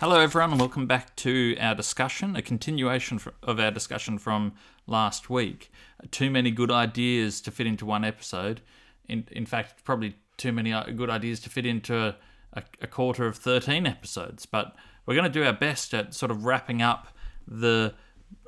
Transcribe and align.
Hello, 0.00 0.18
everyone, 0.18 0.52
and 0.52 0.58
welcome 0.58 0.86
back 0.86 1.14
to 1.16 1.54
our 1.60 1.74
discussion, 1.74 2.34
a 2.34 2.40
continuation 2.40 3.20
of 3.42 3.60
our 3.60 3.70
discussion 3.70 4.16
from 4.16 4.54
last 4.86 5.28
week. 5.28 5.70
Too 6.10 6.30
many 6.30 6.50
good 6.50 6.70
ideas 6.70 7.42
to 7.42 7.50
fit 7.50 7.66
into 7.66 7.84
one 7.84 8.02
episode. 8.02 8.62
In, 9.10 9.28
in 9.30 9.44
fact, 9.44 9.84
probably 9.84 10.16
too 10.38 10.52
many 10.52 10.72
uh, 10.72 10.84
good 10.84 11.10
ideas 11.10 11.38
to 11.40 11.50
fit 11.50 11.66
into 11.66 11.94
a, 11.94 12.16
a, 12.54 12.62
a 12.80 12.86
quarter 12.86 13.26
of 13.26 13.36
13 13.36 13.86
episodes. 13.86 14.46
But 14.46 14.74
we're 15.04 15.16
going 15.16 15.30
to 15.30 15.38
do 15.38 15.44
our 15.44 15.52
best 15.52 15.92
at 15.92 16.14
sort 16.14 16.30
of 16.30 16.46
wrapping 16.46 16.80
up 16.80 17.08
the 17.46 17.92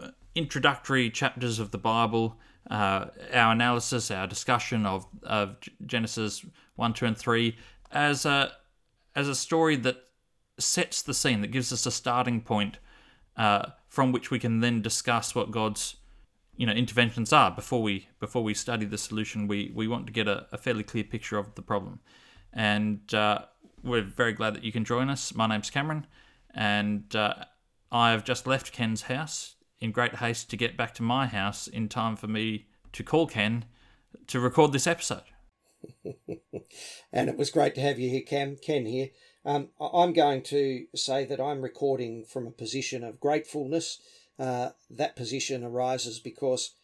uh, 0.03 0.08
introductory 0.34 1.11
chapters 1.11 1.58
of 1.58 1.71
the 1.71 1.76
Bible, 1.76 2.39
uh, 2.71 3.08
our 3.30 3.53
analysis, 3.53 4.11
our 4.11 4.26
discussion 4.26 4.86
of, 4.86 5.07
of 5.22 5.57
Genesis 5.84 6.46
1, 6.76 6.94
2, 6.94 7.04
and 7.04 7.18
3 7.18 7.54
as 7.90 8.25
a, 8.25 8.53
as 9.14 9.29
a 9.29 9.34
story 9.34 9.76
that 9.76 10.03
sets 10.58 11.02
the 11.02 11.14
scene, 11.14 11.40
that 11.40 11.48
gives 11.48 11.72
us 11.72 11.86
a 11.86 11.90
starting 11.90 12.40
point 12.40 12.79
uh, 13.36 13.70
from 13.88 14.12
which 14.12 14.30
we 14.30 14.38
can 14.38 14.60
then 14.60 14.82
discuss 14.82 15.34
what 15.34 15.50
God's 15.50 15.96
you 16.56 16.66
know 16.66 16.72
interventions 16.72 17.32
are 17.32 17.50
before 17.50 17.82
we 17.82 18.08
before 18.20 18.43
we 18.43 18.54
study 18.54 18.84
the 18.84 18.98
solution. 18.98 19.48
We 19.48 19.72
we 19.74 19.88
want 19.88 20.07
to 20.07 20.12
get 20.12 20.29
a, 20.29 20.46
a 20.52 20.58
fairly 20.58 20.82
clear 20.82 21.04
picture 21.04 21.38
of 21.38 21.54
the 21.54 21.62
problem, 21.62 22.00
and 22.52 23.12
uh, 23.14 23.40
we're 23.82 24.02
very 24.02 24.32
glad 24.32 24.54
that 24.54 24.64
you 24.64 24.72
can 24.72 24.84
join 24.84 25.08
us. 25.08 25.34
My 25.34 25.46
name's 25.46 25.70
Cameron, 25.70 26.07
and 26.54 27.14
uh, 27.16 27.34
I 27.90 28.10
have 28.10 28.24
just 28.24 28.46
left 28.46 28.72
Ken's 28.72 29.02
house 29.02 29.57
in 29.80 29.90
great 29.90 30.16
haste 30.16 30.50
to 30.50 30.57
get 30.57 30.76
back 30.76 30.94
to 30.94 31.02
my 31.02 31.26
house 31.26 31.66
in 31.66 31.88
time 31.88 32.16
for 32.16 32.28
me 32.28 32.66
to 32.92 33.02
call 33.02 33.27
Ken 33.27 33.64
to 34.28 34.38
record 34.38 34.72
this 34.72 34.86
episode. 34.86 35.22
and 37.12 37.28
it 37.28 37.36
was 37.36 37.50
great 37.50 37.74
to 37.74 37.80
have 37.80 37.98
you 37.98 38.08
here, 38.08 38.22
Cam. 38.22 38.56
Ken 38.56 38.86
here. 38.86 39.08
Um, 39.44 39.70
I'm 39.80 40.12
going 40.12 40.42
to 40.44 40.86
say 40.94 41.24
that 41.24 41.40
I'm 41.40 41.62
recording 41.62 42.24
from 42.24 42.46
a 42.46 42.52
position 42.52 43.02
of 43.02 43.20
gratefulness. 43.20 43.98
Uh, 44.38 44.70
that 44.90 45.16
position 45.16 45.64
arises 45.64 46.20
because 46.20 46.74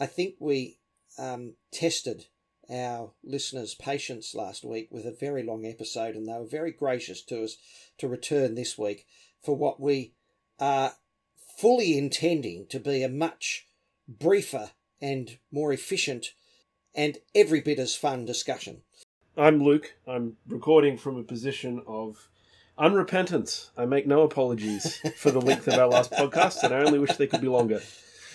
I 0.00 0.06
think 0.06 0.34
we 0.40 0.78
um, 1.18 1.54
tested 1.72 2.26
our 2.70 3.12
listeners' 3.24 3.74
patience 3.74 4.34
last 4.34 4.64
week 4.64 4.88
with 4.90 5.06
a 5.06 5.12
very 5.12 5.42
long 5.42 5.64
episode, 5.64 6.16
and 6.16 6.26
they 6.26 6.32
were 6.32 6.44
very 6.44 6.72
gracious 6.72 7.22
to 7.22 7.44
us 7.44 7.56
to 7.98 8.08
return 8.08 8.54
this 8.54 8.76
week 8.76 9.06
for 9.42 9.56
what 9.56 9.80
we 9.80 10.12
are 10.58 10.94
fully 11.56 11.96
intending 11.96 12.66
to 12.66 12.80
be 12.80 13.02
a 13.02 13.08
much 13.08 13.66
briefer 14.08 14.72
and 15.00 15.38
more 15.50 15.72
efficient 15.72 16.32
and 16.94 17.18
every 17.34 17.60
bit 17.60 17.78
as 17.78 17.94
fun 17.94 18.24
discussion. 18.24 18.82
I'm 19.38 19.62
Luke. 19.62 19.94
I'm 20.04 20.36
recording 20.48 20.98
from 20.98 21.16
a 21.16 21.22
position 21.22 21.80
of 21.86 22.28
unrepentance. 22.76 23.70
I 23.76 23.84
make 23.84 24.04
no 24.04 24.22
apologies 24.22 25.00
for 25.16 25.30
the 25.30 25.40
length 25.40 25.68
of 25.68 25.74
our 25.74 25.86
last 25.86 26.10
podcast, 26.10 26.64
and 26.64 26.74
I 26.74 26.78
only 26.80 26.98
wish 26.98 27.16
they 27.16 27.28
could 27.28 27.40
be 27.40 27.46
longer. 27.46 27.80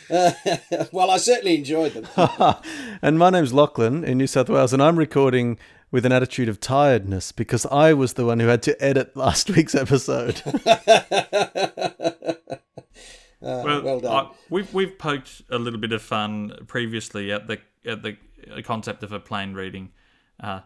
Uh, 0.10 0.32
well, 0.94 1.12
I 1.12 1.18
certainly 1.18 1.58
enjoyed 1.58 1.92
them. 1.92 2.08
and 3.02 3.20
my 3.20 3.30
name's 3.30 3.52
Lachlan 3.52 4.06
in 4.06 4.18
New 4.18 4.28
South 4.28 4.48
Wales, 4.48 4.72
and 4.72 4.82
I'm 4.82 4.98
recording 4.98 5.60
with 5.92 6.06
an 6.06 6.14
attitude 6.14 6.48
of 6.48 6.62
tiredness 6.62 7.34
because 7.34 7.66
I 7.66 7.92
was 7.94 8.14
the 8.14 8.26
one 8.26 8.40
who 8.40 8.48
had 8.48 8.64
to 8.64 8.82
edit 8.82 9.14
last 9.18 9.50
week's 9.50 9.76
episode. 9.76 10.42
Uh, 10.46 11.02
well, 13.42 13.82
well, 13.84 14.00
done. 14.00 14.26
I, 14.26 14.32
we've 14.50 14.74
we've 14.74 14.98
poked 14.98 15.42
a 15.50 15.58
little 15.58 15.82
bit 15.82 15.92
of 15.92 16.02
fun 16.02 16.60
previously 16.68 17.30
at 17.34 17.48
the 17.48 17.60
at 17.86 18.04
the 18.04 18.16
concept 18.64 19.04
of 19.04 19.12
a 19.12 19.20
plain 19.20 19.54
reading. 19.54 19.92
Uh, 20.40 20.62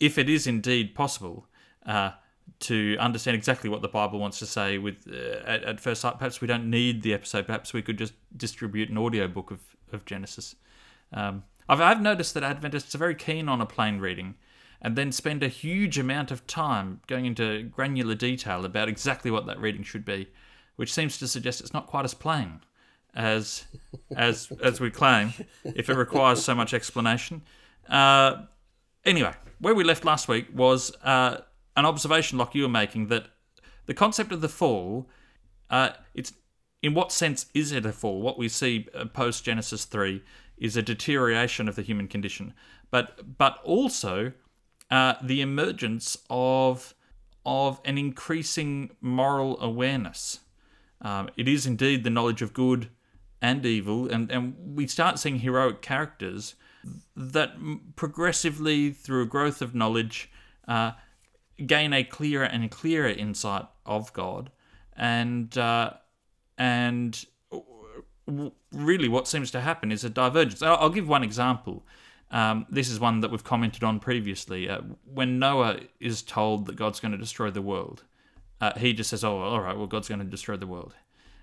if 0.00 0.18
it 0.18 0.28
is 0.28 0.46
indeed 0.46 0.94
possible 0.94 1.46
uh, 1.86 2.12
to 2.60 2.96
understand 2.98 3.34
exactly 3.34 3.68
what 3.70 3.82
the 3.82 3.88
Bible 3.88 4.18
wants 4.18 4.38
to 4.38 4.46
say 4.46 4.78
with 4.78 4.96
uh, 5.10 5.44
at, 5.44 5.62
at, 5.64 5.80
first 5.80 6.00
sight, 6.00 6.18
perhaps 6.18 6.40
we 6.40 6.48
don't 6.48 6.68
need 6.68 7.02
the 7.02 7.14
episode. 7.14 7.46
Perhaps 7.46 7.72
we 7.72 7.82
could 7.82 7.98
just 7.98 8.14
distribute 8.36 8.88
an 8.90 8.98
audio 8.98 9.28
book 9.28 9.50
of, 9.50 9.60
of 9.92 10.04
Genesis. 10.04 10.54
Um, 11.12 11.44
I've, 11.68 11.80
I've 11.80 12.00
noticed 12.00 12.34
that 12.34 12.42
Adventists 12.42 12.94
are 12.94 12.98
very 12.98 13.14
keen 13.14 13.48
on 13.48 13.60
a 13.60 13.66
plain 13.66 13.98
reading 13.98 14.34
and 14.80 14.96
then 14.96 15.12
spend 15.12 15.42
a 15.42 15.48
huge 15.48 15.98
amount 15.98 16.30
of 16.30 16.46
time 16.46 17.00
going 17.06 17.26
into 17.26 17.64
granular 17.64 18.14
detail 18.14 18.64
about 18.64 18.88
exactly 18.88 19.30
what 19.30 19.46
that 19.46 19.60
reading 19.60 19.82
should 19.82 20.04
be, 20.04 20.28
which 20.76 20.92
seems 20.92 21.18
to 21.18 21.26
suggest 21.26 21.60
it's 21.60 21.74
not 21.74 21.86
quite 21.86 22.04
as 22.04 22.14
plain 22.14 22.60
as 23.14 23.64
as 24.14 24.52
as 24.62 24.80
we 24.80 24.90
claim 24.90 25.32
if 25.64 25.88
it 25.88 25.94
requires 25.94 26.42
so 26.42 26.54
much 26.54 26.72
explanation. 26.72 27.42
Uh, 27.88 28.42
anyway, 29.04 29.32
where 29.60 29.74
we 29.74 29.84
left 29.84 30.04
last 30.04 30.28
week 30.28 30.46
was 30.54 30.94
uh, 31.02 31.38
an 31.76 31.86
observation, 31.86 32.38
like 32.38 32.54
you 32.54 32.62
were 32.62 32.68
making, 32.68 33.08
that 33.08 33.26
the 33.86 33.94
concept 33.94 34.32
of 34.32 34.40
the 34.40 34.48
fall, 34.48 35.08
uh, 35.70 35.90
it's 36.14 36.32
in 36.82 36.94
what 36.94 37.10
sense 37.10 37.46
is 37.54 37.72
it 37.72 37.84
a 37.84 37.92
fall? 37.92 38.20
What 38.20 38.38
we 38.38 38.48
see 38.48 38.86
uh, 38.94 39.06
post 39.06 39.44
Genesis 39.44 39.84
three 39.84 40.22
is 40.56 40.76
a 40.76 40.82
deterioration 40.82 41.68
of 41.68 41.76
the 41.76 41.82
human 41.82 42.08
condition, 42.08 42.54
but 42.90 43.38
but 43.38 43.58
also 43.64 44.32
uh, 44.90 45.14
the 45.22 45.40
emergence 45.40 46.18
of 46.30 46.94
of 47.44 47.80
an 47.84 47.98
increasing 47.98 48.90
moral 49.00 49.60
awareness. 49.60 50.40
Um, 51.00 51.30
it 51.36 51.48
is 51.48 51.66
indeed 51.66 52.04
the 52.04 52.10
knowledge 52.10 52.42
of 52.42 52.52
good 52.52 52.90
and 53.40 53.64
evil, 53.64 54.08
and, 54.08 54.30
and 54.30 54.54
we 54.76 54.86
start 54.86 55.18
seeing 55.18 55.38
heroic 55.38 55.80
characters 55.80 56.54
that 57.16 57.52
progressively, 57.96 58.90
through 58.90 59.22
a 59.22 59.26
growth 59.26 59.62
of 59.62 59.74
knowledge, 59.74 60.30
uh, 60.66 60.92
gain 61.66 61.92
a 61.92 62.04
clearer 62.04 62.44
and 62.44 62.70
clearer 62.70 63.08
insight 63.08 63.66
of 63.84 64.12
God, 64.12 64.50
and 64.96 65.56
uh, 65.56 65.92
and 66.56 67.24
really, 68.72 69.08
what 69.08 69.28
seems 69.28 69.50
to 69.52 69.60
happen 69.60 69.90
is 69.90 70.04
a 70.04 70.10
divergence. 70.10 70.62
I'll, 70.62 70.90
give 70.90 71.08
one 71.08 71.24
example. 71.24 71.86
Um, 72.30 72.66
this 72.68 72.90
is 72.90 73.00
one 73.00 73.20
that 73.20 73.30
we've 73.30 73.44
commented 73.44 73.82
on 73.82 74.00
previously. 74.00 74.68
Uh, 74.68 74.80
when 75.04 75.38
Noah 75.38 75.80
is 75.98 76.22
told 76.22 76.66
that 76.66 76.76
God's 76.76 77.00
going 77.00 77.12
to 77.12 77.18
destroy 77.18 77.50
the 77.50 77.62
world, 77.62 78.04
uh, 78.60 78.78
he 78.78 78.92
just 78.92 79.10
says, 79.10 79.24
"Oh, 79.24 79.38
all 79.38 79.60
right. 79.60 79.76
Well, 79.76 79.86
God's 79.86 80.08
going 80.08 80.20
to 80.20 80.24
destroy 80.24 80.56
the 80.56 80.66
world," 80.66 80.94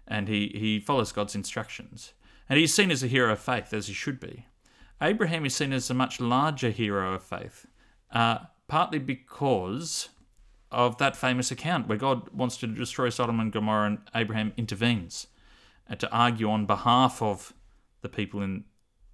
and 0.07 0.27
he 0.27 0.51
he 0.55 0.79
follows 0.79 1.11
God's 1.11 1.35
instructions, 1.35 2.13
and 2.49 2.59
he's 2.59 2.73
seen 2.73 2.91
as 2.91 3.03
a 3.03 3.07
hero 3.07 3.31
of 3.31 3.39
faith, 3.39 3.73
as 3.73 3.87
he 3.87 3.93
should 3.93 4.19
be. 4.19 4.45
Abraham 5.01 5.45
is 5.45 5.55
seen 5.55 5.73
as 5.73 5.89
a 5.89 5.93
much 5.93 6.19
larger 6.19 6.69
hero 6.69 7.13
of 7.13 7.23
faith, 7.23 7.65
uh, 8.11 8.39
partly 8.67 8.99
because 8.99 10.09
of 10.71 10.97
that 10.97 11.15
famous 11.15 11.51
account 11.51 11.87
where 11.87 11.97
God 11.97 12.29
wants 12.29 12.57
to 12.57 12.67
destroy 12.67 13.09
Sodom 13.09 13.39
and 13.39 13.51
Gomorrah 13.51 13.87
and 13.87 13.97
Abraham 14.13 14.53
intervenes 14.57 15.27
uh, 15.89 15.95
to 15.95 16.11
argue 16.11 16.49
on 16.49 16.65
behalf 16.65 17.21
of 17.21 17.53
the 18.01 18.09
people 18.09 18.41
in 18.41 18.65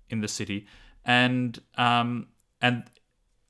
in 0.09 0.19
the 0.21 0.27
city, 0.27 0.67
and 1.05 1.61
um, 1.75 2.27
and 2.61 2.83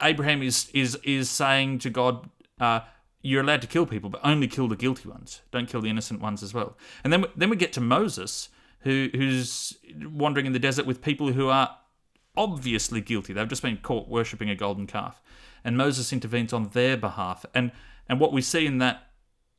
Abraham 0.02 0.42
is 0.42 0.69
is 0.74 0.98
is 1.03 1.30
saying 1.30 1.80
to 1.80 1.90
God. 1.90 2.30
Uh, 2.59 2.81
you're 3.24 3.42
allowed 3.42 3.62
to 3.62 3.68
kill 3.68 3.86
people, 3.86 4.09
but 4.09 4.19
only 4.24 4.48
kill 4.48 4.68
the 4.68 4.75
guilty 4.75 5.08
ones. 5.08 5.42
Don't 5.52 5.69
kill 5.69 5.80
the 5.80 5.90
innocent 5.92 6.22
ones 6.22 6.42
as 6.42 6.56
well. 6.56 6.75
And 7.03 7.13
then, 7.13 7.25
then 7.36 7.52
we 7.52 7.56
get 7.56 7.72
to 7.74 7.81
Moses, 7.81 8.50
who 8.80 9.09
who's 9.13 9.78
wandering 9.96 10.48
in 10.48 10.53
the 10.53 10.59
desert 10.59 10.88
with 10.88 11.03
people 11.03 11.31
who 11.31 11.48
are 11.50 11.78
obviously 12.36 13.02
guilty. 13.02 13.34
They've 13.34 13.47
just 13.47 13.62
been 13.62 13.78
caught 13.78 14.08
worshipping 14.08 14.50
a 14.50 14.56
golden 14.56 14.88
calf, 14.88 15.22
and 15.64 15.78
Moses 15.78 16.14
intervenes 16.14 16.53
on 16.53 16.69
their 16.69 16.97
behalf. 16.97 17.46
And 17.53 17.72
and 18.08 18.19
what 18.19 18.34
we 18.34 18.42
see 18.42 18.66
in 18.66 18.78
that 18.80 19.08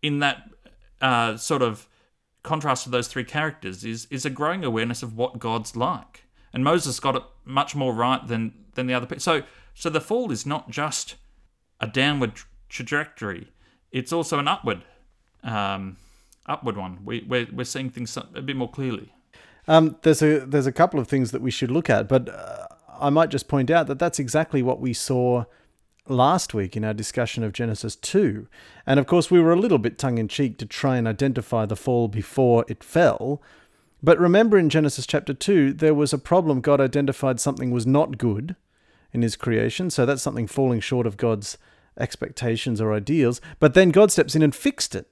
in 0.02 0.18
that 0.18 0.50
uh, 1.00 1.36
sort 1.36 1.62
of 1.62 1.88
contrast 2.42 2.84
to 2.84 2.90
those 2.90 3.08
three 3.08 3.24
characters 3.24 3.84
is 3.84 4.06
is 4.10 4.24
a 4.24 4.30
growing 4.30 4.64
awareness 4.64 5.02
of 5.02 5.16
what 5.16 5.38
God's 5.38 5.76
like. 5.76 6.24
And 6.52 6.64
Moses 6.64 7.00
got 7.00 7.16
it 7.16 7.22
much 7.44 7.74
more 7.74 7.94
right 7.94 8.26
than 8.26 8.52
than 8.74 8.86
the 8.86 8.94
other 8.94 9.06
people. 9.06 9.20
So 9.20 9.42
so 9.74 9.90
the 9.90 10.00
fall 10.00 10.30
is 10.30 10.44
not 10.44 10.70
just 10.70 11.16
a 11.80 11.86
downward 11.86 12.32
trajectory; 12.68 13.48
it's 13.90 14.12
also 14.12 14.38
an 14.38 14.48
upward 14.48 14.84
um, 15.42 15.96
upward 16.46 16.76
one. 16.76 16.98
We 17.04 17.24
we're, 17.28 17.48
we're 17.52 17.64
seeing 17.64 17.90
things 17.90 18.16
a 18.16 18.42
bit 18.42 18.56
more 18.56 18.70
clearly. 18.70 19.12
Um, 19.68 19.96
there's 20.02 20.22
a 20.22 20.40
there's 20.40 20.66
a 20.66 20.72
couple 20.72 20.98
of 20.98 21.08
things 21.08 21.30
that 21.30 21.42
we 21.42 21.50
should 21.50 21.70
look 21.70 21.88
at, 21.88 22.08
but 22.08 22.28
uh, 22.28 22.66
I 23.00 23.10
might 23.10 23.30
just 23.30 23.48
point 23.48 23.70
out 23.70 23.86
that 23.86 23.98
that's 23.98 24.18
exactly 24.18 24.62
what 24.62 24.80
we 24.80 24.92
saw 24.92 25.44
last 26.08 26.52
week 26.52 26.76
in 26.76 26.84
our 26.84 26.94
discussion 26.94 27.44
of 27.44 27.52
Genesis 27.52 27.94
2. 27.96 28.48
And 28.86 28.98
of 28.98 29.06
course, 29.06 29.30
we 29.30 29.40
were 29.40 29.52
a 29.52 29.60
little 29.60 29.78
bit 29.78 29.98
tongue 29.98 30.18
in 30.18 30.28
cheek 30.28 30.58
to 30.58 30.66
try 30.66 30.96
and 30.96 31.06
identify 31.06 31.66
the 31.66 31.76
fall 31.76 32.08
before 32.08 32.64
it 32.68 32.82
fell. 32.82 33.40
But 34.02 34.18
remember 34.18 34.58
in 34.58 34.68
Genesis 34.68 35.06
chapter 35.06 35.32
2, 35.32 35.74
there 35.74 35.94
was 35.94 36.12
a 36.12 36.18
problem. 36.18 36.60
God 36.60 36.80
identified 36.80 37.38
something 37.38 37.70
was 37.70 37.86
not 37.86 38.18
good 38.18 38.56
in 39.12 39.22
his 39.22 39.36
creation. 39.36 39.90
So 39.90 40.04
that's 40.04 40.22
something 40.22 40.48
falling 40.48 40.80
short 40.80 41.06
of 41.06 41.16
God's 41.16 41.56
expectations 41.98 42.80
or 42.80 42.92
ideals. 42.92 43.40
But 43.60 43.74
then 43.74 43.90
God 43.90 44.10
steps 44.10 44.34
in 44.34 44.42
and 44.42 44.54
fixed 44.54 44.94
it. 44.96 45.06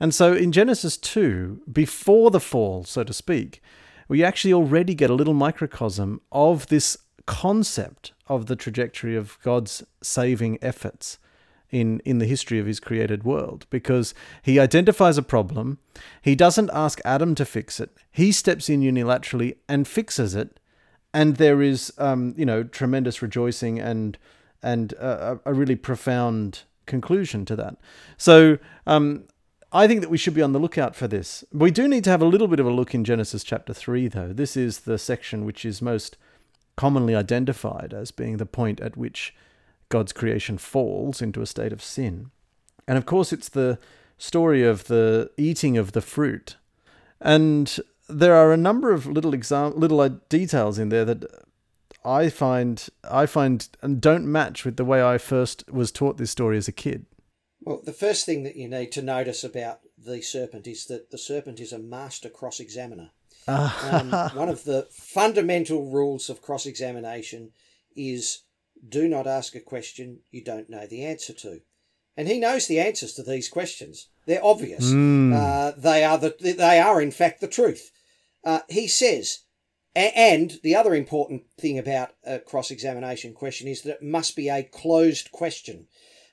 And 0.00 0.14
so 0.14 0.32
in 0.32 0.50
Genesis 0.50 0.96
2, 0.96 1.62
before 1.70 2.30
the 2.30 2.40
fall, 2.40 2.84
so 2.84 3.04
to 3.04 3.12
speak, 3.12 3.62
we 4.08 4.24
actually 4.24 4.54
already 4.54 4.94
get 4.94 5.10
a 5.10 5.14
little 5.14 5.34
microcosm 5.34 6.20
of 6.32 6.66
this 6.68 6.96
concept 7.26 8.12
of 8.26 8.46
the 8.46 8.56
trajectory 8.56 9.14
of 9.14 9.38
God's 9.42 9.84
saving 10.02 10.58
efforts 10.62 11.18
in, 11.70 12.00
in 12.00 12.18
the 12.18 12.26
history 12.26 12.58
of 12.58 12.66
his 12.66 12.80
created 12.80 13.22
world 13.24 13.66
because 13.70 14.14
he 14.42 14.58
identifies 14.58 15.18
a 15.18 15.22
problem. 15.22 15.78
He 16.22 16.34
doesn't 16.34 16.70
ask 16.72 17.00
Adam 17.04 17.34
to 17.36 17.44
fix 17.44 17.78
it. 17.78 17.90
He 18.10 18.32
steps 18.32 18.68
in 18.68 18.80
unilaterally 18.80 19.56
and 19.68 19.86
fixes 19.86 20.34
it. 20.34 20.58
And 21.12 21.36
there 21.36 21.60
is, 21.60 21.92
um, 21.98 22.34
you 22.36 22.46
know, 22.46 22.62
tremendous 22.62 23.22
rejoicing 23.22 23.78
and 23.78 24.16
and 24.62 24.92
a, 24.94 25.40
a 25.46 25.54
really 25.54 25.74
profound 25.74 26.64
conclusion 26.84 27.46
to 27.46 27.56
that. 27.56 27.76
So 28.18 28.58
um, 28.86 29.24
I 29.72 29.86
think 29.86 30.00
that 30.00 30.10
we 30.10 30.18
should 30.18 30.34
be 30.34 30.42
on 30.42 30.52
the 30.52 30.58
lookout 30.58 30.96
for 30.96 31.06
this. 31.06 31.44
We 31.52 31.70
do 31.70 31.86
need 31.86 32.04
to 32.04 32.10
have 32.10 32.22
a 32.22 32.26
little 32.26 32.48
bit 32.48 32.58
of 32.58 32.66
a 32.66 32.72
look 32.72 32.94
in 32.94 33.04
Genesis 33.04 33.44
chapter 33.44 33.72
3, 33.72 34.08
though. 34.08 34.32
This 34.32 34.56
is 34.56 34.80
the 34.80 34.98
section 34.98 35.44
which 35.44 35.64
is 35.64 35.80
most 35.80 36.16
commonly 36.76 37.14
identified 37.14 37.94
as 37.94 38.10
being 38.10 38.38
the 38.38 38.46
point 38.46 38.80
at 38.80 38.96
which 38.96 39.34
God's 39.88 40.12
creation 40.12 40.58
falls 40.58 41.22
into 41.22 41.42
a 41.42 41.46
state 41.46 41.72
of 41.72 41.82
sin. 41.82 42.30
And 42.88 42.98
of 42.98 43.06
course, 43.06 43.32
it's 43.32 43.48
the 43.48 43.78
story 44.18 44.64
of 44.64 44.84
the 44.84 45.30
eating 45.36 45.76
of 45.78 45.92
the 45.92 46.00
fruit. 46.00 46.56
And 47.20 47.78
there 48.08 48.34
are 48.34 48.52
a 48.52 48.56
number 48.56 48.92
of 48.92 49.06
little 49.06 49.34
exam- 49.34 49.78
little 49.78 50.00
uh, 50.00 50.10
details 50.28 50.78
in 50.78 50.88
there 50.88 51.04
that 51.04 51.24
I 52.04 52.28
find 52.28 52.88
I 53.08 53.26
find 53.26 53.68
and 53.82 54.00
don't 54.00 54.26
match 54.26 54.64
with 54.64 54.76
the 54.76 54.84
way 54.84 55.02
I 55.02 55.18
first 55.18 55.70
was 55.70 55.92
taught 55.92 56.16
this 56.16 56.30
story 56.30 56.56
as 56.56 56.66
a 56.66 56.72
kid. 56.72 57.06
Well, 57.62 57.82
the 57.84 57.92
first 57.92 58.24
thing 58.24 58.42
that 58.44 58.56
you 58.56 58.68
need 58.68 58.92
to 58.92 59.02
notice 59.02 59.44
about 59.44 59.80
the 59.98 60.22
serpent 60.22 60.66
is 60.66 60.86
that 60.86 61.10
the 61.10 61.18
serpent 61.18 61.60
is 61.60 61.72
a 61.72 61.78
master 61.78 62.28
cross 62.28 62.60
examiner. 62.60 63.10
um, 63.46 64.10
one 64.34 64.48
of 64.48 64.64
the 64.64 64.86
fundamental 64.90 65.90
rules 65.90 66.30
of 66.30 66.42
cross 66.42 66.66
examination 66.66 67.52
is 67.96 68.42
do 68.86 69.08
not 69.08 69.26
ask 69.26 69.54
a 69.54 69.60
question 69.60 70.20
you 70.30 70.42
don't 70.42 70.70
know 70.70 70.86
the 70.86 71.04
answer 71.04 71.32
to. 71.32 71.60
And 72.16 72.28
he 72.28 72.38
knows 72.38 72.66
the 72.66 72.80
answers 72.80 73.14
to 73.14 73.22
these 73.22 73.48
questions. 73.48 74.08
They're 74.26 74.44
obvious. 74.44 74.86
Mm. 74.86 75.34
Uh, 75.34 75.72
they 75.76 76.04
are 76.04 76.18
the 76.18 76.34
they 76.40 76.78
are 76.78 77.00
in 77.00 77.10
fact 77.10 77.40
the 77.40 77.48
truth. 77.48 77.90
Uh, 78.44 78.60
he 78.68 78.88
says, 78.88 79.40
and 79.94 80.58
the 80.62 80.76
other 80.76 80.94
important 80.94 81.42
thing 81.58 81.78
about 81.78 82.10
a 82.24 82.38
cross 82.38 82.70
examination 82.70 83.34
question 83.34 83.68
is 83.68 83.82
that 83.82 83.96
it 83.96 84.02
must 84.02 84.36
be 84.36 84.48
a 84.48 84.62
closed 84.62 85.32
question, 85.32 85.86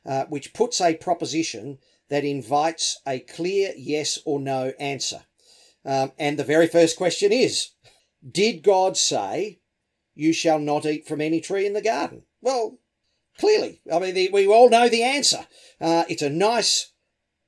uh, 0.07 0.25
which 0.25 0.53
puts 0.53 0.79
a 0.81 0.95
proposition 0.95 1.77
that 2.09 2.23
invites 2.23 3.01
a 3.05 3.19
clear 3.19 3.73
yes 3.77 4.17
or 4.25 4.39
no 4.39 4.71
answer. 4.79 5.25
Um, 5.85 6.13
and 6.17 6.39
the 6.39 6.43
very 6.43 6.67
first 6.67 6.97
question 6.97 7.31
is 7.31 7.71
Did 8.29 8.63
God 8.63 8.97
say, 8.97 9.59
You 10.15 10.33
shall 10.33 10.59
not 10.59 10.85
eat 10.85 11.07
from 11.07 11.21
any 11.21 11.41
tree 11.41 11.65
in 11.65 11.73
the 11.73 11.81
garden? 11.81 12.23
Well, 12.41 12.79
clearly. 13.37 13.81
I 13.91 13.99
mean, 13.99 14.13
the, 14.13 14.29
we 14.31 14.47
all 14.47 14.69
know 14.69 14.89
the 14.89 15.03
answer. 15.03 15.47
Uh, 15.79 16.05
it's 16.09 16.21
a 16.21 16.29
nice 16.29 16.93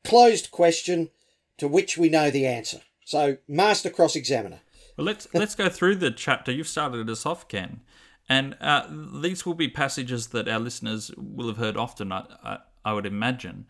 closed 0.03 0.51
question 0.51 1.09
to 1.57 1.67
which 1.67 1.97
we 1.97 2.09
know 2.09 2.29
the 2.29 2.45
answer. 2.45 2.81
So, 3.05 3.37
master 3.47 3.89
cross 3.89 4.15
examiner. 4.15 4.61
Well, 4.97 5.05
let's 5.05 5.27
let's 5.33 5.55
go 5.55 5.69
through 5.69 5.95
the 5.95 6.11
chapter. 6.11 6.51
You've 6.51 6.67
started 6.67 7.09
us 7.09 7.25
off, 7.25 7.47
Ken, 7.47 7.81
and 8.29 8.55
uh, 8.61 8.85
these 8.89 9.45
will 9.45 9.55
be 9.55 9.67
passages 9.67 10.27
that 10.27 10.47
our 10.47 10.59
listeners 10.59 11.11
will 11.17 11.47
have 11.47 11.57
heard 11.57 11.75
often. 11.75 12.11
I, 12.11 12.25
I, 12.43 12.57
I, 12.85 12.93
would 12.93 13.07
imagine. 13.07 13.65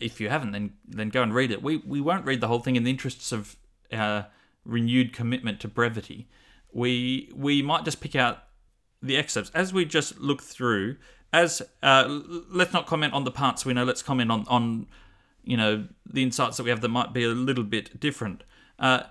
If 0.00 0.20
you 0.20 0.28
haven't, 0.28 0.52
then 0.52 0.72
then 0.86 1.10
go 1.10 1.22
and 1.22 1.32
read 1.32 1.52
it. 1.52 1.62
We 1.62 1.76
we 1.78 2.00
won't 2.00 2.26
read 2.26 2.40
the 2.40 2.48
whole 2.48 2.60
thing 2.60 2.76
in 2.76 2.82
the 2.82 2.90
interests 2.90 3.32
of 3.32 3.56
our 3.92 4.26
renewed 4.64 5.12
commitment 5.12 5.60
to 5.60 5.68
brevity. 5.68 6.28
We 6.72 7.30
we 7.34 7.62
might 7.62 7.84
just 7.84 8.00
pick 8.00 8.16
out 8.16 8.44
the 9.02 9.16
excerpts 9.16 9.50
as 9.54 9.72
we 9.72 9.84
just 9.84 10.18
look 10.18 10.42
through. 10.42 10.96
As 11.32 11.62
uh, 11.82 12.06
let's 12.50 12.72
not 12.72 12.86
comment 12.86 13.12
on 13.12 13.24
the 13.24 13.30
parts 13.30 13.64
we 13.64 13.74
know. 13.74 13.84
Let's 13.84 14.02
comment 14.02 14.32
on 14.32 14.44
on 14.48 14.86
you 15.44 15.56
know 15.56 15.86
the 16.04 16.22
insights 16.22 16.56
that 16.56 16.64
we 16.64 16.70
have 16.70 16.80
that 16.80 16.88
might 16.88 17.12
be 17.12 17.24
a 17.24 17.28
little 17.28 17.64
bit 17.64 18.00
different. 18.00 18.42
Uh, 18.78 19.02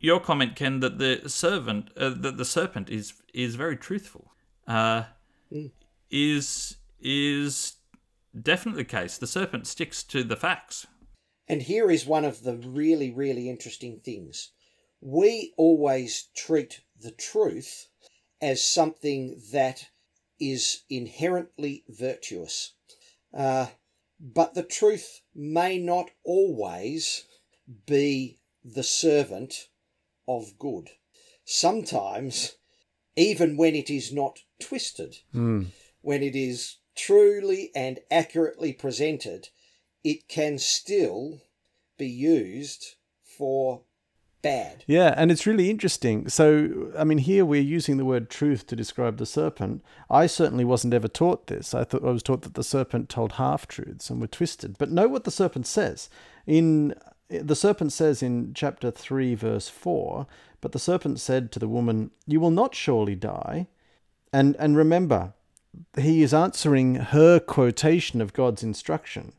your 0.00 0.18
comment, 0.18 0.56
Ken, 0.56 0.80
that 0.80 0.98
the 0.98 1.28
servant, 1.28 1.90
uh, 1.96 2.10
that 2.10 2.36
the 2.36 2.44
serpent 2.44 2.90
is 2.90 3.14
is 3.32 3.54
very 3.54 3.76
truthful, 3.76 4.31
uh, 4.66 5.04
mm. 5.52 5.70
is 6.10 6.76
is 7.00 7.76
definitely 8.40 8.82
the 8.82 8.88
case. 8.88 9.18
The 9.18 9.26
serpent 9.26 9.66
sticks 9.66 10.02
to 10.04 10.24
the 10.24 10.36
facts. 10.36 10.86
And 11.48 11.62
here 11.62 11.90
is 11.90 12.06
one 12.06 12.24
of 12.24 12.44
the 12.44 12.56
really, 12.56 13.10
really 13.10 13.48
interesting 13.48 14.00
things. 14.00 14.52
We 15.00 15.52
always 15.56 16.28
treat 16.36 16.80
the 16.98 17.10
truth 17.10 17.88
as 18.40 18.62
something 18.62 19.40
that 19.52 19.90
is 20.38 20.82
inherently 20.88 21.84
virtuous. 21.88 22.74
Uh, 23.34 23.66
but 24.20 24.54
the 24.54 24.62
truth 24.62 25.20
may 25.34 25.78
not 25.78 26.10
always 26.24 27.24
be 27.86 28.38
the 28.64 28.82
servant 28.82 29.68
of 30.28 30.58
good. 30.58 30.90
Sometimes, 31.44 32.56
even 33.16 33.56
when 33.56 33.74
it 33.74 33.90
is 33.90 34.12
not 34.12 34.40
twisted, 34.60 35.16
mm. 35.34 35.66
when 36.00 36.22
it 36.22 36.34
is 36.34 36.78
truly 36.96 37.70
and 37.74 38.00
accurately 38.10 38.72
presented, 38.72 39.48
it 40.04 40.28
can 40.28 40.58
still 40.58 41.42
be 41.98 42.08
used 42.08 42.96
for 43.22 43.82
bad. 44.42 44.84
Yeah, 44.86 45.14
and 45.16 45.30
it's 45.30 45.46
really 45.46 45.70
interesting. 45.70 46.28
So, 46.28 46.90
I 46.98 47.04
mean, 47.04 47.18
here 47.18 47.44
we're 47.44 47.62
using 47.62 47.96
the 47.96 48.04
word 48.04 48.28
truth 48.28 48.66
to 48.66 48.76
describe 48.76 49.16
the 49.16 49.26
serpent. 49.26 49.82
I 50.10 50.26
certainly 50.26 50.64
wasn't 50.64 50.94
ever 50.94 51.08
taught 51.08 51.46
this. 51.46 51.74
I 51.74 51.84
thought 51.84 52.04
I 52.04 52.10
was 52.10 52.22
taught 52.22 52.42
that 52.42 52.54
the 52.54 52.64
serpent 52.64 53.08
told 53.08 53.32
half 53.32 53.68
truths 53.68 54.10
and 54.10 54.20
were 54.20 54.26
twisted. 54.26 54.76
But 54.78 54.90
know 54.90 55.08
what 55.08 55.24
the 55.24 55.30
serpent 55.30 55.66
says. 55.66 56.10
In 56.46 56.94
the 57.28 57.56
serpent 57.56 57.92
says 57.92 58.22
in 58.22 58.52
chapter 58.54 58.90
3, 58.90 59.34
verse 59.36 59.68
4 59.68 60.26
But 60.62 60.72
the 60.72 60.78
serpent 60.78 61.20
said 61.20 61.52
to 61.52 61.58
the 61.58 61.68
woman, 61.68 62.12
You 62.26 62.40
will 62.40 62.50
not 62.50 62.74
surely 62.74 63.14
die. 63.14 63.66
And, 64.32 64.56
and 64.58 64.74
remember, 64.74 65.34
he 65.98 66.22
is 66.22 66.32
answering 66.32 66.94
her 66.94 67.38
quotation 67.38 68.22
of 68.22 68.32
God's 68.32 68.62
instruction, 68.62 69.34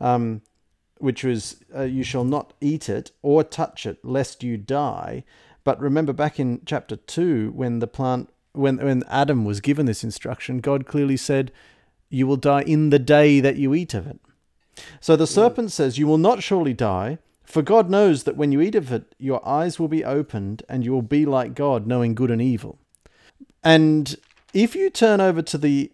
um, 0.00 0.42
which 0.98 1.22
was, 1.22 1.62
uh, 1.72 1.82
You 1.82 2.02
shall 2.02 2.24
not 2.24 2.52
eat 2.60 2.88
it 2.88 3.12
or 3.22 3.44
touch 3.44 3.86
it, 3.86 4.04
lest 4.04 4.42
you 4.42 4.56
die. 4.56 5.22
But 5.62 5.78
remember 5.80 6.12
back 6.12 6.40
in 6.40 6.62
chapter 6.66 6.96
2, 6.96 7.52
when 7.54 7.78
the 7.78 7.86
plant 7.86 8.30
when 8.52 8.76
when 8.76 9.02
Adam 9.08 9.44
was 9.44 9.60
given 9.60 9.86
this 9.86 10.04
instruction, 10.04 10.58
God 10.58 10.86
clearly 10.86 11.16
said, 11.16 11.50
"You 12.08 12.28
will 12.28 12.36
die 12.36 12.62
in 12.62 12.90
the 12.90 13.00
day 13.00 13.40
that 13.40 13.56
you 13.56 13.74
eat 13.74 13.94
of 13.94 14.06
it." 14.06 14.20
So 15.00 15.16
the 15.16 15.26
serpent 15.26 15.72
says, 15.72 15.98
You 15.98 16.06
will 16.06 16.18
not 16.18 16.42
surely 16.42 16.72
die, 16.72 17.18
for 17.44 17.62
God 17.62 17.90
knows 17.90 18.24
that 18.24 18.36
when 18.36 18.52
you 18.52 18.60
eat 18.60 18.74
of 18.74 18.92
it, 18.92 19.14
your 19.18 19.46
eyes 19.46 19.78
will 19.78 19.88
be 19.88 20.04
opened, 20.04 20.62
and 20.68 20.84
you 20.84 20.92
will 20.92 21.02
be 21.02 21.26
like 21.26 21.54
God, 21.54 21.86
knowing 21.86 22.14
good 22.14 22.30
and 22.30 22.42
evil. 22.42 22.78
And 23.62 24.16
if 24.52 24.74
you 24.74 24.90
turn 24.90 25.20
over 25.20 25.42
to 25.42 25.58
the 25.58 25.92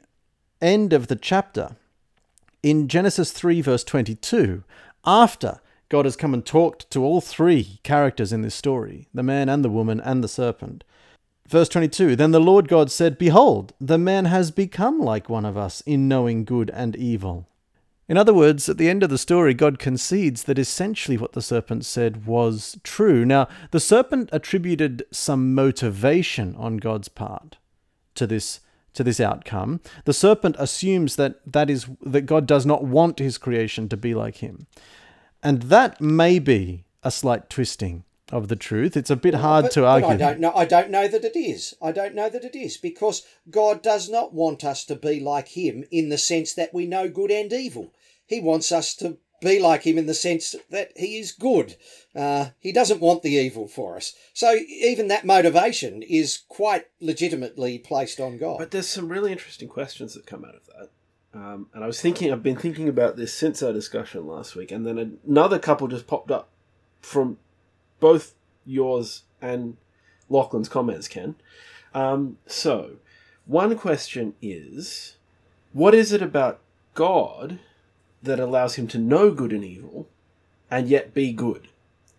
end 0.61 0.93
of 0.93 1.09
the 1.09 1.17
chapter, 1.17 1.77
in 2.63 2.89
Genesis 2.89 3.33
3, 3.33 3.61
verse 3.63 3.85
22, 3.85 4.65
after 5.05 5.61
God 5.89 6.05
has 6.05 6.17
come 6.17 6.35
and 6.35 6.47
talked 6.47 6.91
to 6.91 7.03
all 7.03 7.21
three 7.21 7.81
characters 7.83 8.33
in 8.33 8.43
this 8.43 8.55
story 8.55 9.09
the 9.13 9.23
man 9.23 9.49
and 9.49 9.65
the 9.65 9.71
woman 9.71 10.01
and 10.01 10.23
the 10.23 10.29
serpent. 10.29 10.85
Verse 11.49 11.69
22 11.69 12.15
Then 12.15 12.31
the 12.31 12.41
Lord 12.41 12.69
God 12.69 12.91
said, 12.91 13.19
Behold, 13.19 13.73
the 13.81 13.99
man 13.99 14.27
has 14.27 14.53
become 14.53 15.01
like 15.01 15.29
one 15.29 15.45
of 15.45 15.57
us 15.57 15.81
in 15.83 16.07
knowing 16.07 16.45
good 16.45 16.71
and 16.71 16.95
evil. 16.95 17.49
In 18.11 18.19
other 18.19 18.35
words, 18.35 18.69
at 18.69 18.77
the 18.77 18.89
end 18.89 19.05
of 19.05 19.09
the 19.09 19.17
story, 19.17 19.55
God 19.55 19.79
concedes 19.79 20.43
that 20.43 20.59
essentially 20.59 21.17
what 21.17 21.31
the 21.31 21.41
serpent 21.41 21.85
said 21.85 22.27
was 22.27 22.77
true. 22.83 23.25
Now, 23.25 23.47
the 23.71 23.79
serpent 23.79 24.31
attributed 24.33 25.05
some 25.13 25.55
motivation 25.55 26.57
on 26.57 26.79
God's 26.79 27.07
part 27.09 27.59
to 28.17 28.27
this 28.27 28.63
to 28.95 29.05
this 29.05 29.21
outcome. 29.21 29.81
The 30.07 30.13
serpent 30.13 30.57
assumes 30.59 31.15
that 31.15 31.41
that 31.53 31.71
is 31.71 31.87
that 32.03 32.23
God 32.23 32.47
does 32.47 32.67
not 32.67 32.83
want 32.83 33.21
his 33.21 33.39
creation 33.39 33.89
to 33.91 33.97
be 33.97 34.13
like 34.13 34.39
him. 34.39 34.67
And 35.41 35.63
that 35.75 36.01
may 36.01 36.41
be 36.41 36.83
a 37.05 37.13
slight 37.13 37.49
twisting 37.49 38.03
of 38.33 38.49
the 38.49 38.57
truth. 38.57 38.97
It's 38.97 39.11
a 39.11 39.17
bit 39.17 39.35
hard 39.35 39.67
but, 39.67 39.73
to 39.73 39.87
argue. 39.87 40.09
I 40.09 40.17
don't 40.17 40.41
know. 40.41 40.53
I 40.55 40.65
don't 40.65 40.91
know 40.91 41.07
that 41.07 41.25
it 41.25 41.39
is. 41.39 41.75
I 41.81 41.93
don't 41.93 42.17
know 42.17 42.29
that 42.29 42.45
it 42.45 42.57
is 42.57 42.77
because 42.77 43.25
God 43.49 43.83
does 43.83 44.09
not 44.09 44.33
want 44.33 44.65
us 44.65 44.85
to 44.87 44.97
be 44.97 45.21
like 45.21 45.57
Him 45.57 45.85
in 45.93 46.09
the 46.09 46.19
sense 46.19 46.53
that 46.55 46.75
we 46.75 46.87
know 46.87 47.09
good 47.09 47.31
and 47.31 47.53
evil. 47.53 47.93
He 48.31 48.41
wants 48.41 48.71
us 48.71 48.95
to 48.95 49.19
be 49.41 49.59
like 49.59 49.83
Him 49.83 49.99
in 49.99 50.07
the 50.07 50.15
sense 50.15 50.55
that 50.71 50.93
He 50.97 51.19
is 51.19 51.33
good. 51.33 51.75
Uh, 52.15 52.51
he 52.61 52.71
doesn't 52.73 53.01
want 53.01 53.23
the 53.23 53.33
evil 53.33 53.67
for 53.67 53.97
us. 53.97 54.15
So 54.33 54.55
even 54.55 55.09
that 55.09 55.27
motivation 55.27 56.03
is 56.03 56.45
quite 56.49 56.87
legitimately 57.01 57.79
placed 57.79 58.21
on 58.21 58.39
God. 58.39 58.59
But 58.59 58.71
there's 58.71 58.89
some 58.89 59.09
really 59.09 59.33
interesting 59.33 59.69
questions 59.69 60.15
that 60.15 60.27
come 60.27 60.45
out 60.45 60.55
of 60.55 60.67
that. 60.67 60.91
Um, 61.33 61.67
and 61.75 61.83
I 61.83 61.89
was 61.89 62.01
thinking, 62.01 62.33
I've 62.33 62.43
been 62.43 62.57
thinking 62.57 62.89
about 62.89 63.17
this 63.17 63.35
since 63.35 63.63
our 63.63 63.73
discussion 63.73 64.27
last 64.27 64.55
week, 64.55 64.71
and 64.71 64.87
then 64.87 65.19
another 65.27 65.59
couple 65.59 65.89
just 65.89 66.07
popped 66.07 66.31
up 66.31 66.49
from 67.01 67.39
both 67.99 68.35
yours 68.65 69.23
and 69.43 69.77
Lachlan's 70.29 70.69
comments, 70.69 71.09
Ken. 71.09 71.35
Um, 71.95 72.39
so, 72.47 72.97
one 73.47 73.77
question 73.77 74.35
is 74.41 75.17
what 75.73 75.95
is 75.95 76.13
it 76.13 76.23
about 76.23 76.61
God 76.95 77.59
that 78.23 78.41
allows 78.41 78.75
him 78.75 78.87
to 78.89 78.99
know 78.99 79.31
good 79.31 79.53
and 79.53 79.65
evil 79.65 80.09
and 80.71 80.89
yet 80.89 81.15
be 81.15 81.33
good. 81.33 81.69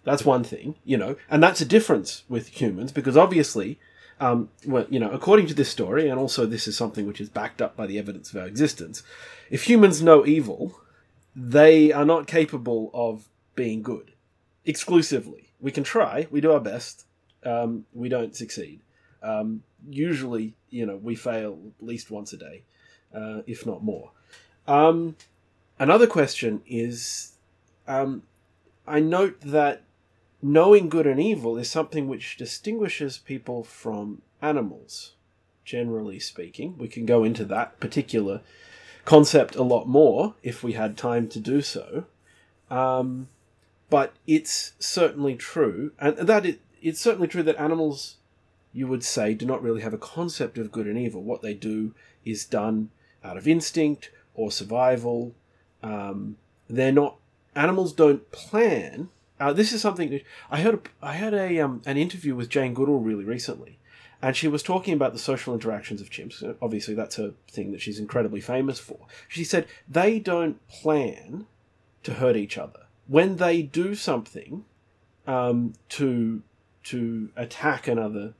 That's 0.04 0.26
one 0.26 0.44
thing, 0.44 0.76
you 0.84 0.98
know, 0.98 1.16
and 1.30 1.44
that's 1.44 1.62
a 1.62 1.66
difference 1.66 2.24
with 2.28 2.60
humans 2.60 2.92
because 2.92 3.16
obviously, 3.16 3.80
um, 4.20 4.50
well, 4.66 4.86
you 4.90 5.00
know, 5.00 5.12
according 5.12 5.48
to 5.48 5.54
this 5.54 5.70
story, 5.70 6.10
and 6.10 6.20
also 6.20 6.46
this 6.46 6.68
is 6.68 6.76
something 6.76 7.06
which 7.06 7.22
is 7.22 7.30
backed 7.30 7.62
up 7.62 7.76
by 7.76 7.86
the 7.86 8.00
evidence 8.00 8.32
of 8.32 8.42
our 8.42 8.48
existence, 8.48 9.04
if 9.50 9.64
humans 9.70 10.02
know 10.02 10.26
evil, 10.26 10.80
they 11.36 11.92
are 11.92 12.06
not 12.06 12.28
capable 12.28 12.90
of 12.94 13.30
being 13.56 13.84
good 13.84 14.12
exclusively. 14.66 15.52
We 15.60 15.72
can 15.72 15.84
try, 15.84 16.28
we 16.32 16.42
do 16.42 16.52
our 16.52 16.60
best, 16.60 17.06
um, 17.44 17.86
we 17.94 18.10
don't 18.10 18.36
succeed. 18.36 18.82
Um, 19.22 19.64
usually, 19.90 20.56
you 20.70 20.86
know, 20.86 20.96
we 20.96 21.16
fail 21.16 21.60
at 21.80 21.86
least 21.86 22.10
once 22.10 22.34
a 22.34 22.38
day, 22.38 22.64
uh, 23.14 23.42
if 23.46 23.66
not 23.66 23.84
more. 23.84 24.12
Um, 24.68 25.16
another 25.82 26.06
question 26.06 26.62
is 26.68 27.34
um, 27.88 28.24
I 28.88 29.00
note 29.00 29.42
that 29.42 29.82
knowing 30.42 30.90
good 30.90 31.08
and 31.08 31.20
evil 31.20 31.58
is 31.58 31.70
something 31.70 32.08
which 32.08 32.38
distinguishes 32.38 33.18
people 33.18 33.64
from 33.64 34.22
animals, 34.42 35.14
generally 35.66 36.20
speaking. 36.20 36.78
We 36.78 36.88
can 36.88 37.06
go 37.06 37.24
into 37.24 37.44
that 37.46 37.80
particular 37.80 38.42
concept 39.06 39.56
a 39.56 39.64
lot 39.64 39.88
more 39.88 40.36
if 40.44 40.64
we 40.64 40.74
had 40.74 40.98
time 40.98 41.28
to 41.30 41.40
do 41.40 41.62
so. 41.62 42.06
Um, 42.70 43.28
but 43.90 44.14
it's 44.26 44.74
certainly 44.80 45.36
true, 45.36 45.92
and 46.00 46.16
that 46.16 46.46
it, 46.46 46.62
it's 46.82 47.02
certainly 47.02 47.28
true 47.28 47.44
that 47.44 47.60
animals, 47.60 48.18
you 48.72 48.88
would 48.88 49.04
say, 49.04 49.34
do 49.34 49.46
not 49.46 49.62
really 49.62 49.82
have 49.82 49.94
a 49.94 49.98
concept 49.98 50.58
of 50.58 50.72
good 50.72 50.88
and 50.88 50.98
evil. 50.98 51.24
What 51.24 51.42
they 51.42 51.54
do 51.54 51.94
is 52.24 52.46
done 52.46 52.92
out 53.24 53.36
of 53.36 53.48
instinct 53.48 54.12
or 54.34 54.52
survival. 54.52 55.34
Um, 55.84 56.38
they're 56.70 56.92
not 56.92 57.18
animals 57.56 57.94
don't 57.94 58.32
plan. 58.32 59.10
Uh, 59.40 59.54
this 59.54 59.74
is 59.74 59.82
something 59.82 60.22
I 60.50 60.62
heard. 60.62 60.90
I 61.02 61.14
had 61.14 61.34
a 61.34 61.60
um, 61.60 61.82
an 61.86 61.98
interview 61.98 62.36
with 62.36 62.50
Jane 62.50 62.74
Goodall 62.74 63.00
really 63.00 63.26
recently, 63.26 63.80
and 64.22 64.36
she 64.36 64.48
was 64.48 64.64
talking 64.64 64.94
about 64.94 65.14
the 65.14 65.20
social 65.20 65.54
interactions 65.54 66.02
of 66.02 66.10
chimps. 66.10 66.56
Obviously, 66.62 66.94
that's 66.94 67.18
a 67.18 67.34
thing 67.50 67.72
that 67.72 67.82
she's 67.82 68.00
incredibly 68.00 68.42
famous 68.42 68.80
for. 68.80 69.00
She 69.28 69.44
said 69.44 69.68
they 69.90 70.20
don't 70.20 70.66
plan 70.70 71.48
to 72.04 72.16
hurt 72.16 72.36
each 72.36 72.58
other 72.58 72.82
when 73.08 73.38
they 73.38 73.62
do 73.62 73.96
something 73.96 74.66
um, 75.28 75.74
to 75.90 76.44
to 76.84 77.30
attack 77.36 77.88
another 77.88 78.34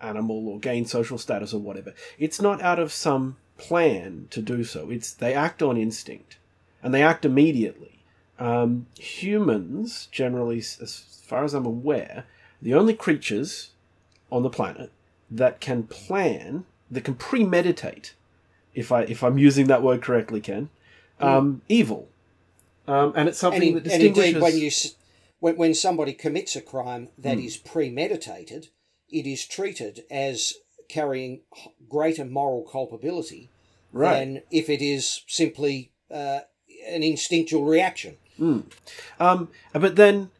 animal 0.00 0.48
or 0.48 0.58
gain 0.58 0.84
social 0.84 1.18
status 1.18 1.54
or 1.54 1.60
whatever. 1.60 1.94
It's 2.18 2.40
not 2.40 2.60
out 2.60 2.78
of 2.78 2.92
some 2.92 3.36
plan 3.56 4.28
to 4.30 4.42
do 4.42 4.64
so. 4.64 4.90
It's 4.90 5.12
they 5.12 5.34
act 5.34 5.62
on 5.62 5.76
instinct, 5.76 6.38
and 6.86 6.94
they 6.94 7.02
act 7.02 7.24
immediately. 7.24 7.98
Um, 8.38 8.86
humans, 8.96 10.06
generally, 10.12 10.58
as 10.58 11.20
far 11.24 11.42
as 11.42 11.52
I'm 11.52 11.66
aware, 11.66 12.26
the 12.62 12.74
only 12.74 12.94
creatures 12.94 13.70
on 14.30 14.44
the 14.44 14.50
planet 14.50 14.92
that 15.28 15.58
can 15.58 15.82
plan, 15.82 16.64
that 16.88 17.02
can 17.02 17.16
premeditate, 17.16 18.14
if 18.72 18.92
I 18.92 19.02
if 19.02 19.24
I'm 19.24 19.36
using 19.36 19.66
that 19.66 19.82
word 19.82 20.00
correctly, 20.00 20.40
Ken, 20.40 20.70
um, 21.18 21.54
mm. 21.56 21.60
evil, 21.68 22.08
um, 22.86 23.12
and 23.16 23.28
it's 23.28 23.38
something 23.38 23.62
and 23.62 23.68
in, 23.68 23.74
that 23.74 23.84
distinguishes. 23.84 24.34
And 24.34 24.36
indeed, 24.36 24.42
when 24.42 24.56
you 24.56 24.70
when, 25.40 25.56
when 25.56 25.74
somebody 25.74 26.12
commits 26.12 26.54
a 26.54 26.60
crime 26.60 27.08
that 27.18 27.38
mm. 27.38 27.46
is 27.46 27.56
premeditated, 27.56 28.68
it 29.08 29.26
is 29.26 29.44
treated 29.44 30.04
as 30.08 30.52
carrying 30.88 31.40
greater 31.88 32.24
moral 32.24 32.62
culpability 32.62 33.50
right. 33.90 34.20
than 34.20 34.42
if 34.52 34.70
it 34.70 34.80
is 34.80 35.24
simply 35.26 35.90
uh, 36.12 36.42
an 36.88 37.02
instinctual 37.02 37.64
reaction. 37.64 38.16
Mm. 38.38 38.64
Um, 39.18 39.48
but 39.72 39.96
then 39.96 40.30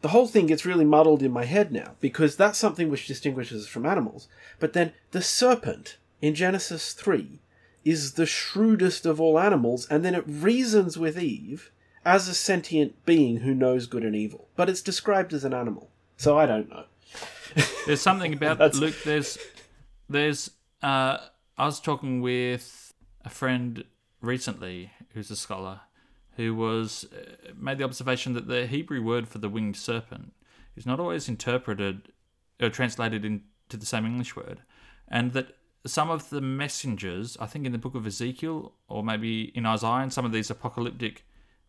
the 0.00 0.08
whole 0.08 0.26
thing 0.26 0.46
gets 0.46 0.66
really 0.66 0.84
muddled 0.84 1.22
in 1.22 1.32
my 1.32 1.44
head 1.44 1.72
now 1.72 1.94
because 2.00 2.36
that's 2.36 2.58
something 2.58 2.90
which 2.90 3.06
distinguishes 3.06 3.64
us 3.64 3.68
from 3.68 3.86
animals. 3.86 4.28
But 4.58 4.72
then 4.72 4.92
the 5.12 5.22
serpent 5.22 5.96
in 6.20 6.34
Genesis 6.34 6.92
3 6.92 7.38
is 7.84 8.12
the 8.12 8.26
shrewdest 8.26 9.06
of 9.06 9.20
all 9.20 9.38
animals, 9.38 9.86
and 9.88 10.04
then 10.04 10.14
it 10.14 10.24
reasons 10.26 10.98
with 10.98 11.18
Eve 11.18 11.70
as 12.04 12.28
a 12.28 12.34
sentient 12.34 13.04
being 13.04 13.38
who 13.38 13.54
knows 13.54 13.86
good 13.86 14.04
and 14.04 14.16
evil. 14.16 14.48
But 14.56 14.68
it's 14.68 14.82
described 14.82 15.32
as 15.32 15.44
an 15.44 15.54
animal, 15.54 15.90
so 16.16 16.38
I 16.38 16.46
don't 16.46 16.70
know. 16.70 16.84
There's 17.86 18.00
something 18.00 18.32
about 18.32 18.74
Luke. 18.74 18.96
There's, 19.04 19.38
there's. 20.08 20.50
Uh, 20.82 21.18
I 21.56 21.66
was 21.66 21.80
talking 21.80 22.20
with 22.20 22.92
a 23.24 23.30
friend 23.30 23.84
recently 24.20 24.90
who's 25.12 25.30
a 25.30 25.36
scholar 25.36 25.82
who 26.36 26.54
was 26.54 27.06
uh, 27.12 27.52
made 27.56 27.78
the 27.78 27.84
observation 27.84 28.32
that 28.34 28.48
the 28.48 28.66
Hebrew 28.66 29.02
word 29.02 29.28
for 29.28 29.38
the 29.38 29.48
winged 29.48 29.76
serpent 29.76 30.32
is 30.76 30.86
not 30.86 31.00
always 31.00 31.28
interpreted 31.28 32.12
or 32.60 32.70
translated 32.70 33.24
into 33.24 33.76
the 33.76 33.86
same 33.86 34.06
English 34.06 34.36
word, 34.36 34.62
and 35.08 35.32
that 35.32 35.56
some 35.86 36.10
of 36.10 36.30
the 36.30 36.40
messengers, 36.40 37.36
I 37.40 37.46
think 37.46 37.66
in 37.66 37.72
the 37.72 37.78
book 37.78 37.94
of 37.94 38.06
Ezekiel 38.06 38.72
or 38.88 39.04
maybe 39.04 39.52
in 39.54 39.66
Isaiah, 39.66 40.02
and 40.02 40.12
some 40.12 40.24
of 40.24 40.32
these 40.32 40.50
apocalyptic 40.50 41.26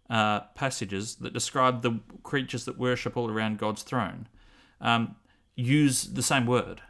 uh, 0.10 0.42
passages 0.56 1.16
that 1.16 1.34
describe 1.34 1.82
the 1.82 2.00
creatures 2.24 2.66
that 2.66 2.78
worship 2.78 3.18
all 3.18 3.30
around 3.30 3.58
God's 3.58 3.84
throne, 3.84 4.28
um, 4.80 5.16
use 5.56 6.04
the 6.04 6.24
same 6.24 6.46
word. 6.46 6.82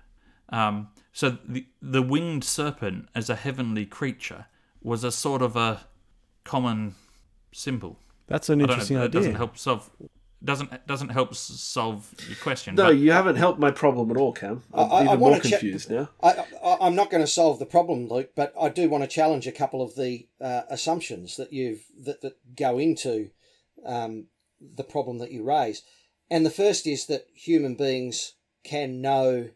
Um, 0.49 0.89
so 1.11 1.37
the 1.47 1.65
the 1.81 2.01
winged 2.01 2.43
serpent 2.43 3.09
as 3.15 3.29
a 3.29 3.35
heavenly 3.35 3.85
creature 3.85 4.45
was 4.81 5.03
a 5.03 5.11
sort 5.11 5.41
of 5.41 5.55
a 5.55 5.87
common 6.43 6.93
symbol. 7.55 7.97
That's 8.27 8.49
an 8.49 8.61
interesting 8.61 8.97
know, 8.97 9.03
idea. 9.03 9.21
Doesn't 9.21 9.35
help 9.35 9.57
solve 9.57 9.89
doesn't 10.43 10.87
doesn't 10.87 11.09
help 11.09 11.33
solve 11.33 12.13
your 12.27 12.37
question. 12.37 12.75
No, 12.75 12.89
you 12.89 13.11
haven't 13.11 13.35
helped 13.35 13.59
my 13.59 13.71
problem 13.71 14.11
at 14.11 14.17
all, 14.17 14.33
Cam. 14.33 14.63
I'm 14.73 14.91
I, 14.91 15.01
even 15.01 15.07
I 15.07 15.15
more 15.15 15.39
confused 15.39 15.89
cha- 15.89 15.95
now. 15.95 16.09
I, 16.21 16.87
am 16.87 16.95
not 16.95 17.09
going 17.09 17.23
to 17.23 17.27
solve 17.27 17.59
the 17.59 17.65
problem, 17.65 18.07
Luke, 18.07 18.31
but 18.35 18.53
I 18.59 18.69
do 18.69 18.89
want 18.89 19.03
to 19.03 19.07
challenge 19.07 19.47
a 19.47 19.51
couple 19.51 19.81
of 19.81 19.95
the 19.95 20.27
uh, 20.39 20.61
assumptions 20.69 21.37
that 21.37 21.51
you've 21.51 21.85
that, 22.03 22.21
that 22.21 22.55
go 22.55 22.77
into 22.77 23.31
um, 23.85 24.27
the 24.61 24.83
problem 24.83 25.17
that 25.19 25.31
you 25.31 25.43
raise. 25.43 25.81
And 26.29 26.45
the 26.45 26.51
first 26.51 26.85
is 26.85 27.05
that 27.07 27.27
human 27.33 27.75
beings 27.75 28.33
can 28.63 29.01
know 29.01 29.49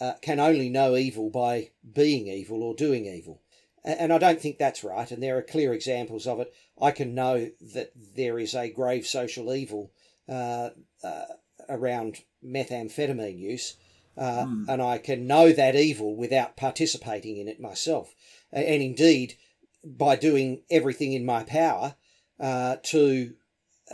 uh, 0.00 0.14
can 0.22 0.38
only 0.38 0.68
know 0.68 0.96
evil 0.96 1.30
by 1.30 1.70
being 1.92 2.28
evil 2.28 2.62
or 2.62 2.74
doing 2.74 3.06
evil. 3.06 3.42
And 3.84 4.12
I 4.12 4.18
don't 4.18 4.40
think 4.40 4.58
that's 4.58 4.84
right. 4.84 5.10
And 5.10 5.22
there 5.22 5.38
are 5.38 5.42
clear 5.42 5.72
examples 5.72 6.26
of 6.26 6.40
it. 6.40 6.52
I 6.80 6.90
can 6.90 7.14
know 7.14 7.50
that 7.74 7.92
there 8.16 8.38
is 8.38 8.54
a 8.54 8.70
grave 8.70 9.06
social 9.06 9.54
evil 9.54 9.90
uh, 10.28 10.70
uh, 11.02 11.24
around 11.68 12.18
methamphetamine 12.44 13.38
use, 13.38 13.76
uh, 14.18 14.44
mm. 14.44 14.68
and 14.68 14.82
I 14.82 14.98
can 14.98 15.26
know 15.26 15.52
that 15.52 15.76
evil 15.76 16.14
without 16.14 16.56
participating 16.56 17.38
in 17.38 17.48
it 17.48 17.60
myself. 17.60 18.14
And 18.52 18.82
indeed, 18.82 19.36
by 19.84 20.16
doing 20.16 20.62
everything 20.70 21.12
in 21.14 21.24
my 21.24 21.42
power 21.44 21.94
uh, 22.38 22.76
to 22.84 23.34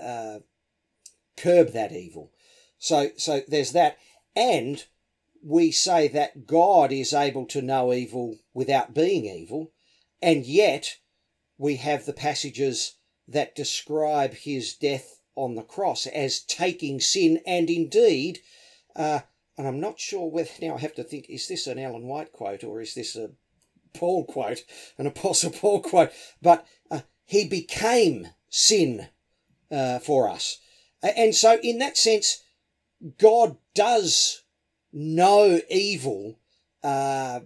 uh, 0.00 0.38
curb 1.36 1.72
that 1.72 1.92
evil. 1.92 2.32
So, 2.78 3.10
so 3.16 3.42
there's 3.46 3.72
that. 3.72 3.98
And 4.34 4.84
we 5.42 5.70
say 5.70 6.08
that 6.08 6.46
God 6.46 6.92
is 6.92 7.12
able 7.12 7.46
to 7.46 7.62
know 7.62 7.92
evil 7.92 8.38
without 8.54 8.94
being 8.94 9.26
evil, 9.26 9.72
and 10.22 10.44
yet 10.44 10.96
we 11.58 11.76
have 11.76 12.06
the 12.06 12.12
passages 12.12 12.96
that 13.28 13.54
describe 13.54 14.34
his 14.34 14.74
death 14.74 15.20
on 15.34 15.54
the 15.54 15.62
cross 15.62 16.06
as 16.06 16.40
taking 16.40 17.00
sin, 17.00 17.40
and 17.46 17.68
indeed, 17.70 18.40
uh, 18.94 19.20
and 19.58 19.66
I'm 19.66 19.80
not 19.80 20.00
sure 20.00 20.28
whether 20.28 20.50
now 20.62 20.76
I 20.76 20.80
have 20.80 20.94
to 20.94 21.04
think, 21.04 21.26
is 21.28 21.48
this 21.48 21.66
an 21.66 21.78
Ellen 21.78 22.06
White 22.06 22.32
quote 22.32 22.64
or 22.64 22.80
is 22.80 22.94
this 22.94 23.16
a 23.16 23.30
Paul 23.94 24.24
quote, 24.24 24.64
an 24.98 25.06
Apostle 25.06 25.50
Paul 25.50 25.80
quote? 25.80 26.10
But 26.42 26.66
uh, 26.90 27.00
he 27.24 27.48
became 27.48 28.28
sin 28.48 29.08
uh, 29.70 29.98
for 29.98 30.28
us. 30.28 30.58
And 31.02 31.34
so, 31.34 31.58
in 31.62 31.78
that 31.78 31.96
sense, 31.96 32.42
God 33.18 33.56
does 33.74 34.42
know 34.96 35.60
evil 35.68 36.38
uh, 36.82 37.40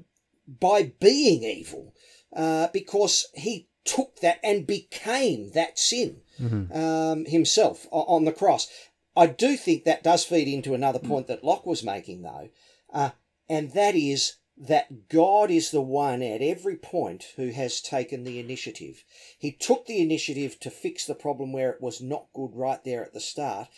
by 0.46 0.92
being 1.00 1.42
evil 1.42 1.94
uh, 2.34 2.68
because 2.72 3.26
he 3.34 3.68
took 3.84 4.20
that 4.20 4.38
and 4.44 4.66
became 4.66 5.50
that 5.50 5.78
sin 5.78 6.20
mm-hmm. 6.40 6.72
um, 6.72 7.24
himself 7.26 7.86
on 7.90 8.24
the 8.24 8.32
cross. 8.32 8.68
I 9.16 9.26
do 9.26 9.56
think 9.56 9.84
that 9.84 10.04
does 10.04 10.24
feed 10.24 10.48
into 10.48 10.74
another 10.74 11.00
point 11.00 11.26
that 11.26 11.42
Locke 11.44 11.66
was 11.66 11.82
making, 11.82 12.22
though, 12.22 12.50
uh, 12.92 13.10
and 13.48 13.72
that 13.72 13.96
is 13.96 14.36
that 14.56 15.08
God 15.08 15.50
is 15.50 15.70
the 15.70 15.80
one 15.80 16.22
at 16.22 16.42
every 16.42 16.76
point 16.76 17.28
who 17.36 17.48
has 17.48 17.80
taken 17.80 18.24
the 18.24 18.38
initiative. 18.38 19.04
He 19.38 19.52
took 19.52 19.86
the 19.86 20.02
initiative 20.02 20.60
to 20.60 20.70
fix 20.70 21.06
the 21.06 21.14
problem 21.14 21.52
where 21.52 21.70
it 21.70 21.80
was 21.80 22.02
not 22.02 22.26
good 22.34 22.54
right 22.54 22.82
there 22.84 23.02
at 23.02 23.14
the 23.14 23.20
start, 23.20 23.68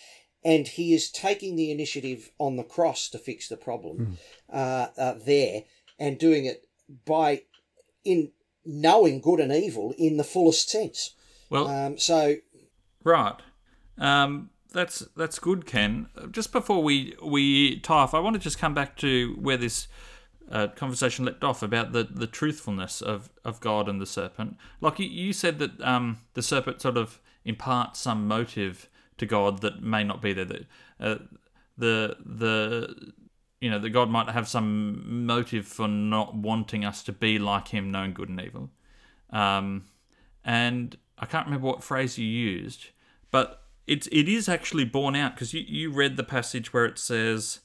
and 0.44 0.66
he 0.66 0.92
is 0.92 1.11
taking 1.11 1.56
the 1.56 1.70
initiative 1.70 2.30
on 2.38 2.56
the 2.56 2.64
cross 2.64 3.08
to 3.11 3.18
fix 3.18 3.49
the 3.49 3.56
problem 3.56 3.96
mm. 3.96 4.16
uh, 4.52 4.88
uh, 5.00 5.14
there 5.25 5.64
and 5.99 6.18
doing 6.18 6.44
it 6.44 6.66
by 7.04 7.42
in 8.04 8.30
knowing 8.64 9.20
good 9.20 9.40
and 9.40 9.52
evil 9.52 9.94
in 9.99 10.16
the 10.16 10.25
fullest 10.25 10.68
sense. 10.68 11.14
Well, 11.50 11.68
um, 11.68 11.99
so 11.99 12.37
right. 13.04 13.37
Um, 13.99 14.50
that's 14.72 15.00
that's 15.16 15.38
good, 15.38 15.66
Ken. 15.66 16.08
Just 16.30 16.50
before 16.50 16.82
we 16.82 17.14
we 17.22 17.78
tie 17.80 17.94
off, 17.94 18.14
I 18.14 18.20
want 18.20 18.34
to 18.34 18.40
just 18.40 18.58
come 18.58 18.75
back 18.75 18.96
to 18.99 19.37
where 19.38 19.56
this 19.56 19.87
uh, 20.50 20.68
conversation 20.68 21.25
left 21.25 21.42
off 21.44 21.62
about 21.62 21.92
the, 21.92 22.04
the 22.04 22.26
truthfulness 22.26 23.00
of, 23.00 23.30
of 23.44 23.61
God 23.61 23.88
and 23.88 24.00
the 24.00 24.06
serpent. 24.06 24.56
Like 24.80 24.99
you, 24.99 25.06
you 25.06 25.32
said 25.32 25.58
that 25.61 25.80
um, 25.80 26.18
the 26.34 26.42
serpent 26.42 26.82
sort 26.82 26.96
of 26.96 27.20
imparts 27.44 28.00
some 28.00 28.28
motive 28.28 28.88
to 29.19 29.26
God 29.26 29.61
that 29.62 29.83
may 29.83 30.04
not 30.04 30.23
be 30.23 30.33
there. 30.33 30.45
That 30.45 30.66
uh, 31.00 31.19
the 31.76 32.16
the 32.25 33.12
you 33.61 33.71
know 33.71 33.78
that 33.78 33.90
God 33.90 34.11
might 34.11 34.28
have 34.28 34.49
some 34.49 35.26
motive 35.26 35.66
for 35.66 35.88
not 35.88 36.35
wanting 36.35 36.85
us 36.85 37.02
to 37.04 37.12
be 37.12 37.38
like 37.38 37.69
Him, 37.69 37.90
knowing 37.90 38.12
good 38.12 38.28
and 38.28 38.40
evil. 38.40 38.71
Um, 39.31 39.85
and 40.45 40.97
I 41.19 41.26
can't 41.26 41.47
remember 41.47 41.66
what 41.66 41.85
phrase 41.85 42.19
you 42.19 42.26
used, 42.26 42.88
but 43.31 43.62
it's 43.87 44.07
it 44.09 44.28
is 44.28 44.49
actually 44.49 44.85
borne 44.85 45.16
out 45.16 45.35
because 45.35 45.54
you, 45.54 45.62
you 45.66 45.90
read 45.90 46.16
the 46.16 46.25
passage 46.25 46.73
where 46.73 46.85
it 46.85 46.99
says 46.99 47.61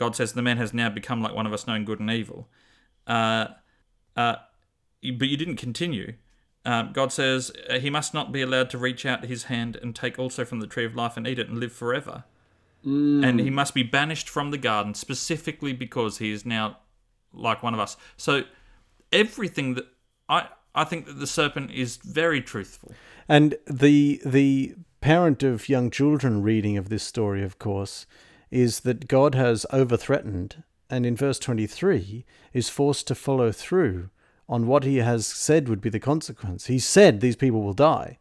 God 0.00 0.16
says 0.16 0.32
the 0.32 0.42
man 0.42 0.56
has 0.56 0.72
now 0.72 0.88
become 0.88 1.20
like 1.22 1.34
one 1.34 1.46
of 1.46 1.52
us, 1.52 1.66
knowing 1.66 1.84
good 1.84 2.00
and 2.00 2.10
evil. 2.10 2.48
Uh, 3.06 3.48
uh, 4.16 4.36
but 5.02 5.28
you 5.28 5.36
didn't 5.36 5.56
continue. 5.56 6.14
Um, 6.64 6.92
God 6.92 7.12
says 7.12 7.50
uh, 7.68 7.78
he 7.78 7.88
must 7.88 8.12
not 8.12 8.32
be 8.32 8.42
allowed 8.42 8.70
to 8.70 8.78
reach 8.78 9.06
out 9.06 9.24
his 9.24 9.44
hand 9.44 9.76
and 9.76 9.96
take 9.96 10.18
also 10.18 10.44
from 10.44 10.60
the 10.60 10.66
tree 10.66 10.84
of 10.84 10.94
life 10.94 11.16
and 11.16 11.26
eat 11.26 11.38
it 11.38 11.48
and 11.48 11.58
live 11.58 11.72
forever. 11.72 12.24
Mm. 12.84 13.26
And 13.26 13.40
he 13.40 13.50
must 13.50 13.74
be 13.74 13.82
banished 13.82 14.28
from 14.28 14.50
the 14.50 14.58
garden 14.58 14.94
specifically 14.94 15.72
because 15.72 16.18
he 16.18 16.32
is 16.32 16.44
now 16.44 16.78
like 17.32 17.62
one 17.62 17.74
of 17.74 17.80
us. 17.80 17.96
So 18.16 18.42
everything 19.12 19.74
that 19.74 19.86
I 20.28 20.48
I 20.74 20.84
think 20.84 21.06
that 21.06 21.18
the 21.18 21.26
serpent 21.26 21.72
is 21.72 21.96
very 21.96 22.40
truthful. 22.40 22.92
And 23.28 23.56
the 23.66 24.20
the 24.24 24.74
parent 25.00 25.42
of 25.42 25.68
young 25.68 25.90
children 25.90 26.42
reading 26.42 26.76
of 26.76 26.88
this 26.88 27.02
story, 27.02 27.42
of 27.42 27.58
course, 27.58 28.06
is 28.50 28.80
that 28.80 29.08
God 29.08 29.34
has 29.34 29.64
overthreatened 29.72 30.62
and 30.90 31.06
in 31.06 31.16
verse 31.16 31.38
23 31.38 32.26
is 32.52 32.68
forced 32.68 33.06
to 33.06 33.14
follow 33.14 33.52
through 33.52 34.10
on 34.50 34.66
what 34.66 34.84
he 34.84 34.96
has 34.98 35.26
said 35.26 35.68
would 35.68 35.80
be 35.80 35.88
the 35.88 36.00
consequence. 36.00 36.66
He 36.66 36.78
said 36.80 37.20
these 37.20 37.36
people 37.36 37.62
will 37.62 37.72
die. 37.72 38.18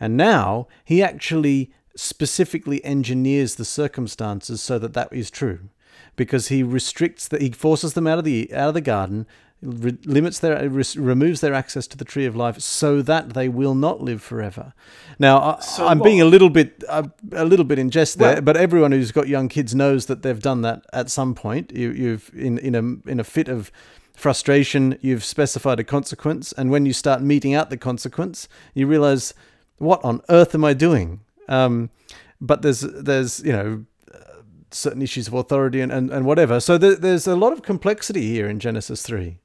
And 0.00 0.16
now 0.16 0.66
he 0.84 1.02
actually 1.02 1.72
specifically 1.94 2.84
engineers 2.84 3.54
the 3.54 3.64
circumstances 3.64 4.60
so 4.60 4.78
that 4.78 4.92
that 4.94 5.12
is 5.12 5.30
true 5.30 5.70
because 6.16 6.48
he 6.48 6.62
restricts 6.62 7.26
that 7.28 7.40
he 7.40 7.50
forces 7.50 7.94
them 7.94 8.06
out 8.06 8.18
of 8.18 8.24
the 8.24 8.52
out 8.52 8.68
of 8.68 8.74
the 8.74 8.80
garden 8.80 9.26
re- 9.62 9.98
limits 10.04 10.38
their 10.38 10.68
re- 10.68 10.84
removes 10.96 11.40
their 11.40 11.54
access 11.54 11.86
to 11.88 11.96
the 11.96 12.04
tree 12.04 12.24
of 12.24 12.36
life 12.36 12.60
so 12.60 13.02
that 13.02 13.30
they 13.34 13.48
will 13.48 13.74
not 13.74 14.00
live 14.00 14.22
forever. 14.22 14.74
Now 15.18 15.58
So 15.58 15.86
I, 15.86 15.92
am 15.92 16.00
being 16.00 16.20
a 16.20 16.24
little 16.24 16.50
bit 16.50 16.84
uh, 16.88 17.04
a 17.32 17.44
little 17.44 17.64
bit 17.64 17.78
in 17.78 17.90
jest 17.90 18.18
there, 18.18 18.34
Well- 18.34 18.42
but 18.42 18.56
everyone 18.56 18.92
who's 18.92 19.12
got 19.12 19.26
young 19.28 19.48
kids 19.48 19.74
knows 19.74 20.06
that 20.06 20.22
they've 20.22 20.42
done 20.42 20.62
that 20.62 20.84
at 20.92 21.10
some 21.10 21.34
point. 21.34 21.72
You, 21.72 21.90
you've 21.90 22.30
in 22.34 22.58
in 22.58 22.74
a 22.74 23.10
in 23.10 23.18
a 23.20 23.24
fit 23.24 23.48
of 23.48 23.72
frustration, 24.18 24.98
you've 25.00 25.24
specified 25.24 25.78
a 25.80 25.84
consequence, 25.84 26.52
and 26.52 26.70
when 26.70 26.86
you 26.86 26.92
start 26.92 27.22
meting 27.22 27.54
out 27.54 27.70
the 27.70 27.76
consequence, 27.76 28.48
you 28.74 28.86
realize 28.86 29.34
what 29.78 30.04
on 30.04 30.22
earth 30.28 30.54
am 30.54 30.64
I 30.64 30.74
doing? 30.74 31.20
Um, 31.48 31.90
but 32.40 32.62
there's 32.62 32.80
there's 32.80 33.40
you 33.40 33.52
know 33.52 33.84
certain 34.70 35.02
issues 35.02 35.28
of 35.28 35.34
authority 35.34 35.80
and, 35.80 35.90
and, 35.90 36.10
and 36.10 36.26
whatever. 36.26 36.60
So 36.60 36.76
there, 36.76 36.94
there's 36.94 37.26
a 37.26 37.36
lot 37.36 37.52
of 37.52 37.62
complexity 37.62 38.28
here 38.28 38.48
in 38.48 38.60
Genesis 38.60 39.02
3. 39.02 39.38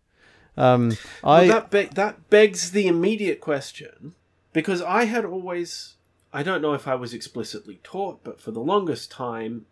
Um, 0.57 0.97
I, 1.23 1.41
Well, 1.41 1.47
that 1.47 1.71
be- 1.71 1.95
that 1.95 2.29
begs 2.29 2.71
the 2.71 2.87
immediate 2.87 3.39
question 3.39 4.13
because 4.51 4.81
I 4.81 5.05
had 5.05 5.25
always 5.25 5.95
I 6.31 6.43
don't 6.43 6.61
know 6.61 6.73
if 6.73 6.87
I 6.87 6.95
was 6.95 7.13
explicitly 7.13 7.79
taught, 7.83 8.23
but 8.23 8.41
for 8.41 8.51
the 8.51 8.59
longest 8.59 9.11
time 9.11 9.65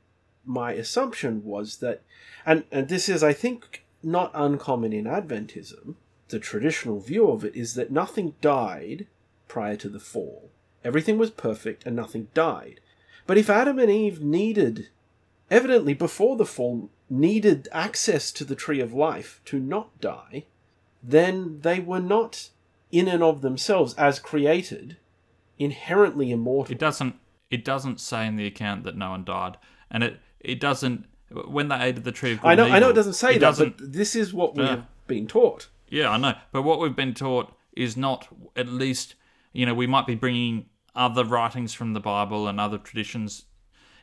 my 0.45 0.73
assumption 0.73 1.43
was 1.43 1.77
that 1.77 2.01
and 2.45 2.63
and 2.71 2.87
this 2.87 3.09
is 3.09 3.21
I 3.23 3.33
think 3.33 3.83
not 4.03 4.31
uncommon 4.33 4.93
in 4.93 5.05
Adventism. 5.05 5.95
The 6.29 6.39
traditional 6.39 6.99
view 6.99 7.29
of 7.29 7.43
it 7.43 7.55
is 7.55 7.73
that 7.75 7.91
nothing 7.91 8.35
died 8.41 9.07
prior 9.47 9.75
to 9.77 9.89
the 9.89 9.99
fall. 9.99 10.49
Everything 10.83 11.17
was 11.17 11.29
perfect 11.29 11.85
and 11.85 11.95
nothing 11.95 12.29
died. 12.33 12.79
But 13.27 13.37
if 13.37 13.49
Adam 13.49 13.79
and 13.79 13.91
Eve 13.91 14.21
needed 14.21 14.89
evidently 15.49 15.93
before 15.93 16.37
the 16.37 16.45
fall 16.45 16.89
needed 17.09 17.67
access 17.71 18.31
to 18.31 18.45
the 18.45 18.55
tree 18.55 18.79
of 18.79 18.93
life 18.93 19.41
to 19.45 19.59
not 19.59 19.99
die, 19.99 20.45
then 21.03 21.59
they 21.61 21.79
were 21.79 21.99
not 21.99 22.49
in 22.91 23.07
and 23.07 23.21
of 23.21 23.41
themselves 23.41 23.93
as 23.95 24.19
created 24.19 24.97
inherently 25.59 26.31
immortal. 26.31 26.73
It 26.73 26.79
doesn't 26.79 27.15
it 27.49 27.65
doesn't 27.65 27.99
say 27.99 28.25
in 28.25 28.37
the 28.37 28.47
account 28.47 28.83
that 28.85 28.95
no 28.95 29.11
one 29.11 29.25
died, 29.25 29.57
and 29.89 30.03
it 30.03 30.19
it 30.39 30.59
doesn't 30.59 31.05
when 31.31 31.69
they 31.69 31.81
ate 31.81 31.97
of 31.97 32.03
the 32.03 32.11
tree 32.11 32.33
of 32.33 32.41
good 32.41 32.47
I 32.47 32.55
know 32.55 32.65
and 32.65 32.73
I 32.73 32.79
know 32.79 32.89
it 32.89 32.93
doesn't 32.93 33.13
say 33.13 33.33
that, 33.33 33.39
doesn't- 33.39 33.77
but 33.77 33.93
this 33.93 34.15
is 34.15 34.33
what 34.33 34.55
we 34.55 34.63
Yeah. 34.63 34.69
have 34.69 35.07
been 35.07 35.27
taught. 35.27 35.69
Yeah, 35.89 36.09
I 36.09 36.17
know. 36.17 36.35
But 36.51 36.61
what 36.63 36.79
we've 36.79 36.95
been 36.95 37.13
taught 37.13 37.53
is 37.75 37.97
not, 37.97 38.27
at 38.55 38.67
least, 38.67 39.15
you 39.53 39.65
know, 39.65 39.73
we 39.73 39.87
might 39.87 40.07
be 40.07 40.15
bringing 40.15 40.65
other 40.95 41.23
writings 41.23 41.73
from 41.73 41.93
the 41.93 41.99
Bible 41.99 42.47
and 42.47 42.59
other 42.59 42.77
traditions. 42.77 43.45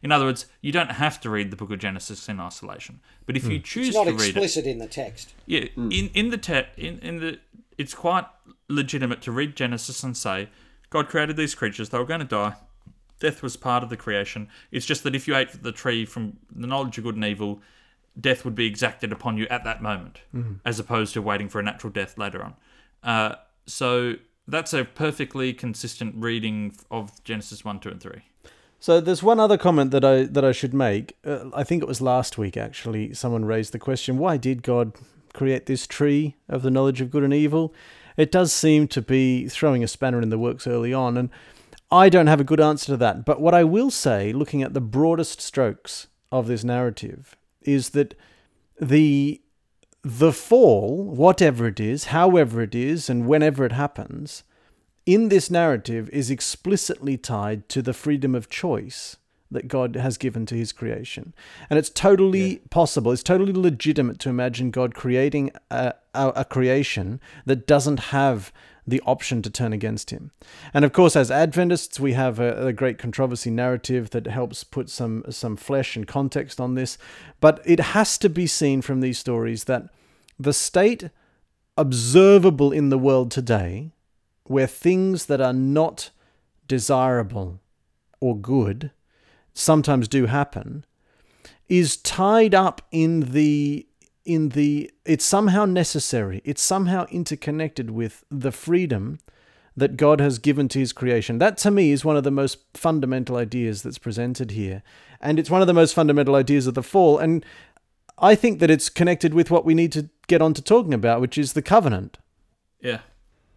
In 0.02 0.12
other 0.12 0.26
words, 0.26 0.46
you 0.60 0.70
don't 0.70 0.92
have 0.92 1.20
to 1.22 1.30
read 1.30 1.50
the 1.50 1.56
book 1.56 1.70
of 1.70 1.78
Genesis 1.78 2.28
in 2.28 2.40
isolation. 2.40 3.00
But 3.26 3.36
if 3.36 3.44
you 3.44 3.58
hmm. 3.58 3.62
choose 3.62 3.88
it's 3.88 3.96
not 3.96 4.04
to 4.04 4.12
read 4.12 4.20
it, 4.20 4.28
explicit 4.28 4.66
in 4.66 4.78
the 4.78 4.86
text. 4.86 5.34
yeah, 5.46 5.66
hmm. 5.74 5.90
in 5.90 6.08
in 6.14 6.30
the 6.30 6.38
te- 6.38 6.68
in 6.76 6.98
in 7.00 7.20
the 7.20 7.38
it's 7.76 7.94
quite 7.94 8.26
legitimate 8.68 9.20
to 9.22 9.32
read 9.32 9.56
Genesis 9.56 10.02
and 10.02 10.16
say 10.16 10.48
God 10.90 11.08
created 11.08 11.36
these 11.36 11.54
creatures; 11.54 11.88
they 11.88 11.98
were 11.98 12.04
going 12.04 12.20
to 12.20 12.26
die. 12.26 12.54
Death 13.20 13.42
was 13.42 13.56
part 13.56 13.82
of 13.82 13.90
the 13.90 13.96
creation. 13.96 14.48
It's 14.70 14.86
just 14.86 15.02
that 15.04 15.14
if 15.14 15.26
you 15.26 15.36
ate 15.36 15.62
the 15.62 15.72
tree 15.72 16.04
from 16.04 16.38
the 16.54 16.66
knowledge 16.66 16.98
of 16.98 17.04
good 17.04 17.14
and 17.16 17.24
evil, 17.24 17.60
death 18.20 18.44
would 18.44 18.54
be 18.54 18.66
exacted 18.66 19.12
upon 19.12 19.36
you 19.36 19.46
at 19.48 19.64
that 19.64 19.82
moment, 19.82 20.20
as 20.64 20.78
opposed 20.78 21.14
to 21.14 21.22
waiting 21.22 21.48
for 21.48 21.60
a 21.60 21.62
natural 21.62 21.92
death 21.92 22.18
later 22.18 22.42
on. 22.42 22.54
Uh, 23.02 23.36
so 23.66 24.14
that's 24.46 24.72
a 24.72 24.84
perfectly 24.84 25.52
consistent 25.52 26.14
reading 26.16 26.74
of 26.90 27.22
Genesis 27.24 27.64
one, 27.64 27.80
two, 27.80 27.90
and 27.90 28.00
three. 28.00 28.22
So 28.80 29.00
there's 29.00 29.22
one 29.22 29.40
other 29.40 29.58
comment 29.58 29.90
that 29.90 30.04
I 30.04 30.24
that 30.24 30.44
I 30.44 30.52
should 30.52 30.72
make. 30.72 31.16
Uh, 31.24 31.50
I 31.52 31.64
think 31.64 31.82
it 31.82 31.88
was 31.88 32.00
last 32.00 32.38
week 32.38 32.56
actually. 32.56 33.12
Someone 33.14 33.44
raised 33.44 33.72
the 33.72 33.78
question: 33.78 34.18
Why 34.18 34.36
did 34.36 34.62
God 34.62 34.92
create 35.32 35.66
this 35.66 35.86
tree 35.86 36.36
of 36.48 36.62
the 36.62 36.70
knowledge 36.70 37.00
of 37.00 37.10
good 37.10 37.24
and 37.24 37.34
evil? 37.34 37.74
It 38.16 38.32
does 38.32 38.52
seem 38.52 38.88
to 38.88 39.02
be 39.02 39.48
throwing 39.48 39.84
a 39.84 39.88
spanner 39.88 40.20
in 40.20 40.30
the 40.30 40.38
works 40.38 40.66
early 40.66 40.92
on, 40.92 41.16
and 41.16 41.30
I 41.90 42.08
don't 42.08 42.26
have 42.26 42.40
a 42.40 42.44
good 42.44 42.60
answer 42.60 42.86
to 42.92 42.96
that. 42.98 43.24
But 43.24 43.40
what 43.40 43.54
I 43.54 43.64
will 43.64 43.90
say, 43.90 44.32
looking 44.32 44.62
at 44.62 44.74
the 44.74 44.80
broadest 44.80 45.40
strokes 45.40 46.08
of 46.30 46.46
this 46.46 46.64
narrative, 46.64 47.36
is 47.62 47.90
that 47.90 48.14
the 48.80 49.40
the 50.02 50.32
fall, 50.32 51.02
whatever 51.04 51.66
it 51.66 51.80
is, 51.80 52.06
however 52.06 52.62
it 52.62 52.74
is, 52.74 53.10
and 53.10 53.26
whenever 53.26 53.64
it 53.64 53.72
happens, 53.72 54.44
in 55.04 55.28
this 55.28 55.50
narrative 55.50 56.08
is 56.10 56.30
explicitly 56.30 57.16
tied 57.16 57.68
to 57.68 57.82
the 57.82 57.92
freedom 57.92 58.34
of 58.34 58.48
choice 58.48 59.16
that 59.50 59.66
God 59.66 59.96
has 59.96 60.18
given 60.18 60.46
to 60.46 60.54
his 60.54 60.72
creation. 60.72 61.34
And 61.68 61.78
it's 61.78 61.90
totally 61.90 62.56
possible, 62.70 63.12
it's 63.12 63.22
totally 63.22 63.52
legitimate 63.52 64.18
to 64.20 64.28
imagine 64.28 64.70
God 64.70 64.94
creating 64.94 65.50
a, 65.70 65.94
a, 66.14 66.28
a 66.36 66.44
creation 66.44 67.20
that 67.46 67.66
doesn't 67.66 68.00
have 68.00 68.52
the 68.88 69.02
option 69.04 69.42
to 69.42 69.50
turn 69.50 69.72
against 69.72 70.10
him. 70.10 70.30
And 70.72 70.84
of 70.84 70.92
course, 70.92 71.14
as 71.14 71.30
Adventists, 71.30 72.00
we 72.00 72.14
have 72.14 72.38
a, 72.38 72.68
a 72.68 72.72
great 72.72 72.98
controversy 72.98 73.50
narrative 73.50 74.10
that 74.10 74.26
helps 74.26 74.64
put 74.64 74.88
some, 74.88 75.24
some 75.28 75.56
flesh 75.56 75.94
and 75.94 76.06
context 76.06 76.60
on 76.60 76.74
this. 76.74 76.96
But 77.40 77.60
it 77.66 77.80
has 77.80 78.16
to 78.18 78.28
be 78.28 78.46
seen 78.46 78.80
from 78.80 79.00
these 79.00 79.18
stories 79.18 79.64
that 79.64 79.90
the 80.38 80.52
state 80.52 81.10
observable 81.76 82.72
in 82.72 82.88
the 82.88 82.98
world 82.98 83.30
today, 83.30 83.92
where 84.44 84.66
things 84.66 85.26
that 85.26 85.40
are 85.40 85.52
not 85.52 86.10
desirable 86.66 87.60
or 88.20 88.36
good 88.36 88.90
sometimes 89.52 90.08
do 90.08 90.26
happen, 90.26 90.84
is 91.68 91.96
tied 91.98 92.54
up 92.54 92.80
in 92.90 93.32
the 93.32 93.87
in 94.28 94.50
the 94.50 94.90
it's 95.04 95.24
somehow 95.24 95.64
necessary 95.64 96.40
it's 96.44 96.62
somehow 96.62 97.06
interconnected 97.10 97.90
with 97.90 98.24
the 98.30 98.52
freedom 98.52 99.18
that 99.76 99.96
God 99.96 100.20
has 100.20 100.38
given 100.38 100.68
to 100.68 100.78
his 100.78 100.92
creation 100.92 101.38
that 101.38 101.56
to 101.58 101.70
me 101.70 101.90
is 101.92 102.04
one 102.04 102.16
of 102.16 102.24
the 102.24 102.30
most 102.30 102.58
fundamental 102.74 103.36
ideas 103.36 103.82
that's 103.82 103.98
presented 103.98 104.50
here 104.52 104.82
and 105.20 105.38
it's 105.38 105.50
one 105.50 105.60
of 105.62 105.66
the 105.66 105.74
most 105.82 105.94
fundamental 105.94 106.34
ideas 106.36 106.66
of 106.66 106.74
the 106.74 106.82
fall 106.82 107.18
and 107.18 107.44
I 108.18 108.34
think 108.34 108.58
that 108.60 108.70
it's 108.70 108.88
connected 108.90 109.32
with 109.34 109.50
what 109.50 109.64
we 109.64 109.74
need 109.74 109.92
to 109.92 110.08
get 110.26 110.42
on 110.42 110.52
to 110.54 110.62
talking 110.62 110.92
about 110.94 111.20
which 111.20 111.38
is 111.38 111.52
the 111.54 111.62
covenant 111.62 112.18
Yeah, 112.80 113.00